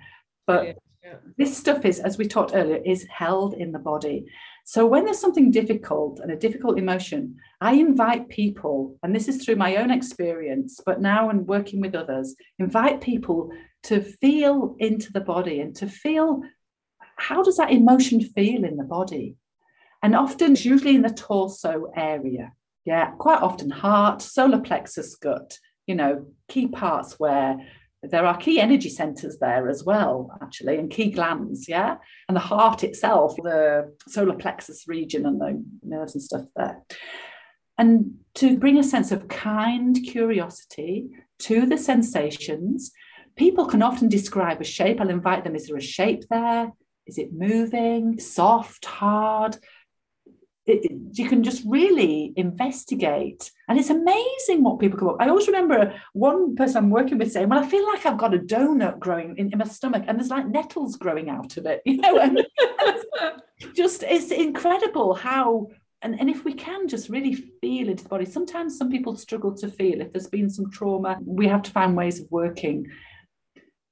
But 0.47 0.77
yeah. 1.03 1.15
this 1.37 1.57
stuff 1.57 1.83
is, 1.83 1.99
as 1.99 2.17
we 2.17 2.25
talked 2.25 2.55
earlier, 2.55 2.81
is 2.85 3.05
held 3.09 3.53
in 3.55 3.73
the 3.73 3.79
body. 3.79 4.25
So 4.65 4.87
when 4.87 5.03
there's 5.03 5.19
something 5.19 5.51
difficult 5.51 6.19
and 6.21 6.31
a 6.31 6.37
difficult 6.37 6.79
emotion, 6.79 7.35
I 7.59 7.73
invite 7.73 8.29
people, 8.29 8.97
and 9.03 9.13
this 9.13 9.27
is 9.27 9.43
through 9.43 9.57
my 9.57 9.75
own 9.75 9.91
experience, 9.91 10.79
but 10.85 11.01
now 11.01 11.29
and 11.29 11.45
working 11.45 11.81
with 11.81 11.95
others, 11.95 12.35
invite 12.59 13.01
people 13.01 13.51
to 13.83 14.01
feel 14.01 14.77
into 14.79 15.11
the 15.11 15.19
body 15.19 15.59
and 15.59 15.75
to 15.75 15.87
feel 15.87 16.43
how 17.17 17.43
does 17.43 17.57
that 17.57 17.71
emotion 17.71 18.21
feel 18.21 18.63
in 18.63 18.77
the 18.77 18.83
body? 18.83 19.35
And 20.03 20.15
often 20.15 20.55
usually 20.55 20.95
in 20.95 21.01
the 21.01 21.09
torso 21.09 21.91
area. 21.95 22.51
Yeah, 22.85 23.11
quite 23.11 23.41
often 23.41 23.69
heart, 23.69 24.21
solar 24.21 24.59
plexus, 24.59 25.15
gut, 25.15 25.57
you 25.87 25.95
know, 25.95 26.25
key 26.49 26.67
parts 26.67 27.17
where 27.17 27.57
there 28.03 28.25
are 28.25 28.35
key 28.35 28.59
energy 28.59 28.89
centers 28.89 29.37
there 29.39 29.69
as 29.69 29.85
well, 29.85 30.37
actually, 30.41 30.77
and 30.77 30.91
key 30.91 31.09
glands, 31.09 31.69
yeah. 31.69 31.95
And 32.27 32.35
the 32.35 32.41
heart 32.41 32.83
itself, 32.83 33.37
the 33.37 33.93
solar 34.09 34.35
plexus 34.35 34.85
region 34.89 35.25
and 35.25 35.39
the 35.39 35.63
nerves 35.81 36.13
and 36.13 36.21
stuff 36.21 36.43
there. 36.57 36.83
And 37.77 38.15
to 38.35 38.57
bring 38.57 38.77
a 38.77 38.83
sense 38.83 39.13
of 39.13 39.29
kind 39.29 39.97
curiosity 40.05 41.07
to 41.39 41.65
the 41.65 41.77
sensations, 41.77 42.91
people 43.37 43.65
can 43.65 43.81
often 43.81 44.09
describe 44.09 44.59
a 44.59 44.65
shape. 44.65 44.99
I'll 44.99 45.09
invite 45.09 45.45
them 45.45 45.55
is 45.55 45.67
there 45.67 45.77
a 45.77 45.81
shape 45.81 46.25
there? 46.29 46.73
Is 47.07 47.17
it 47.17 47.33
moving, 47.33 48.19
soft, 48.19 48.85
hard? 48.85 49.57
It, 50.65 50.91
you 51.13 51.27
can 51.27 51.43
just 51.43 51.63
really 51.65 52.33
investigate. 52.35 53.51
And 53.67 53.77
it's 53.77 53.89
amazing 53.89 54.63
what 54.63 54.79
people 54.79 54.97
come 54.97 55.09
up. 55.09 55.17
I 55.19 55.27
always 55.27 55.47
remember 55.47 55.99
one 56.13 56.55
person 56.55 56.77
I'm 56.77 56.89
working 56.89 57.17
with 57.17 57.31
saying, 57.31 57.49
Well, 57.49 57.63
I 57.63 57.67
feel 57.67 57.85
like 57.85 58.05
I've 58.05 58.17
got 58.17 58.33
a 58.33 58.39
donut 58.39 58.99
growing 58.99 59.35
in, 59.37 59.51
in 59.51 59.57
my 59.57 59.65
stomach 59.65 60.03
and 60.07 60.17
there's 60.17 60.29
like 60.29 60.47
nettles 60.47 60.95
growing 60.95 61.29
out 61.29 61.57
of 61.57 61.65
it, 61.65 61.81
you 61.85 61.97
know, 61.97 62.17
and 62.17 62.45
just 63.75 64.03
it's 64.03 64.31
incredible 64.31 65.13
how 65.13 65.67
and, 66.01 66.19
and 66.19 66.29
if 66.29 66.43
we 66.43 66.53
can 66.53 66.89
just 66.89 67.07
really 67.07 67.33
feel 67.61 67.87
into 67.87 68.03
the 68.03 68.09
body, 68.09 68.25
sometimes 68.25 68.77
some 68.77 68.91
people 68.91 69.15
struggle 69.15 69.55
to 69.55 69.69
feel 69.69 70.01
if 70.01 70.11
there's 70.11 70.27
been 70.27 70.49
some 70.49 70.69
trauma, 70.69 71.17
we 71.25 71.47
have 71.47 71.61
to 71.61 71.71
find 71.71 71.95
ways 71.95 72.19
of 72.19 72.27
working. 72.29 72.87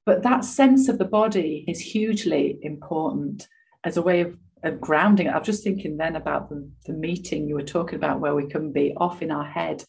But 0.05 0.23
that 0.23 0.43
sense 0.43 0.89
of 0.89 0.97
the 0.97 1.05
body 1.05 1.63
is 1.69 1.79
hugely 1.79 2.59
important 2.63 3.47
as 3.85 3.95
a 3.95 4.01
way 4.01 4.21
of 4.21 4.37
of 4.63 4.79
grounding. 4.79 5.27
I 5.27 5.37
was 5.37 5.45
just 5.45 5.63
thinking 5.63 5.97
then 5.97 6.15
about 6.15 6.49
the, 6.49 6.69
the 6.85 6.93
meeting 6.93 7.47
you 7.47 7.55
were 7.55 7.63
talking 7.63 7.95
about 7.95 8.19
where 8.19 8.35
we 8.35 8.47
can 8.47 8.71
be 8.71 8.93
off 8.97 9.21
in 9.21 9.31
our 9.31 9.45
head 9.45 9.83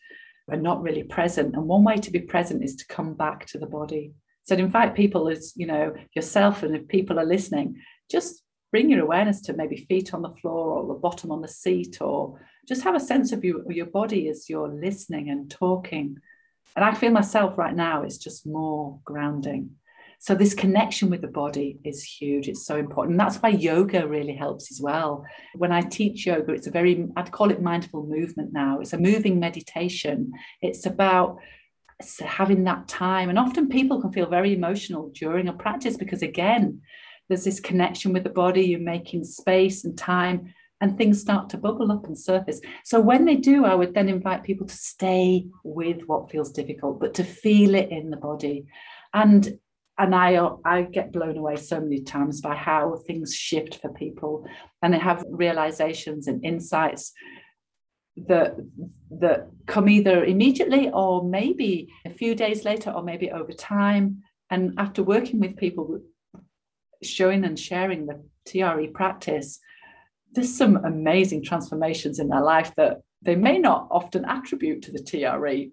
and 0.49 0.63
not 0.63 0.83
really 0.83 1.03
present. 1.03 1.55
And 1.55 1.67
one 1.67 1.85
way 1.85 1.97
to 1.97 2.11
be 2.11 2.21
present 2.21 2.65
is 2.65 2.77
to 2.77 2.87
come 2.87 3.15
back 3.15 3.47
to 3.47 3.59
the 3.59 3.67
body. 3.67 4.13
So 4.45 4.57
to 4.57 4.63
invite 4.63 4.95
people 4.95 5.29
as, 5.29 5.53
you 5.57 5.67
know, 5.67 5.95
yourself 6.15 6.63
and 6.63 6.75
if 6.75 6.89
people 6.89 7.19
are 7.21 7.25
listening, 7.25 7.81
just 8.11 8.43
bring 8.73 8.91
your 8.91 9.03
awareness 9.03 9.41
to 9.43 9.53
maybe 9.53 9.87
feet 9.89 10.15
on 10.15 10.23
the 10.23 10.35
floor 10.41 10.79
or 10.79 10.87
the 10.89 11.01
bottom 11.01 11.31
on 11.31 11.43
the 11.43 11.49
seat 11.49 11.99
or 12.01 12.41
just 12.67 12.83
have 12.83 12.95
a 12.95 13.01
sense 13.01 13.31
of 13.33 13.45
your, 13.45 13.71
your 13.71 13.87
body 13.87 14.29
as 14.29 14.49
you're 14.49 14.69
listening 14.69 15.29
and 15.29 15.51
talking. 15.51 16.17
And 16.75 16.85
I 16.85 16.95
feel 16.95 17.13
myself 17.13 17.59
right 17.59 17.75
now 17.75 18.03
is 18.03 18.19
just 18.19 18.47
more 18.47 18.99
grounding. 19.05 19.77
So 20.23 20.37
this 20.37 20.55
connection 20.55 21.11
with 21.11 21.21
the 21.21 21.27
body 21.27 21.81
is 21.83 22.05
huge. 22.05 22.47
It's 22.47 22.65
so 22.65 22.77
important. 22.77 23.19
That's 23.19 23.39
why 23.39 23.49
yoga 23.49 24.07
really 24.07 24.37
helps 24.37 24.71
as 24.71 24.81
well. 24.81 25.27
When 25.57 25.73
I 25.73 25.81
teach 25.81 26.27
yoga, 26.27 26.53
it's 26.53 26.69
a 26.69 26.71
very, 26.71 27.09
I'd 27.17 27.33
call 27.33 27.51
it 27.51 27.61
mindful 27.61 28.07
movement 28.07 28.53
now. 28.53 28.79
It's 28.79 28.93
a 28.93 28.99
moving 28.99 29.41
meditation. 29.41 30.31
It's 30.61 30.87
about 30.87 31.39
having 32.21 32.63
that 32.65 32.87
time. 32.87 33.31
And 33.31 33.39
often 33.39 33.69
people 33.69 34.01
can 34.01 34.13
feel 34.13 34.29
very 34.29 34.55
emotional 34.55 35.11
during 35.13 35.49
a 35.49 35.53
practice 35.53 35.97
because, 35.97 36.23
again, 36.23 36.83
there's 37.29 37.43
this 37.43 37.59
connection 37.59 38.13
with 38.13 38.23
the 38.23 38.31
body, 38.31 38.63
you're 38.63 38.79
making 38.79 39.25
space 39.25 39.85
and 39.85 39.99
time, 39.99 40.55
and 40.81 40.97
things 40.97 41.21
start 41.21 41.51
to 41.51 41.59
bubble 41.59 41.91
up 41.91 42.07
and 42.07 42.17
surface. 42.17 42.61
So 42.85 43.01
when 43.01 43.25
they 43.25 43.35
do, 43.35 43.65
I 43.65 43.75
would 43.75 43.93
then 43.93 44.09
invite 44.09 44.45
people 44.45 44.69
to 44.69 44.77
stay 44.77 45.49
with 45.65 46.03
what 46.07 46.31
feels 46.31 46.53
difficult, 46.53 47.01
but 47.01 47.15
to 47.15 47.25
feel 47.25 47.75
it 47.75 47.91
in 47.91 48.11
the 48.11 48.17
body. 48.17 48.67
And 49.13 49.59
and 50.03 50.17
I 50.17 50.37
I 50.65 50.83
get 50.83 51.13
blown 51.13 51.37
away 51.37 51.55
so 51.55 51.81
many 51.81 52.01
times 52.01 52.41
by 52.41 52.57
how 52.57 52.97
things 53.07 53.33
shift 53.33 53.81
for 53.81 53.91
people, 53.93 54.45
and 54.83 54.93
they 54.93 54.99
have 54.99 55.25
realizations 55.29 56.27
and 56.27 56.45
insights 56.45 57.13
that 58.17 58.57
that 59.11 59.49
come 59.67 59.89
either 59.89 60.25
immediately 60.25 60.91
or 60.93 61.23
maybe 61.23 61.89
a 62.05 62.11
few 62.11 62.35
days 62.35 62.65
later 62.65 62.91
or 62.91 63.05
maybe 63.05 63.31
over 63.31 63.53
time. 63.53 64.23
And 64.51 64.75
after 64.77 65.05
working 65.05 65.39
with 65.39 65.57
people, 65.57 66.01
showing 67.03 67.45
and 67.45 67.59
sharing 67.59 68.07
the 68.07 68.23
TRE 68.45 68.89
practice, 68.93 69.61
there's 70.33 70.53
some 70.53 70.85
amazing 70.85 71.45
transformations 71.45 72.19
in 72.19 72.29
their 72.29 72.43
life 72.43 72.73
that 72.77 73.03
they 73.23 73.37
may 73.37 73.57
not 73.59 73.87
often 73.89 74.25
attribute 74.25 74.83
to 74.83 74.93
the 74.93 75.03
TRE 75.03 75.71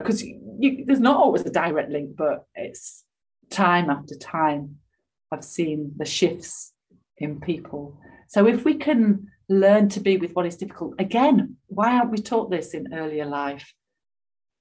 because 0.00 0.22
you, 0.22 0.84
there's 0.84 1.00
not 1.00 1.16
always 1.16 1.42
a 1.42 1.50
direct 1.50 1.90
link, 1.90 2.16
but 2.16 2.46
it's 2.56 3.03
time 3.50 3.90
after 3.90 4.16
time, 4.16 4.78
I've 5.32 5.44
seen 5.44 5.92
the 5.96 6.04
shifts 6.04 6.72
in 7.18 7.40
people. 7.40 7.98
So 8.28 8.46
if 8.46 8.64
we 8.64 8.74
can 8.74 9.28
learn 9.48 9.88
to 9.90 10.00
be 10.00 10.16
with 10.16 10.32
what 10.32 10.46
is 10.46 10.56
difficult, 10.56 10.94
again, 10.98 11.56
why 11.66 11.96
aren't 11.96 12.10
we 12.10 12.18
taught 12.18 12.50
this 12.50 12.74
in 12.74 12.94
earlier 12.94 13.26
life? 13.26 13.74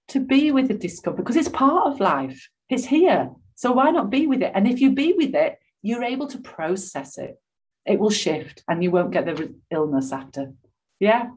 To 0.10 0.20
be 0.20 0.52
with 0.52 0.68
the 0.68 0.74
discomfort, 0.74 1.24
because 1.24 1.36
it's 1.36 1.50
part 1.50 1.88
of 1.88 2.00
life, 2.00 2.50
it's 2.70 2.86
here. 2.86 3.32
So 3.56 3.72
why 3.72 3.92
not 3.92 4.10
be 4.10 4.28
with 4.28 4.42
it? 4.42 4.52
And 4.56 4.68
if 4.68 4.82
you 4.82 4.92
be 4.92 5.14
with 5.14 5.34
it, 5.36 5.60
you're 5.82 6.04
able 6.04 6.28
to 6.28 6.38
process 6.40 7.18
it. 7.18 7.40
It 7.86 8.00
will 8.00 8.10
shift 8.10 8.64
and 8.68 8.84
you 8.84 8.92
won't 8.92 9.12
get 9.12 9.26
the 9.26 9.54
illness 9.72 10.12
after. 10.12 10.54
Yeah. 11.00 11.30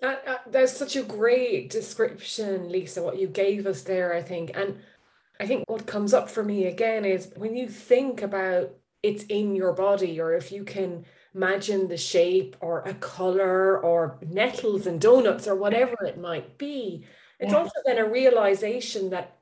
That, 0.00 0.22
uh, 0.26 0.36
that's 0.46 0.76
such 0.76 0.94
a 0.94 1.02
great 1.02 1.70
description, 1.70 2.70
Lisa, 2.70 3.02
what 3.02 3.18
you 3.18 3.26
gave 3.26 3.66
us 3.66 3.82
there, 3.82 4.14
I 4.14 4.22
think. 4.22 4.52
And 4.54 4.78
I 5.40 5.46
think 5.46 5.64
what 5.68 5.86
comes 5.86 6.12
up 6.14 6.28
for 6.28 6.42
me 6.42 6.66
again 6.66 7.04
is 7.04 7.32
when 7.36 7.56
you 7.56 7.68
think 7.68 8.22
about 8.22 8.70
it's 9.02 9.24
in 9.24 9.54
your 9.54 9.72
body, 9.72 10.20
or 10.20 10.34
if 10.34 10.50
you 10.50 10.64
can 10.64 11.04
imagine 11.34 11.86
the 11.86 11.96
shape 11.96 12.56
or 12.60 12.80
a 12.80 12.94
color 12.94 13.78
or 13.80 14.18
nettles 14.26 14.86
and 14.86 15.00
donuts 15.00 15.46
or 15.46 15.54
whatever 15.54 15.96
it 16.04 16.18
might 16.18 16.58
be, 16.58 17.06
it's 17.38 17.52
yeah. 17.52 17.58
also 17.58 17.72
then 17.86 17.98
a 17.98 18.08
realization 18.08 19.10
that 19.10 19.38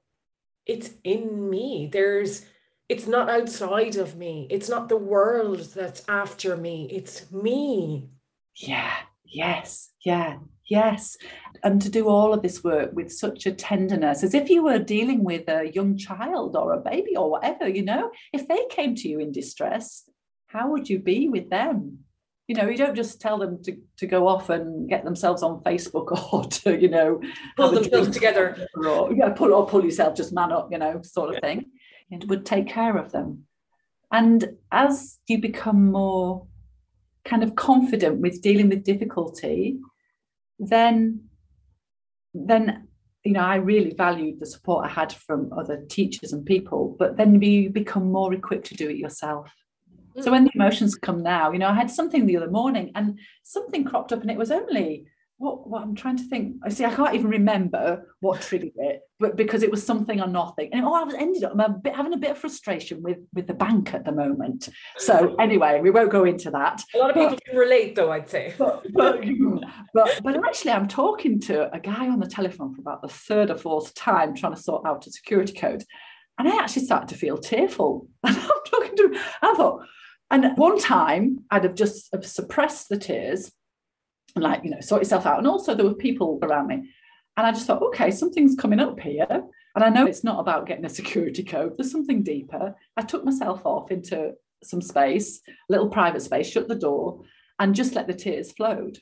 it's 0.67 0.91
in 1.05 1.49
me. 1.49 1.89
There's 1.91 2.45
it's 2.89 3.07
not 3.07 3.31
outside 3.31 3.97
of 3.97 4.17
me. 4.17 4.47
It's 4.51 4.69
not 4.69 4.89
the 4.89 4.97
world 4.97 5.61
that's 5.75 6.03
after 6.09 6.57
me. 6.57 6.89
It's 6.93 7.31
me. 7.33 8.11
Yeah. 8.55 8.93
Yes. 9.25 9.91
Yeah. 10.05 10.39
Yes. 10.69 11.17
And 11.63 11.81
to 11.83 11.89
do 11.89 12.09
all 12.09 12.35
of 12.35 12.43
this 12.43 12.65
work 12.65 12.91
with 12.93 13.13
such 13.13 13.47
a 13.47 13.53
tenderness, 13.53 14.23
as 14.23 14.35
if 14.35 14.51
you 14.51 14.65
were 14.65 14.79
dealing 14.79 15.23
with 15.23 15.49
a 15.49 15.71
young 15.73 15.97
child 15.97 16.57
or 16.57 16.73
a 16.73 16.81
baby 16.81 17.17
or 17.17 17.31
whatever, 17.31 17.69
you 17.69 17.85
know, 17.85 18.11
if 18.33 18.49
they 18.49 18.67
came 18.69 18.95
to 18.97 19.09
you 19.09 19.21
in 19.21 19.33
distress, 19.33 20.09
how 20.49 20.71
would 20.71 20.89
you 20.89 20.99
be 20.99 21.29
with 21.29 21.51
them? 21.51 21.99
You 22.49 22.55
know, 22.55 22.69
you 22.69 22.77
don't 22.77 22.95
just 22.95 23.21
tell 23.21 23.39
them 23.39 23.63
to, 23.65 23.77
to 23.99 24.07
go 24.07 24.29
off 24.29 24.51
and 24.51 24.89
get 24.89 25.05
themselves 25.05 25.43
on 25.43 25.63
Facebook 25.63 26.13
or 26.33 26.45
to, 26.45 26.81
you 26.81 26.89
know, 26.89 27.21
pull 27.57 27.73
themselves 27.73 28.11
together. 28.11 28.67
Or, 28.77 29.13
yeah, 29.13 29.31
pull 29.31 29.53
or 29.53 29.67
pull 29.67 29.85
yourself, 29.85 30.17
just 30.17 30.33
man 30.33 30.53
up, 30.53 30.69
you 30.71 30.79
know, 30.79 31.01
sort 31.03 31.31
of 31.31 31.35
yeah. 31.37 31.49
thing. 31.49 31.67
It 32.11 32.29
would 32.29 32.47
take 32.47 32.69
care 32.69 32.97
of 32.97 33.11
them. 33.11 33.47
And 34.13 34.57
as 34.71 35.19
you 35.27 35.41
become 35.41 35.91
more 35.91 36.47
kind 37.25 37.43
of 37.43 37.57
confident 37.57 38.21
with 38.21 38.43
dealing 38.43 38.69
with 38.69 38.85
difficulty, 38.85 39.79
then 40.59 41.25
then 42.35 42.89
you 43.25 43.33
know 43.33 43.41
i 43.41 43.57
really 43.57 43.93
valued 43.95 44.39
the 44.39 44.47
support 44.47 44.87
i 44.87 44.89
had 44.89 45.13
from 45.13 45.53
other 45.53 45.85
teachers 45.89 46.33
and 46.33 46.47
people 46.47 46.95
but 46.99 47.17
then 47.17 47.41
you 47.41 47.71
become 47.71 48.11
more 48.11 48.33
equipped 48.33 48.67
to 48.67 48.75
do 48.75 48.89
it 48.89 48.97
yourself. 48.97 49.51
So 50.19 50.29
mm. 50.29 50.33
when 50.33 50.45
the 50.45 50.53
emotions 50.55 50.95
come 50.95 51.23
now 51.23 51.53
you 51.53 51.59
know 51.59 51.69
i 51.69 51.75
had 51.75 51.91
something 51.91 52.27
the 52.27 52.37
other 52.37 52.51
morning 52.51 52.93
and 52.95 53.19
something 53.43 53.85
cropped 53.85 54.13
up 54.13 54.23
and 54.23 54.31
it 54.31 54.39
was 54.39 54.51
only 54.51 55.07
what, 55.39 55.69
what 55.69 55.83
I'm 55.83 55.95
trying 55.95 56.17
to 56.17 56.25
think. 56.25 56.57
I 56.65 56.71
see, 56.71 56.85
I 56.85 56.95
can't 56.95 57.15
even 57.15 57.29
remember 57.29 58.15
what 58.21 58.41
triggered 58.41 58.73
it, 58.77 59.03
but 59.21 59.37
because 59.37 59.63
it 59.63 59.71
was 59.71 59.85
something 59.85 60.21
or 60.21 60.27
nothing. 60.27 60.71
And 60.73 60.85
oh, 60.85 60.95
I 60.95 61.03
was 61.03 61.15
ended 61.15 61.45
up 61.45 61.53
I'm 61.53 61.61
a 61.61 61.69
bit, 61.69 61.95
having 61.95 62.15
a 62.15 62.19
bit 62.19 62.31
of 62.31 62.39
frustration 62.39 63.03
with 63.03 63.19
with 63.35 63.47
the 63.47 63.55
bank 63.55 63.93
at 63.93 64.05
the 64.05 64.13
moment. 64.13 64.71
So 64.97 65.15
mm. 65.15 65.37
anyway, 65.39 65.81
we 65.83 65.91
won't 65.91 66.11
go 66.11 66.25
into 66.25 66.51
that. 66.53 66.83
A 66.95 66.99
lot 66.99 67.11
of 67.11 67.17
people 67.17 67.31
but, 67.31 67.45
can 67.45 67.57
relate, 67.57 67.95
though. 67.95 68.11
I'd 68.11 68.31
say. 68.31 68.55
But, 68.57 68.87
but 68.95 69.25
but 69.93 70.21
but 70.23 70.47
actually, 70.47 70.73
I'm 70.73 70.89
talking 70.89 71.39
to 71.41 71.75
a 71.75 71.81
guy 71.81 72.09
on 72.09 72.19
the 72.19 72.27
telephone 72.27 72.75
for 72.75 72.81
about 72.81 73.03
the 73.03 73.09
third 73.09 73.51
or 73.51 73.59
fourth 73.59 73.95
time, 73.95 74.35
trying 74.35 74.55
to 74.55 74.63
sort 74.63 74.87
out 74.87 75.07
a 75.07 75.11
security 75.11 75.53
code, 75.53 75.85
and 76.39 76.49
I 76.49 76.57
actually 76.57 76.87
started 76.87 77.09
to 77.11 77.17
feel 77.17 77.39
tearful. 77.39 78.09
And 78.25 78.37
I'm 78.37 78.65
talking 78.65 78.97
to 78.97 79.05
him. 79.05 79.21
I 79.43 79.55
thought, 79.55 79.87
and 80.31 80.57
one 80.57 80.79
time 80.79 81.45
I'd 81.51 81.65
have 81.65 81.75
just 81.75 82.11
suppressed 82.25 82.89
the 82.89 82.99
tears 82.99 83.53
like, 84.43 84.65
you 84.65 84.71
know, 84.71 84.81
sort 84.81 85.03
yourself 85.03 85.27
out. 85.27 85.39
And 85.39 85.47
also 85.47 85.75
there 85.75 85.87
were 85.87 85.95
people 85.95 86.39
around 86.43 86.69
me. 86.69 86.91
And 87.37 87.47
I 87.47 87.53
just 87.53 87.67
thought, 87.67 87.83
okay, 87.83 88.11
something's 88.11 88.55
coming 88.55 88.81
up 88.81 88.99
here. 89.01 89.27
And 89.75 89.85
I 89.85 89.91
know 89.91 90.07
it's 90.07 90.25
not 90.25 90.41
about 90.41 90.67
getting 90.67 90.87
a 90.87 90.91
security 90.91 91.45
code, 91.45 91.75
there's 91.77 91.93
something 91.93 92.23
deeper. 92.23 92.75
I 92.97 93.03
took 93.03 93.25
myself 93.25 93.61
off 93.65 93.91
into 93.91 94.33
some 94.65 94.81
space, 94.81 95.41
little 95.69 95.89
private 95.89 96.23
space, 96.23 96.51
shut 96.51 96.67
the 96.67 96.75
door, 96.75 97.23
and 97.59 97.75
just 97.75 97.95
let 97.95 98.07
the 98.07 98.15
tears 98.15 98.53
flowed. 98.53 98.99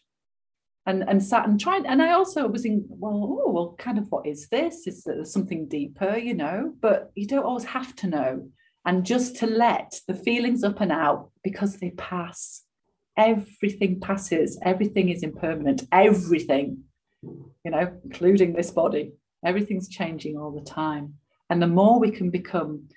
And, 0.86 1.02
and 1.08 1.22
sat 1.22 1.48
and 1.48 1.58
tried. 1.58 1.86
And 1.86 2.02
I 2.02 2.12
also 2.12 2.46
was 2.46 2.66
in, 2.66 2.84
well, 2.88 3.40
oh, 3.42 3.50
well, 3.50 3.74
kind 3.78 3.96
of 3.96 4.10
what 4.10 4.26
is 4.26 4.48
this? 4.48 4.86
Is 4.86 5.04
there 5.04 5.24
something 5.24 5.66
deeper, 5.66 6.18
you 6.18 6.34
know? 6.34 6.74
But 6.78 7.10
you 7.14 7.26
don't 7.26 7.46
always 7.46 7.64
have 7.64 7.96
to 7.96 8.06
know. 8.06 8.50
And 8.84 9.06
just 9.06 9.36
to 9.36 9.46
let 9.46 9.98
the 10.06 10.14
feelings 10.14 10.62
up 10.62 10.82
and 10.82 10.92
out 10.92 11.30
because 11.42 11.78
they 11.78 11.90
pass 11.92 12.64
everything 13.16 14.00
passes, 14.00 14.58
everything 14.62 15.08
is 15.08 15.22
impermanent, 15.22 15.84
everything, 15.92 16.84
you 17.22 17.70
know, 17.70 17.92
including 18.04 18.52
this 18.52 18.70
body, 18.70 19.12
everything's 19.44 19.88
changing 19.88 20.36
all 20.36 20.50
the 20.50 20.68
time. 20.68 21.14
And 21.50 21.62
the 21.62 21.66
more 21.66 21.98
we 21.98 22.10
can 22.10 22.30
become 22.30 22.88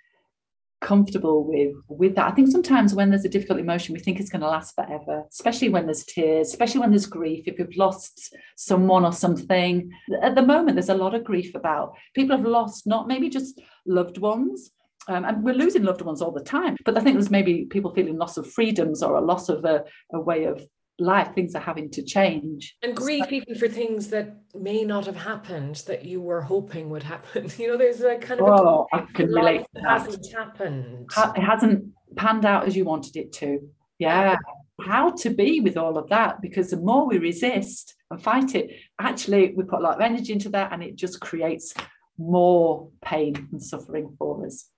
comfortable 0.80 1.44
with 1.44 1.74
with 1.88 2.14
that 2.14 2.28
i 2.28 2.32
think 2.32 2.48
sometimes 2.52 2.94
when 2.94 3.10
there's 3.10 3.26
a 3.26 3.30
difficult 3.30 3.60
emotion 3.60 3.94
we 3.94 4.00
think 4.00 4.20
it's 4.20 4.30
going 4.30 4.42
to 4.42 4.48
last 4.48 4.76
forever 4.76 5.24
especially 5.32 5.70
when 5.70 5.86
there's 5.86 6.06
tears 6.06 6.50
especially 6.50 6.80
when 6.80 6.92
there's 6.92 7.08
grief 7.08 7.44
if 7.48 7.58
you've 7.58 7.76
lost 7.76 8.36
someone 8.56 9.04
or 9.04 9.12
something 9.12 9.90
at 10.22 10.36
the 10.36 10.42
moment 10.42 10.76
there's 10.76 10.90
a 10.90 10.94
lot 10.94 11.16
of 11.16 11.24
grief 11.24 11.56
about 11.56 11.96
people 12.14 12.38
have 12.38 12.46
lost 12.46 12.86
not 12.86 13.08
maybe 13.08 13.28
just 13.28 13.60
loved 13.88 14.20
ones 14.20 14.70
um, 15.08 15.26
and 15.26 15.44
we're 15.44 15.56
losing 15.56 15.84
loved 15.84 16.02
ones 16.02 16.22
all 16.22 16.32
the 16.32 16.44
time. 16.44 16.76
But 16.86 16.98
I 16.98 17.02
think 17.02 17.16
there's 17.16 17.30
maybe 17.30 17.66
people 17.66 17.92
feeling 17.92 18.18
loss 18.18 18.38
of 18.38 18.52
freedoms 18.52 19.02
or 19.02 19.16
a 19.16 19.22
loss 19.22 19.50
of 19.50 19.64
a, 19.66 19.84
a 20.14 20.20
way 20.20 20.46
of 20.46 20.66
life. 21.00 21.34
Things 21.34 21.56
are 21.56 21.62
having 21.62 21.90
to 21.92 22.04
change. 22.04 22.76
And 22.84 22.96
grief, 22.96 23.26
so, 23.26 23.32
even 23.32 23.56
for 23.56 23.68
things 23.68 24.10
that 24.10 24.36
may 24.54 24.84
not 24.84 25.06
have 25.06 25.16
happened 25.16 25.84
that 25.88 26.06
you 26.06 26.22
were 26.22 26.42
hoping 26.42 26.90
would 26.90 27.04
happen. 27.04 27.50
You 27.58 27.70
know, 27.70 27.78
there's 27.78 28.02
a 28.02 28.18
kind 28.18 28.42
of 28.42 28.48
oh, 28.48 28.88
I 28.94 29.02
can 29.14 29.32
relate 29.32 29.62
to 29.62 29.82
that. 29.82 30.02
hasn't 30.02 30.32
happened. 30.34 31.10
It 31.36 31.42
hasn't 31.42 31.86
panned 32.16 32.46
out 32.46 32.68
as 32.68 32.76
you 32.76 32.86
wanted 32.86 33.16
it 33.16 33.32
to. 33.34 33.60
Yeah. 34.00 34.38
How 34.82 35.12
to 35.12 35.32
be 35.32 35.60
with 35.60 35.76
all 35.76 35.98
of 35.98 36.10
that 36.10 36.40
because 36.40 36.70
the 36.70 36.78
more 36.78 37.08
we 37.08 37.18
resist 37.18 37.96
and 38.12 38.22
fight 38.22 38.54
it, 38.54 38.70
actually, 39.00 39.54
we 39.56 39.64
put 39.64 39.80
a 39.80 39.84
lot 39.84 39.96
of 39.96 40.02
energy 40.02 40.34
into 40.34 40.50
that 40.50 40.72
and 40.72 40.84
it 40.84 40.96
just 40.96 41.20
creates 41.20 41.74
more 42.18 42.90
pain 43.02 43.48
and 43.52 43.62
suffering 43.62 44.16
for 44.20 44.46
us. 44.46 44.70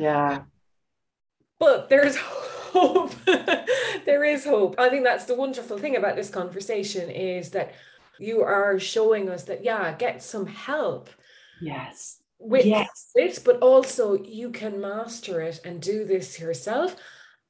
Yeah. 0.00 0.42
But 1.58 1.88
there's 1.88 2.16
hope. 2.72 3.12
there 3.24 4.24
is 4.24 4.44
hope. 4.44 4.76
I 4.78 4.88
think 4.88 5.04
that's 5.04 5.26
the 5.26 5.34
wonderful 5.34 5.78
thing 5.78 5.96
about 5.96 6.16
this 6.16 6.30
conversation 6.30 7.10
is 7.10 7.50
that 7.50 7.74
you 8.18 8.42
are 8.42 8.78
showing 8.78 9.28
us 9.28 9.44
that, 9.44 9.64
yeah, 9.64 9.94
get 9.96 10.22
some 10.22 10.46
help. 10.46 11.10
Yes. 11.60 12.18
With 12.38 12.64
yes. 12.64 13.10
this, 13.14 13.38
but 13.38 13.58
also 13.58 14.14
you 14.22 14.50
can 14.50 14.80
master 14.80 15.42
it 15.42 15.60
and 15.64 15.80
do 15.80 16.04
this 16.04 16.40
yourself. 16.40 16.96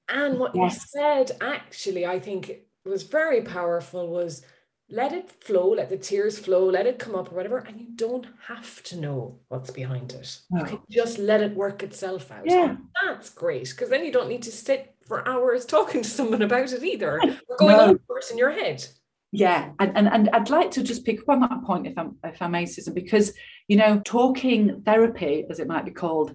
And 0.08 0.38
what 0.38 0.56
yes. 0.56 0.74
you 0.74 1.00
said 1.00 1.30
actually, 1.40 2.04
I 2.04 2.18
think 2.18 2.62
was 2.84 3.04
very 3.04 3.42
powerful 3.42 4.08
was 4.08 4.42
let 4.90 5.12
it 5.12 5.30
flow, 5.30 5.70
let 5.70 5.88
the 5.88 5.96
tears 5.96 6.38
flow, 6.38 6.68
let 6.68 6.86
it 6.86 6.98
come 6.98 7.14
up 7.14 7.30
or 7.30 7.36
whatever. 7.36 7.58
And 7.58 7.80
you 7.80 7.86
don't 7.94 8.26
have 8.48 8.82
to 8.84 8.96
know 8.96 9.38
what's 9.48 9.70
behind 9.70 10.12
it. 10.12 10.40
No. 10.50 10.60
You 10.60 10.66
can 10.66 10.78
just 10.90 11.18
let 11.18 11.42
it 11.42 11.54
work 11.54 11.82
itself 11.82 12.30
out. 12.30 12.44
Yeah. 12.44 12.76
that's 13.04 13.30
great. 13.30 13.70
Because 13.70 13.88
then 13.88 14.04
you 14.04 14.12
don't 14.12 14.28
need 14.28 14.42
to 14.42 14.52
sit 14.52 14.94
for 15.06 15.26
hours 15.28 15.64
talking 15.64 16.02
to 16.02 16.08
someone 16.08 16.42
about 16.42 16.72
it 16.72 16.82
either. 16.82 17.20
We're 17.48 17.56
going 17.56 17.76
no. 17.76 17.88
on 17.88 17.98
course 17.98 18.30
in 18.30 18.38
your 18.38 18.50
head. 18.50 18.86
Yeah, 19.32 19.70
and, 19.78 19.96
and 19.96 20.08
and 20.08 20.28
I'd 20.32 20.50
like 20.50 20.72
to 20.72 20.82
just 20.82 21.04
pick 21.04 21.20
up 21.20 21.28
on 21.28 21.40
that 21.40 21.62
point 21.64 21.86
if 21.86 21.96
I'm 21.96 22.16
if 22.24 22.42
I 22.42 22.48
may, 22.48 22.66
Susan, 22.66 22.94
because 22.94 23.32
you 23.68 23.76
know, 23.76 24.00
talking 24.04 24.82
therapy, 24.82 25.46
as 25.48 25.60
it 25.60 25.68
might 25.68 25.84
be 25.84 25.92
called, 25.92 26.34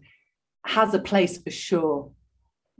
has 0.65 0.93
a 0.93 0.99
place 0.99 1.37
for 1.37 1.51
sure. 1.51 2.11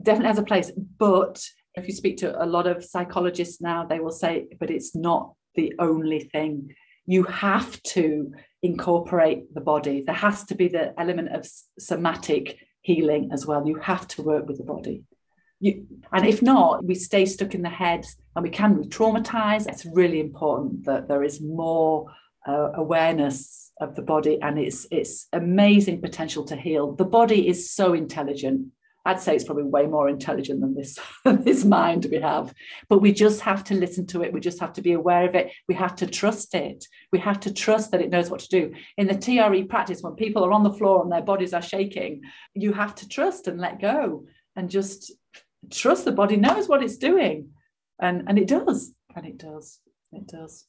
Definitely 0.02 0.28
has 0.28 0.38
a 0.38 0.42
place. 0.42 0.72
But 0.98 1.46
if 1.74 1.86
you 1.86 1.92
speak 1.92 2.16
to 2.18 2.42
a 2.42 2.46
lot 2.46 2.66
of 2.66 2.82
psychologists 2.82 3.60
now, 3.60 3.84
they 3.84 4.00
will 4.00 4.10
say, 4.10 4.46
but 4.58 4.70
it's 4.70 4.96
not 4.96 5.34
the 5.56 5.74
only 5.78 6.20
thing. 6.20 6.74
You 7.06 7.24
have 7.24 7.82
to 7.94 8.32
incorporate 8.62 9.54
the 9.54 9.60
body. 9.60 10.02
There 10.04 10.14
has 10.14 10.44
to 10.44 10.54
be 10.54 10.68
the 10.68 10.98
element 10.98 11.34
of 11.34 11.48
somatic 11.78 12.58
healing 12.82 13.30
as 13.32 13.46
well. 13.46 13.66
You 13.66 13.76
have 13.76 14.06
to 14.08 14.22
work 14.22 14.46
with 14.46 14.58
the 14.58 14.64
body. 14.64 15.04
You, 15.60 15.86
and 16.12 16.26
if 16.26 16.42
not, 16.42 16.84
we 16.84 16.94
stay 16.94 17.24
stuck 17.24 17.54
in 17.54 17.62
the 17.62 17.68
head 17.68 18.04
and 18.34 18.42
we 18.42 18.50
can 18.50 18.76
re 18.76 18.84
traumatize. 18.86 19.66
It's 19.66 19.86
really 19.86 20.20
important 20.20 20.84
that 20.84 21.08
there 21.08 21.24
is 21.24 21.40
more 21.40 22.06
uh, 22.46 22.72
awareness 22.74 23.72
of 23.80 23.94
the 23.94 24.02
body 24.02 24.40
and 24.40 24.58
its 24.58 24.86
its 24.90 25.26
amazing 25.32 26.00
potential 26.00 26.44
to 26.44 26.56
heal. 26.56 26.92
The 26.94 27.04
body 27.04 27.48
is 27.48 27.70
so 27.70 27.94
intelligent. 27.94 28.68
I'd 29.06 29.20
say 29.20 29.36
it's 29.36 29.44
probably 29.44 29.62
way 29.62 29.86
more 29.86 30.08
intelligent 30.08 30.60
than 30.60 30.74
this, 30.74 30.98
this 31.24 31.64
mind 31.64 32.06
we 32.10 32.20
have. 32.20 32.52
But 32.88 32.98
we 32.98 33.12
just 33.12 33.40
have 33.42 33.62
to 33.64 33.74
listen 33.74 34.04
to 34.08 34.22
it. 34.22 34.32
We 34.32 34.40
just 34.40 34.58
have 34.58 34.72
to 34.74 34.82
be 34.82 34.92
aware 34.92 35.28
of 35.28 35.36
it. 35.36 35.52
We 35.68 35.76
have 35.76 35.94
to 35.96 36.06
trust 36.06 36.54
it. 36.54 36.84
We 37.12 37.20
have 37.20 37.38
to 37.40 37.54
trust 37.54 37.92
that 37.92 38.02
it 38.02 38.10
knows 38.10 38.30
what 38.30 38.40
to 38.40 38.48
do. 38.48 38.74
In 38.98 39.06
the 39.06 39.14
TRE 39.14 39.62
practice, 39.68 40.02
when 40.02 40.14
people 40.14 40.44
are 40.44 40.52
on 40.52 40.64
the 40.64 40.72
floor 40.72 41.02
and 41.02 41.12
their 41.12 41.22
bodies 41.22 41.54
are 41.54 41.62
shaking, 41.62 42.22
you 42.52 42.72
have 42.72 42.96
to 42.96 43.08
trust 43.08 43.46
and 43.46 43.60
let 43.60 43.80
go 43.80 44.26
and 44.56 44.68
just 44.68 45.12
trust 45.70 46.04
the 46.04 46.12
body 46.12 46.36
knows 46.36 46.68
what 46.68 46.82
it's 46.82 46.96
doing. 46.96 47.50
And, 48.00 48.24
and 48.26 48.38
it 48.38 48.48
does. 48.48 48.92
And 49.14 49.24
it 49.24 49.38
does. 49.38 49.78
It 50.12 50.26
does. 50.26 50.66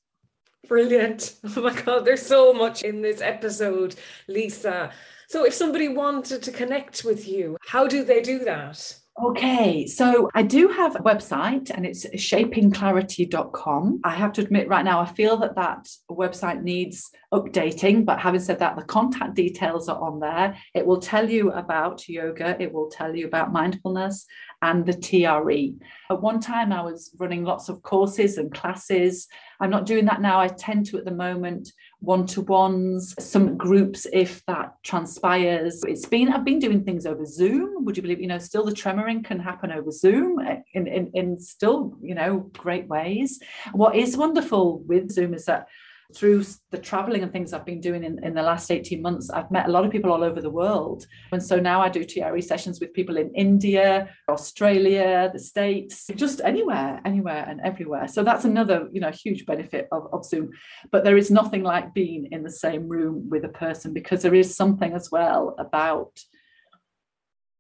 Brilliant. 0.68 1.36
Oh 1.56 1.62
my 1.62 1.74
God, 1.82 2.06
there's 2.06 2.26
so 2.26 2.54
much 2.54 2.84
in 2.84 3.02
this 3.02 3.22
episode, 3.22 3.96
Lisa. 4.28 4.92
So, 5.28 5.46
if 5.46 5.54
somebody 5.54 5.88
wanted 5.88 6.44
to 6.44 6.52
connect 6.52 7.04
with 7.04 7.28
you, 7.28 7.58
how 7.66 7.88
do 7.88 8.04
they 8.04 8.22
do 8.22 8.40
that? 8.46 8.96
Okay, 9.20 9.88
so 9.88 10.30
I 10.36 10.44
do 10.44 10.68
have 10.68 10.96
a 10.96 11.00
website 11.00 11.72
and 11.72 11.88
it's 11.88 12.06
shapingclarity.com. 12.06 14.02
I 14.04 14.12
have 14.12 14.32
to 14.34 14.42
admit 14.42 14.68
right 14.68 14.86
now, 14.86 15.00
I 15.00 15.08
feel 15.08 15.38
that 15.38 15.56
that 15.56 15.90
website 16.08 16.62
needs 16.62 17.10
updating, 17.34 18.06
but 18.06 18.20
having 18.20 18.40
said 18.40 18.60
that, 18.60 18.76
the 18.76 18.84
contact 18.84 19.34
details 19.34 19.90
are 19.90 20.00
on 20.00 20.20
there. 20.20 20.56
It 20.76 20.86
will 20.86 21.00
tell 21.00 21.28
you 21.28 21.52
about 21.52 22.08
yoga, 22.08 22.62
it 22.62 22.72
will 22.72 22.92
tell 22.92 23.16
you 23.16 23.26
about 23.26 23.52
mindfulness 23.52 24.28
and 24.62 24.86
the 24.86 24.94
TRE. 24.94 25.74
At 26.12 26.22
one 26.22 26.40
time, 26.40 26.72
I 26.72 26.84
was 26.84 27.10
running 27.18 27.44
lots 27.44 27.70
of 27.70 27.82
courses 27.82 28.38
and 28.38 28.54
classes. 28.54 29.28
I'm 29.60 29.72
not 29.72 29.88
doing 29.88 30.06
that 30.06 30.22
now. 30.22 30.40
I 30.40 30.48
tend 30.48 30.86
to, 30.88 30.98
at 31.00 31.06
the 31.06 31.12
moment, 31.12 31.72
one-to-ones, 32.00 33.16
some 33.20 33.58
groups 33.58 34.06
if 34.14 34.46
that 34.46 34.76
transpires. 34.84 35.84
It's 35.84 36.06
been 36.06 36.32
I've 36.32 36.46
been 36.46 36.60
doing 36.60 36.84
things 36.84 37.06
over 37.06 37.26
Zoom. 37.26 37.84
Would 37.86 37.98
you 37.98 38.04
believe, 38.04 38.22
you 38.22 38.28
know, 38.28 38.38
still 38.38 38.66
the 38.66 38.72
tremoring 38.72 39.26
can 39.26 39.40
happen 39.40 39.72
over 39.72 39.92
Zoom 39.92 40.40
eh, 40.40 40.62
in, 40.74 40.88
in, 40.88 41.12
in 41.14 41.40
still, 41.40 41.98
you 42.02 42.16
know, 42.16 42.50
great 42.54 42.88
ways. 42.88 43.40
What 43.72 43.96
is 43.96 44.16
wonderful 44.16 44.80
with 44.80 45.12
Zoom 45.12 45.34
is 45.34 45.46
that 45.46 45.68
through 46.16 46.46
the 46.72 46.78
traveling 46.78 47.24
and 47.24 47.32
things 47.32 47.52
I've 47.52 47.66
been 47.66 47.82
doing 47.82 48.04
in, 48.04 48.24
in 48.24 48.34
the 48.34 48.42
last 48.42 48.72
18 48.72 49.02
months, 49.02 49.30
I've 49.30 49.52
met 49.52 49.68
a 49.68 49.72
lot 49.72 49.86
of 49.86 49.92
people 49.92 50.12
all 50.12 50.24
over 50.24 50.42
the 50.42 50.50
world. 50.50 51.06
And 51.32 51.44
so 51.44 51.60
now 51.60 51.82
I 51.82 51.90
do 51.90 52.04
TRE 52.04 52.42
sessions 52.42 52.80
with 52.80 52.94
people 52.94 53.18
in 53.18 53.34
India, 53.36 54.10
Australia, 54.30 55.30
the 55.34 55.40
States, 55.40 56.10
just 56.16 56.42
anywhere, 56.42 57.02
anywhere 57.06 57.46
and 57.48 57.60
everywhere. 57.62 58.08
So 58.08 58.24
that's 58.24 58.46
another, 58.46 58.88
you 58.92 59.02
know, 59.02 59.12
huge 59.12 59.46
benefit 59.46 59.88
of, 59.92 60.08
of 60.14 60.26
Zoom. 60.26 60.52
But 60.92 61.04
there 61.04 61.18
is 61.18 61.30
nothing 61.30 61.64
like 61.64 61.94
being 61.94 62.30
in 62.32 62.44
the 62.44 62.52
same 62.52 62.88
room 62.88 63.30
with 63.30 63.44
a 63.44 63.50
person 63.50 63.94
because 63.94 64.22
there 64.22 64.36
is 64.36 64.56
something 64.56 64.94
as 64.94 65.12
well 65.12 65.56
about 65.60 66.20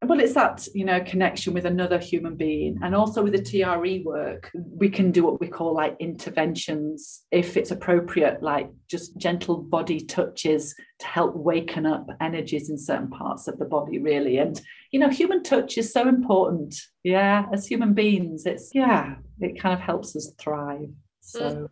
well 0.03 0.19
it's 0.19 0.33
that 0.33 0.67
you 0.75 0.85
know 0.85 1.01
connection 1.01 1.53
with 1.53 1.65
another 1.65 1.97
human 1.97 2.35
being 2.35 2.77
and 2.83 2.93
also 2.93 3.23
with 3.23 3.33
the 3.33 3.41
tre 3.41 4.03
work 4.03 4.51
we 4.53 4.89
can 4.89 5.11
do 5.11 5.23
what 5.23 5.39
we 5.39 5.47
call 5.47 5.73
like 5.73 5.95
interventions 5.99 7.23
if 7.31 7.57
it's 7.57 7.71
appropriate 7.71 8.43
like 8.43 8.69
just 8.87 9.17
gentle 9.17 9.57
body 9.57 9.99
touches 9.99 10.75
to 10.99 11.07
help 11.07 11.35
waken 11.35 11.85
up 11.85 12.07
energies 12.21 12.69
in 12.69 12.77
certain 12.77 13.09
parts 13.09 13.47
of 13.47 13.57
the 13.59 13.65
body 13.65 13.99
really. 13.99 14.37
And 14.37 14.59
you 14.91 14.99
know 14.99 15.09
human 15.09 15.43
touch 15.43 15.77
is 15.77 15.91
so 15.91 16.07
important. 16.07 16.75
Yeah 17.03 17.45
as 17.53 17.67
human 17.67 17.93
beings 17.93 18.45
it's 18.45 18.71
yeah 18.73 19.15
it 19.39 19.59
kind 19.59 19.73
of 19.73 19.79
helps 19.79 20.15
us 20.15 20.33
thrive. 20.39 20.89
So 21.21 21.39
mm. 21.41 21.69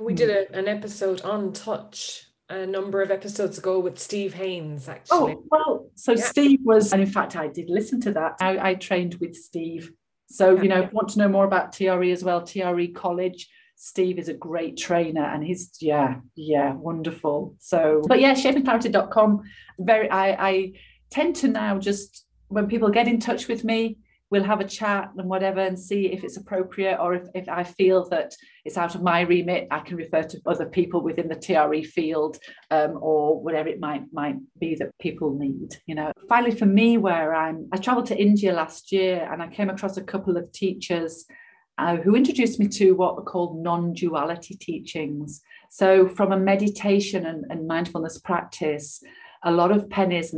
We 0.00 0.14
did 0.14 0.30
a, 0.30 0.56
an 0.56 0.68
episode 0.68 1.22
on 1.22 1.52
touch 1.52 2.27
a 2.50 2.66
number 2.66 3.02
of 3.02 3.10
episodes 3.10 3.58
ago 3.58 3.78
with 3.78 3.98
Steve 3.98 4.34
Haines, 4.34 4.88
actually. 4.88 5.34
Oh, 5.34 5.44
well, 5.50 5.90
so 5.94 6.12
yeah. 6.12 6.24
Steve 6.24 6.60
was, 6.62 6.92
and 6.92 7.02
in 7.02 7.08
fact, 7.08 7.36
I 7.36 7.48
did 7.48 7.68
listen 7.68 8.00
to 8.02 8.12
that. 8.12 8.36
I, 8.40 8.70
I 8.70 8.74
trained 8.74 9.16
with 9.16 9.36
Steve. 9.36 9.92
So, 10.30 10.54
yeah. 10.54 10.62
you 10.62 10.68
know, 10.68 10.88
want 10.92 11.10
to 11.10 11.18
know 11.18 11.28
more 11.28 11.44
about 11.44 11.72
TRE 11.72 12.10
as 12.10 12.24
well, 12.24 12.42
TRE 12.42 12.88
College. 12.88 13.48
Steve 13.76 14.18
is 14.18 14.28
a 14.28 14.34
great 14.34 14.76
trainer 14.76 15.22
and 15.22 15.44
he's, 15.44 15.70
yeah, 15.80 16.16
yeah, 16.34 16.72
wonderful. 16.74 17.54
So, 17.60 18.02
but 18.08 18.18
yeah, 18.18 18.34
shapingclarity.com. 18.34 19.42
Very, 19.78 20.10
I, 20.10 20.48
I 20.48 20.72
tend 21.10 21.36
to 21.36 21.48
now 21.48 21.78
just, 21.78 22.24
when 22.48 22.66
people 22.66 22.90
get 22.90 23.06
in 23.06 23.20
touch 23.20 23.46
with 23.46 23.62
me, 23.62 23.98
we'll 24.30 24.44
have 24.44 24.60
a 24.60 24.64
chat 24.64 25.10
and 25.16 25.28
whatever 25.28 25.60
and 25.60 25.78
see 25.78 26.06
if 26.06 26.22
it's 26.22 26.36
appropriate 26.36 26.98
or 27.00 27.14
if, 27.14 27.22
if 27.34 27.48
I 27.48 27.64
feel 27.64 28.08
that 28.10 28.34
it's 28.64 28.76
out 28.76 28.94
of 28.94 29.02
my 29.02 29.22
remit, 29.22 29.68
I 29.70 29.80
can 29.80 29.96
refer 29.96 30.22
to 30.22 30.40
other 30.44 30.66
people 30.66 31.00
within 31.00 31.28
the 31.28 31.34
TRE 31.34 31.82
field 31.82 32.38
um, 32.70 32.98
or 33.00 33.40
whatever 33.40 33.68
it 33.68 33.80
might 33.80 34.02
might 34.12 34.36
be 34.58 34.74
that 34.76 34.90
people 34.98 35.38
need. 35.38 35.76
You 35.86 35.94
know, 35.94 36.12
finally 36.28 36.54
for 36.54 36.66
me, 36.66 36.98
where 36.98 37.34
I'm, 37.34 37.68
I 37.72 37.78
travelled 37.78 38.06
to 38.06 38.20
India 38.20 38.52
last 38.52 38.92
year 38.92 39.28
and 39.32 39.42
I 39.42 39.48
came 39.48 39.70
across 39.70 39.96
a 39.96 40.04
couple 40.04 40.36
of 40.36 40.52
teachers 40.52 41.24
uh, 41.78 41.96
who 41.96 42.14
introduced 42.14 42.58
me 42.58 42.66
to 42.66 42.92
what 42.92 43.16
are 43.16 43.22
called 43.22 43.62
non-duality 43.62 44.56
teachings. 44.56 45.40
So 45.70 46.08
from 46.08 46.32
a 46.32 46.36
meditation 46.38 47.24
and, 47.24 47.44
and 47.50 47.68
mindfulness 47.68 48.18
practice, 48.18 49.00
a 49.44 49.52
lot 49.52 49.70
of 49.70 49.88
pennies 49.88 50.34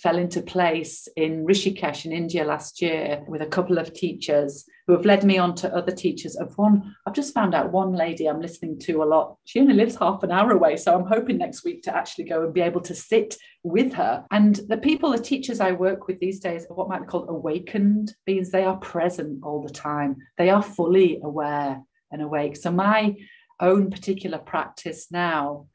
fell 0.00 0.16
into 0.16 0.40
place 0.40 1.08
in 1.16 1.44
Rishikesh 1.44 2.04
in 2.04 2.12
India 2.12 2.44
last 2.44 2.80
year 2.80 3.24
with 3.26 3.42
a 3.42 3.46
couple 3.46 3.78
of 3.78 3.92
teachers 3.92 4.64
who 4.86 4.92
have 4.92 5.04
led 5.04 5.24
me 5.24 5.38
on 5.38 5.54
to 5.56 5.74
other 5.74 5.92
teachers. 5.92 6.36
Of 6.36 6.56
one, 6.56 6.94
I've 7.06 7.14
just 7.14 7.34
found 7.34 7.54
out 7.54 7.72
one 7.72 7.92
lady 7.92 8.26
I'm 8.26 8.40
listening 8.40 8.78
to 8.80 9.02
a 9.02 9.04
lot. 9.04 9.36
She 9.44 9.60
only 9.60 9.74
lives 9.74 9.96
half 9.96 10.22
an 10.22 10.30
hour 10.30 10.52
away, 10.52 10.76
so 10.76 10.94
I'm 10.94 11.06
hoping 11.06 11.38
next 11.38 11.64
week 11.64 11.82
to 11.82 11.96
actually 11.96 12.24
go 12.24 12.44
and 12.44 12.54
be 12.54 12.60
able 12.60 12.82
to 12.82 12.94
sit 12.94 13.36
with 13.62 13.94
her. 13.94 14.24
And 14.30 14.60
the 14.68 14.76
people, 14.76 15.10
the 15.10 15.18
teachers 15.18 15.60
I 15.60 15.72
work 15.72 16.06
with 16.06 16.20
these 16.20 16.38
days 16.38 16.66
are 16.70 16.74
what 16.74 16.88
might 16.88 17.00
be 17.00 17.06
called 17.06 17.28
awakened 17.28 18.14
beings. 18.24 18.50
They 18.50 18.64
are 18.64 18.76
present 18.76 19.40
all 19.42 19.62
the 19.62 19.72
time. 19.72 20.16
They 20.38 20.50
are 20.50 20.62
fully 20.62 21.18
aware 21.22 21.82
and 22.12 22.22
awake. 22.22 22.56
So 22.56 22.70
my 22.70 23.16
own 23.60 23.90
particular 23.90 24.38
practice 24.38 25.10
now 25.10 25.66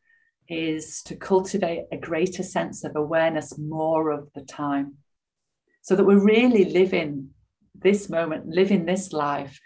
is 0.49 1.01
to 1.03 1.15
cultivate 1.15 1.85
a 1.91 1.97
greater 1.97 2.43
sense 2.43 2.83
of 2.83 2.95
awareness 2.95 3.57
more 3.57 4.09
of 4.09 4.29
the 4.33 4.41
time 4.41 4.95
so 5.81 5.95
that 5.95 6.05
we're 6.05 6.23
really 6.23 6.65
living 6.65 7.29
this 7.75 8.09
moment, 8.09 8.47
living 8.47 8.85
this 8.85 9.13
life, 9.13 9.59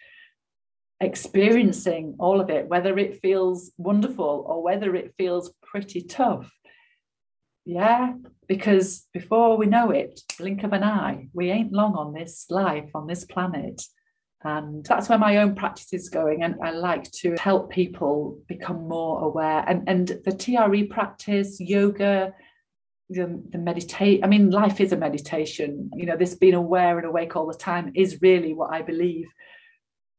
experiencing 0.99 2.15
all 2.19 2.39
of 2.39 2.49
it, 2.49 2.67
whether 2.67 2.97
it 2.97 3.21
feels 3.21 3.71
wonderful 3.77 4.45
or 4.47 4.61
whether 4.63 4.95
it 4.95 5.13
feels 5.17 5.53
pretty 5.61 6.01
tough. 6.01 6.51
Yeah, 7.65 8.13
because 8.47 9.07
before 9.13 9.57
we 9.57 9.65
know 9.67 9.91
it, 9.91 10.19
blink 10.37 10.63
of 10.63 10.73
an 10.73 10.83
eye, 10.83 11.29
we 11.33 11.49
ain't 11.49 11.71
long 11.71 11.95
on 11.95 12.13
this 12.13 12.45
life, 12.49 12.89
on 12.93 13.07
this 13.07 13.23
planet. 13.25 13.81
Um, 14.45 14.65
and 14.65 14.85
that's 14.85 15.07
where 15.07 15.17
my 15.17 15.37
own 15.37 15.55
practice 15.55 15.93
is 15.93 16.09
going. 16.09 16.43
And 16.43 16.55
I 16.61 16.71
like 16.71 17.09
to 17.11 17.35
help 17.39 17.71
people 17.71 18.39
become 18.47 18.87
more 18.87 19.23
aware. 19.23 19.63
And, 19.67 19.87
and 19.87 20.07
the 20.25 20.33
TRE 20.33 20.83
practice, 20.89 21.59
yoga, 21.59 22.33
the, 23.09 23.41
the 23.51 23.57
meditate, 23.57 24.21
I 24.23 24.27
mean, 24.27 24.49
life 24.49 24.81
is 24.81 24.91
a 24.91 24.97
meditation. 24.97 25.89
You 25.95 26.05
know, 26.05 26.17
this 26.17 26.35
being 26.35 26.55
aware 26.55 26.97
and 26.97 27.07
awake 27.07 27.35
all 27.35 27.47
the 27.47 27.53
time 27.53 27.93
is 27.95 28.21
really 28.21 28.53
what 28.53 28.73
I 28.73 28.81
believe 28.81 29.27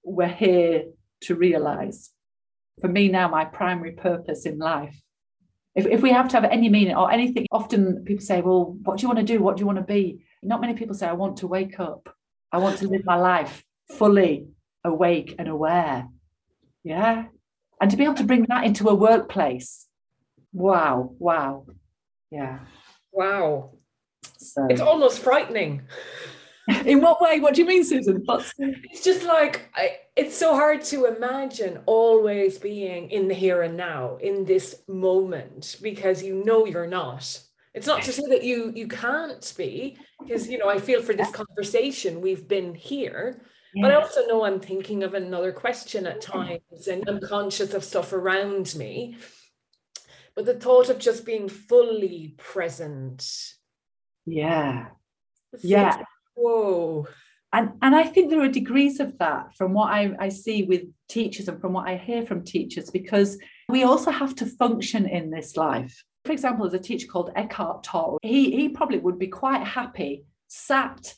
we're 0.03 0.27
here 0.29 0.85
to 1.23 1.35
realize. 1.35 2.11
For 2.81 2.89
me 2.89 3.09
now, 3.09 3.29
my 3.29 3.45
primary 3.45 3.93
purpose 3.93 4.47
in 4.47 4.59
life. 4.59 4.99
If, 5.75 5.87
if 5.87 6.03
we 6.03 6.11
have 6.11 6.29
to 6.29 6.41
have 6.41 6.51
any 6.51 6.69
meaning 6.69 6.95
or 6.95 7.11
anything, 7.11 7.47
often 7.51 8.05
people 8.05 8.25
say, 8.25 8.41
Well, 8.41 8.77
what 8.85 8.99
do 8.99 9.03
you 9.03 9.09
want 9.09 9.19
to 9.19 9.25
do? 9.25 9.43
What 9.43 9.57
do 9.57 9.61
you 9.61 9.67
want 9.67 9.79
to 9.79 9.85
be? 9.85 10.25
Not 10.43 10.61
many 10.61 10.75
people 10.75 10.95
say, 10.95 11.09
I 11.09 11.13
want 11.13 11.39
to 11.39 11.47
wake 11.47 11.81
up. 11.81 12.15
I 12.53 12.59
want 12.59 12.79
to 12.79 12.89
live 12.89 13.05
my 13.05 13.17
life 13.17 13.65
fully 13.91 14.49
awake 14.85 15.35
and 15.39 15.49
aware. 15.49 16.09
Yeah. 16.83 17.27
And 17.81 17.91
to 17.91 17.97
be 17.97 18.05
able 18.05 18.15
to 18.15 18.25
bring 18.25 18.47
that 18.49 18.65
into 18.65 18.89
a 18.89 18.95
workplace. 18.95 19.87
Wow. 20.53 21.15
Wow. 21.19 21.67
Yeah. 22.31 22.61
Wow. 23.13 23.71
So 24.39 24.67
it's 24.69 24.81
almost 24.81 25.19
frightening. 25.21 25.83
In 26.87 27.03
what 27.03 27.21
way? 27.21 27.41
What 27.41 27.55
do 27.55 27.61
you 27.61 27.69
mean, 27.69 27.85
Susan? 27.85 28.25
It's 28.59 29.05
just 29.05 29.25
like 29.25 29.71
I, 29.75 29.99
it's 30.17 30.37
so 30.37 30.55
hard 30.55 30.83
to 30.85 31.05
imagine 31.05 31.81
always 31.85 32.57
being 32.59 33.11
in 33.11 33.29
the 33.29 33.35
here 33.35 33.63
and 33.63 33.77
now, 33.77 34.17
in 34.17 34.47
this 34.47 34.83
moment, 34.89 35.77
because 35.83 36.23
you 36.23 36.43
know 36.43 36.65
you're 36.65 36.87
not. 36.87 37.39
It's 37.75 37.87
not 37.87 38.03
to 38.05 38.13
say 38.13 38.23
that 38.31 38.45
you 38.45 38.73
you 38.75 38.89
can't 38.89 39.53
be, 39.59 39.99
because 40.21 40.49
you 40.49 40.57
know 40.57 40.71
I 40.71 40.79
feel 40.79 41.03
for 41.03 41.13
this 41.13 41.31
conversation 41.31 42.23
we've 42.23 42.49
been 42.49 42.75
here, 42.75 43.43
but 43.81 43.91
I 43.91 43.95
also 43.95 44.27
know 44.27 44.45
I'm 44.45 44.61
thinking 44.61 45.03
of 45.03 45.15
another 45.15 45.53
question 45.53 46.07
at 46.07 46.21
times 46.21 46.87
and 46.89 47.09
I'm 47.09 47.21
conscious 47.21 47.75
of 47.75 47.85
stuff 47.85 48.13
around 48.13 48.75
me. 48.77 49.17
But 50.35 50.47
the 50.47 50.55
thought 50.55 50.89
of 50.89 50.99
just 50.99 51.25
being 51.25 51.49
fully 51.49 52.35
present. 52.37 53.25
Yeah. 54.27 54.89
Yeah. 55.61 56.03
whoa. 56.35 57.07
And, 57.53 57.71
and 57.83 57.95
I 57.95 58.03
think 58.05 58.31
there 58.31 58.43
are 58.43 58.49
degrees 58.49 58.99
of 58.99 59.17
that 59.19 59.55
from 59.57 59.75
what 59.75 59.93
I, 59.93 60.13
I 60.19 60.29
see 60.29 60.65
with 60.65 60.83
teachers 61.09 61.47
and 61.47 61.61
from 61.61 61.73
what 61.73 61.89
I 61.89 61.97
hear 61.97 62.27
from 62.27 62.45
teachers, 62.45 62.91
because 62.91 63.39
we 63.69 63.85
also 63.85 64.11
have 64.11 64.35
to 64.37 64.47
function 64.47 65.09
in 65.09 65.31
this 65.31 65.57
life. 65.57 66.03
For 66.25 66.33
example, 66.33 66.69
there's 66.69 66.81
a 66.81 66.85
teacher 66.85 67.07
called 67.07 67.31
Eckhart 67.37 67.85
Tolle. 67.85 68.19
He, 68.23 68.51
he 68.51 68.71
probably 68.71 68.99
would 68.99 69.21
be 69.21 69.29
quite 69.29 69.63
happy 69.63 70.25
sat 70.49 71.15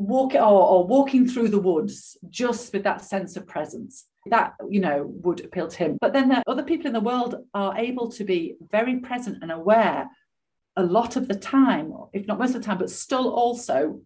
walking 0.00 0.40
or, 0.40 0.68
or 0.68 0.86
walking 0.86 1.28
through 1.28 1.48
the 1.48 1.58
woods 1.58 2.16
just 2.28 2.72
with 2.72 2.84
that 2.84 3.04
sense 3.04 3.36
of 3.36 3.46
presence 3.46 4.06
that 4.26 4.54
you 4.68 4.80
know 4.80 5.04
would 5.22 5.44
appeal 5.44 5.68
to 5.68 5.76
him. 5.76 5.98
But 6.00 6.12
then 6.12 6.28
the 6.28 6.42
other 6.46 6.62
people 6.62 6.86
in 6.86 6.92
the 6.92 7.00
world 7.00 7.36
are 7.54 7.76
able 7.76 8.10
to 8.12 8.24
be 8.24 8.56
very 8.70 8.96
present 8.96 9.38
and 9.42 9.52
aware 9.52 10.08
a 10.76 10.82
lot 10.82 11.16
of 11.16 11.28
the 11.28 11.34
time 11.34 11.92
if 12.12 12.26
not 12.26 12.38
most 12.38 12.54
of 12.54 12.62
the 12.62 12.66
time 12.66 12.78
but 12.78 12.90
still 12.90 13.30
also 13.30 14.00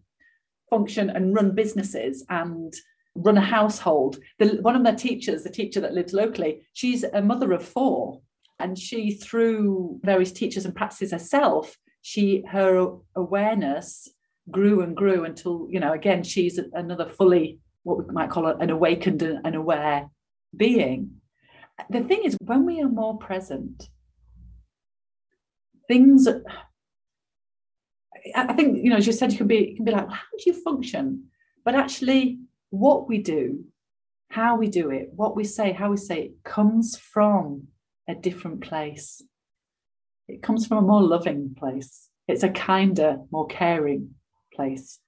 function 0.69 1.09
and 1.09 1.33
run 1.33 1.51
businesses 1.55 2.25
and 2.29 2.73
run 3.15 3.37
a 3.37 3.41
household. 3.41 4.17
The, 4.39 4.57
one 4.61 4.75
of 4.75 4.83
the 4.83 4.91
teachers 4.91 5.43
the 5.43 5.49
teacher 5.49 5.79
that 5.79 5.93
lives 5.93 6.13
locally 6.13 6.63
she's 6.73 7.03
a 7.03 7.21
mother 7.21 7.53
of 7.53 7.65
four. 7.65 8.21
And 8.59 8.79
she 8.79 9.11
through 9.11 9.99
various 10.03 10.31
teachers 10.31 10.65
and 10.65 10.75
practices 10.75 11.11
herself 11.11 11.77
she 12.01 12.43
her 12.49 12.97
awareness 13.15 14.07
grew 14.51 14.81
and 14.81 14.95
grew 14.95 15.25
until 15.25 15.67
you 15.69 15.79
know 15.79 15.93
again 15.93 16.23
she's 16.23 16.59
another 16.73 17.05
fully 17.05 17.59
what 17.83 17.97
we 17.97 18.13
might 18.13 18.29
call 18.29 18.47
an 18.47 18.69
awakened 18.69 19.21
and 19.21 19.55
aware 19.55 20.09
being. 20.55 21.21
The 21.89 22.01
thing 22.01 22.23
is 22.23 22.37
when 22.41 22.65
we 22.65 22.81
are 22.81 22.89
more 22.89 23.17
present 23.17 23.89
things 25.87 26.27
i 28.35 28.53
think 28.53 28.83
you 28.83 28.89
know 28.89 28.95
as 28.95 29.05
you 29.05 29.13
said 29.13 29.31
you 29.31 29.37
can 29.37 29.45
be 29.45 29.57
you 29.69 29.75
can 29.75 29.85
be 29.85 29.91
like 29.91 30.09
how 30.09 30.23
do 30.37 30.43
you 30.45 30.53
function? 30.53 31.25
But 31.63 31.75
actually 31.75 32.39
what 32.69 33.07
we 33.07 33.19
do 33.19 33.65
how 34.29 34.55
we 34.55 34.67
do 34.67 34.89
it 34.89 35.09
what 35.15 35.35
we 35.35 35.43
say 35.43 35.73
how 35.73 35.91
we 35.91 35.97
say 35.97 36.21
it 36.21 36.43
comes 36.43 36.97
from 36.97 37.67
a 38.07 38.15
different 38.15 38.61
place. 38.61 39.21
It 40.27 40.41
comes 40.41 40.65
from 40.65 40.77
a 40.79 40.87
more 40.87 41.01
loving 41.01 41.55
place. 41.57 42.09
It's 42.27 42.43
a 42.43 42.49
kinder 42.49 43.19
more 43.31 43.47
caring 43.47 44.14
place, 44.55 44.99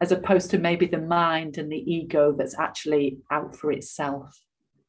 as 0.00 0.12
opposed 0.12 0.50
to 0.50 0.58
maybe 0.58 0.86
the 0.86 1.00
mind 1.00 1.58
and 1.58 1.70
the 1.70 1.92
ego 1.92 2.32
that's 2.32 2.58
actually 2.58 3.18
out 3.30 3.54
for 3.54 3.72
itself. 3.72 4.38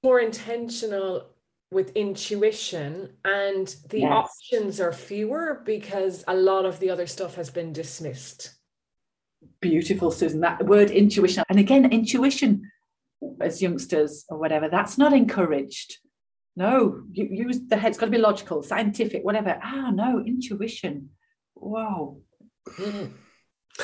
More 0.03 0.19
intentional 0.19 1.29
with 1.71 1.95
intuition, 1.95 3.09
and 3.25 3.75
the 3.89 4.01
yes. 4.01 4.11
options 4.11 4.79
are 4.79 4.93
fewer 4.93 5.61
because 5.65 6.23
a 6.27 6.35
lot 6.35 6.65
of 6.65 6.79
the 6.79 6.89
other 6.89 7.07
stuff 7.07 7.35
has 7.35 7.49
been 7.49 7.73
dismissed. 7.73 8.55
Beautiful, 9.61 10.11
Susan. 10.11 10.41
That 10.41 10.65
word 10.65 10.91
intuition. 10.91 11.43
And 11.49 11.59
again, 11.59 11.91
intuition 11.91 12.71
as 13.41 13.61
youngsters 13.61 14.25
or 14.29 14.37
whatever, 14.37 14.69
that's 14.69 14.97
not 14.97 15.13
encouraged. 15.13 15.97
No, 16.55 17.03
you 17.11 17.27
use 17.29 17.59
the 17.67 17.75
head, 17.75 17.89
it's 17.89 17.97
got 17.97 18.05
to 18.05 18.11
be 18.11 18.17
logical, 18.17 18.63
scientific, 18.63 19.25
whatever. 19.25 19.59
Ah, 19.61 19.91
no, 19.91 20.23
intuition. 20.25 21.09
Wow. 21.55 22.17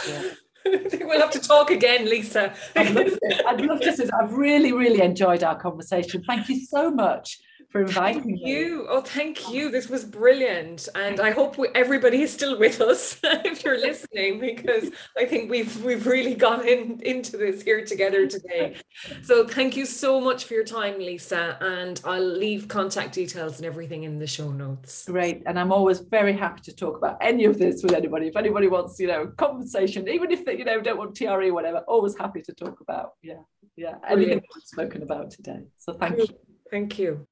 Yeah. 0.07 0.23
we'll 0.65 1.19
have 1.19 1.31
to 1.31 1.39
talk 1.39 1.71
again, 1.71 2.05
Lisa. 2.05 2.53
I'd 2.75 2.91
love, 2.93 3.07
to, 3.07 3.47
I'd 3.47 3.61
love 3.61 3.81
to. 3.81 4.09
I've 4.21 4.33
really, 4.33 4.73
really 4.73 5.01
enjoyed 5.01 5.43
our 5.43 5.59
conversation. 5.59 6.23
Thank 6.23 6.49
you 6.49 6.63
so 6.65 6.91
much 6.91 7.39
for 7.71 7.81
inviting 7.81 8.23
thank 8.23 8.41
you. 8.41 8.85
Oh, 8.89 8.99
thank 8.99 9.49
you. 9.49 9.71
This 9.71 9.87
was 9.87 10.03
brilliant, 10.03 10.89
and 10.93 11.21
I 11.21 11.31
hope 11.31 11.57
we, 11.57 11.69
everybody 11.73 12.21
is 12.21 12.33
still 12.33 12.59
with 12.59 12.81
us 12.81 13.17
if 13.23 13.63
you're 13.63 13.79
listening, 13.79 14.41
because 14.41 14.91
I 15.17 15.25
think 15.25 15.49
we've 15.49 15.81
we've 15.83 16.05
really 16.05 16.35
gone 16.35 16.67
in 16.67 17.01
into 17.01 17.37
this 17.37 17.61
here 17.61 17.85
together 17.85 18.27
today. 18.27 18.75
So 19.23 19.47
thank 19.47 19.77
you 19.77 19.85
so 19.85 20.19
much 20.19 20.45
for 20.45 20.53
your 20.53 20.65
time, 20.65 20.99
Lisa, 20.99 21.57
and 21.61 22.01
I'll 22.03 22.21
leave 22.21 22.67
contact 22.67 23.13
details 23.13 23.57
and 23.57 23.65
everything 23.65 24.03
in 24.03 24.19
the 24.19 24.27
show 24.27 24.51
notes. 24.51 25.05
Great, 25.05 25.43
and 25.45 25.57
I'm 25.57 25.71
always 25.71 25.99
very 25.99 26.33
happy 26.33 26.61
to 26.63 26.75
talk 26.75 26.97
about 26.97 27.17
any 27.21 27.45
of 27.45 27.57
this 27.57 27.83
with 27.83 27.93
anybody. 27.93 28.27
If 28.27 28.35
anybody 28.35 28.67
wants, 28.67 28.99
you 28.99 29.07
know, 29.07 29.27
conversation, 29.27 30.09
even 30.09 30.29
if 30.29 30.43
they, 30.43 30.57
you 30.57 30.65
know, 30.65 30.81
don't 30.81 30.97
want 30.97 31.15
TRE 31.15 31.27
or 31.27 31.53
whatever, 31.53 31.79
always 31.87 32.17
happy 32.17 32.41
to 32.41 32.53
talk 32.53 32.81
about. 32.81 33.13
Yeah, 33.23 33.43
yeah, 33.77 33.95
anything 34.09 34.41
we've 34.53 34.63
spoken 34.65 35.03
about 35.03 35.31
today. 35.31 35.63
So 35.77 35.93
thank 35.93 36.17
you. 36.17 36.27
Thank 36.71 36.97
you. 36.97 37.27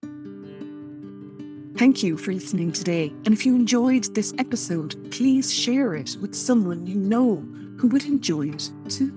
Thank 1.78 2.04
you 2.04 2.18
for 2.18 2.34
listening 2.34 2.74
today. 2.74 3.14
And 3.24 3.34
if 3.34 3.46
you 3.46 3.56
enjoyed 3.56 4.14
this 4.14 4.34
episode, 4.38 5.12
please 5.12 5.54
share 5.54 5.96
it 5.96 6.18
with 6.22 6.36
someone 6.36 6.86
you 6.86 6.96
know 6.96 7.38
who 7.78 7.88
would 7.88 8.04
enjoy 8.04 8.50
it 8.50 8.70
too. 8.90 9.14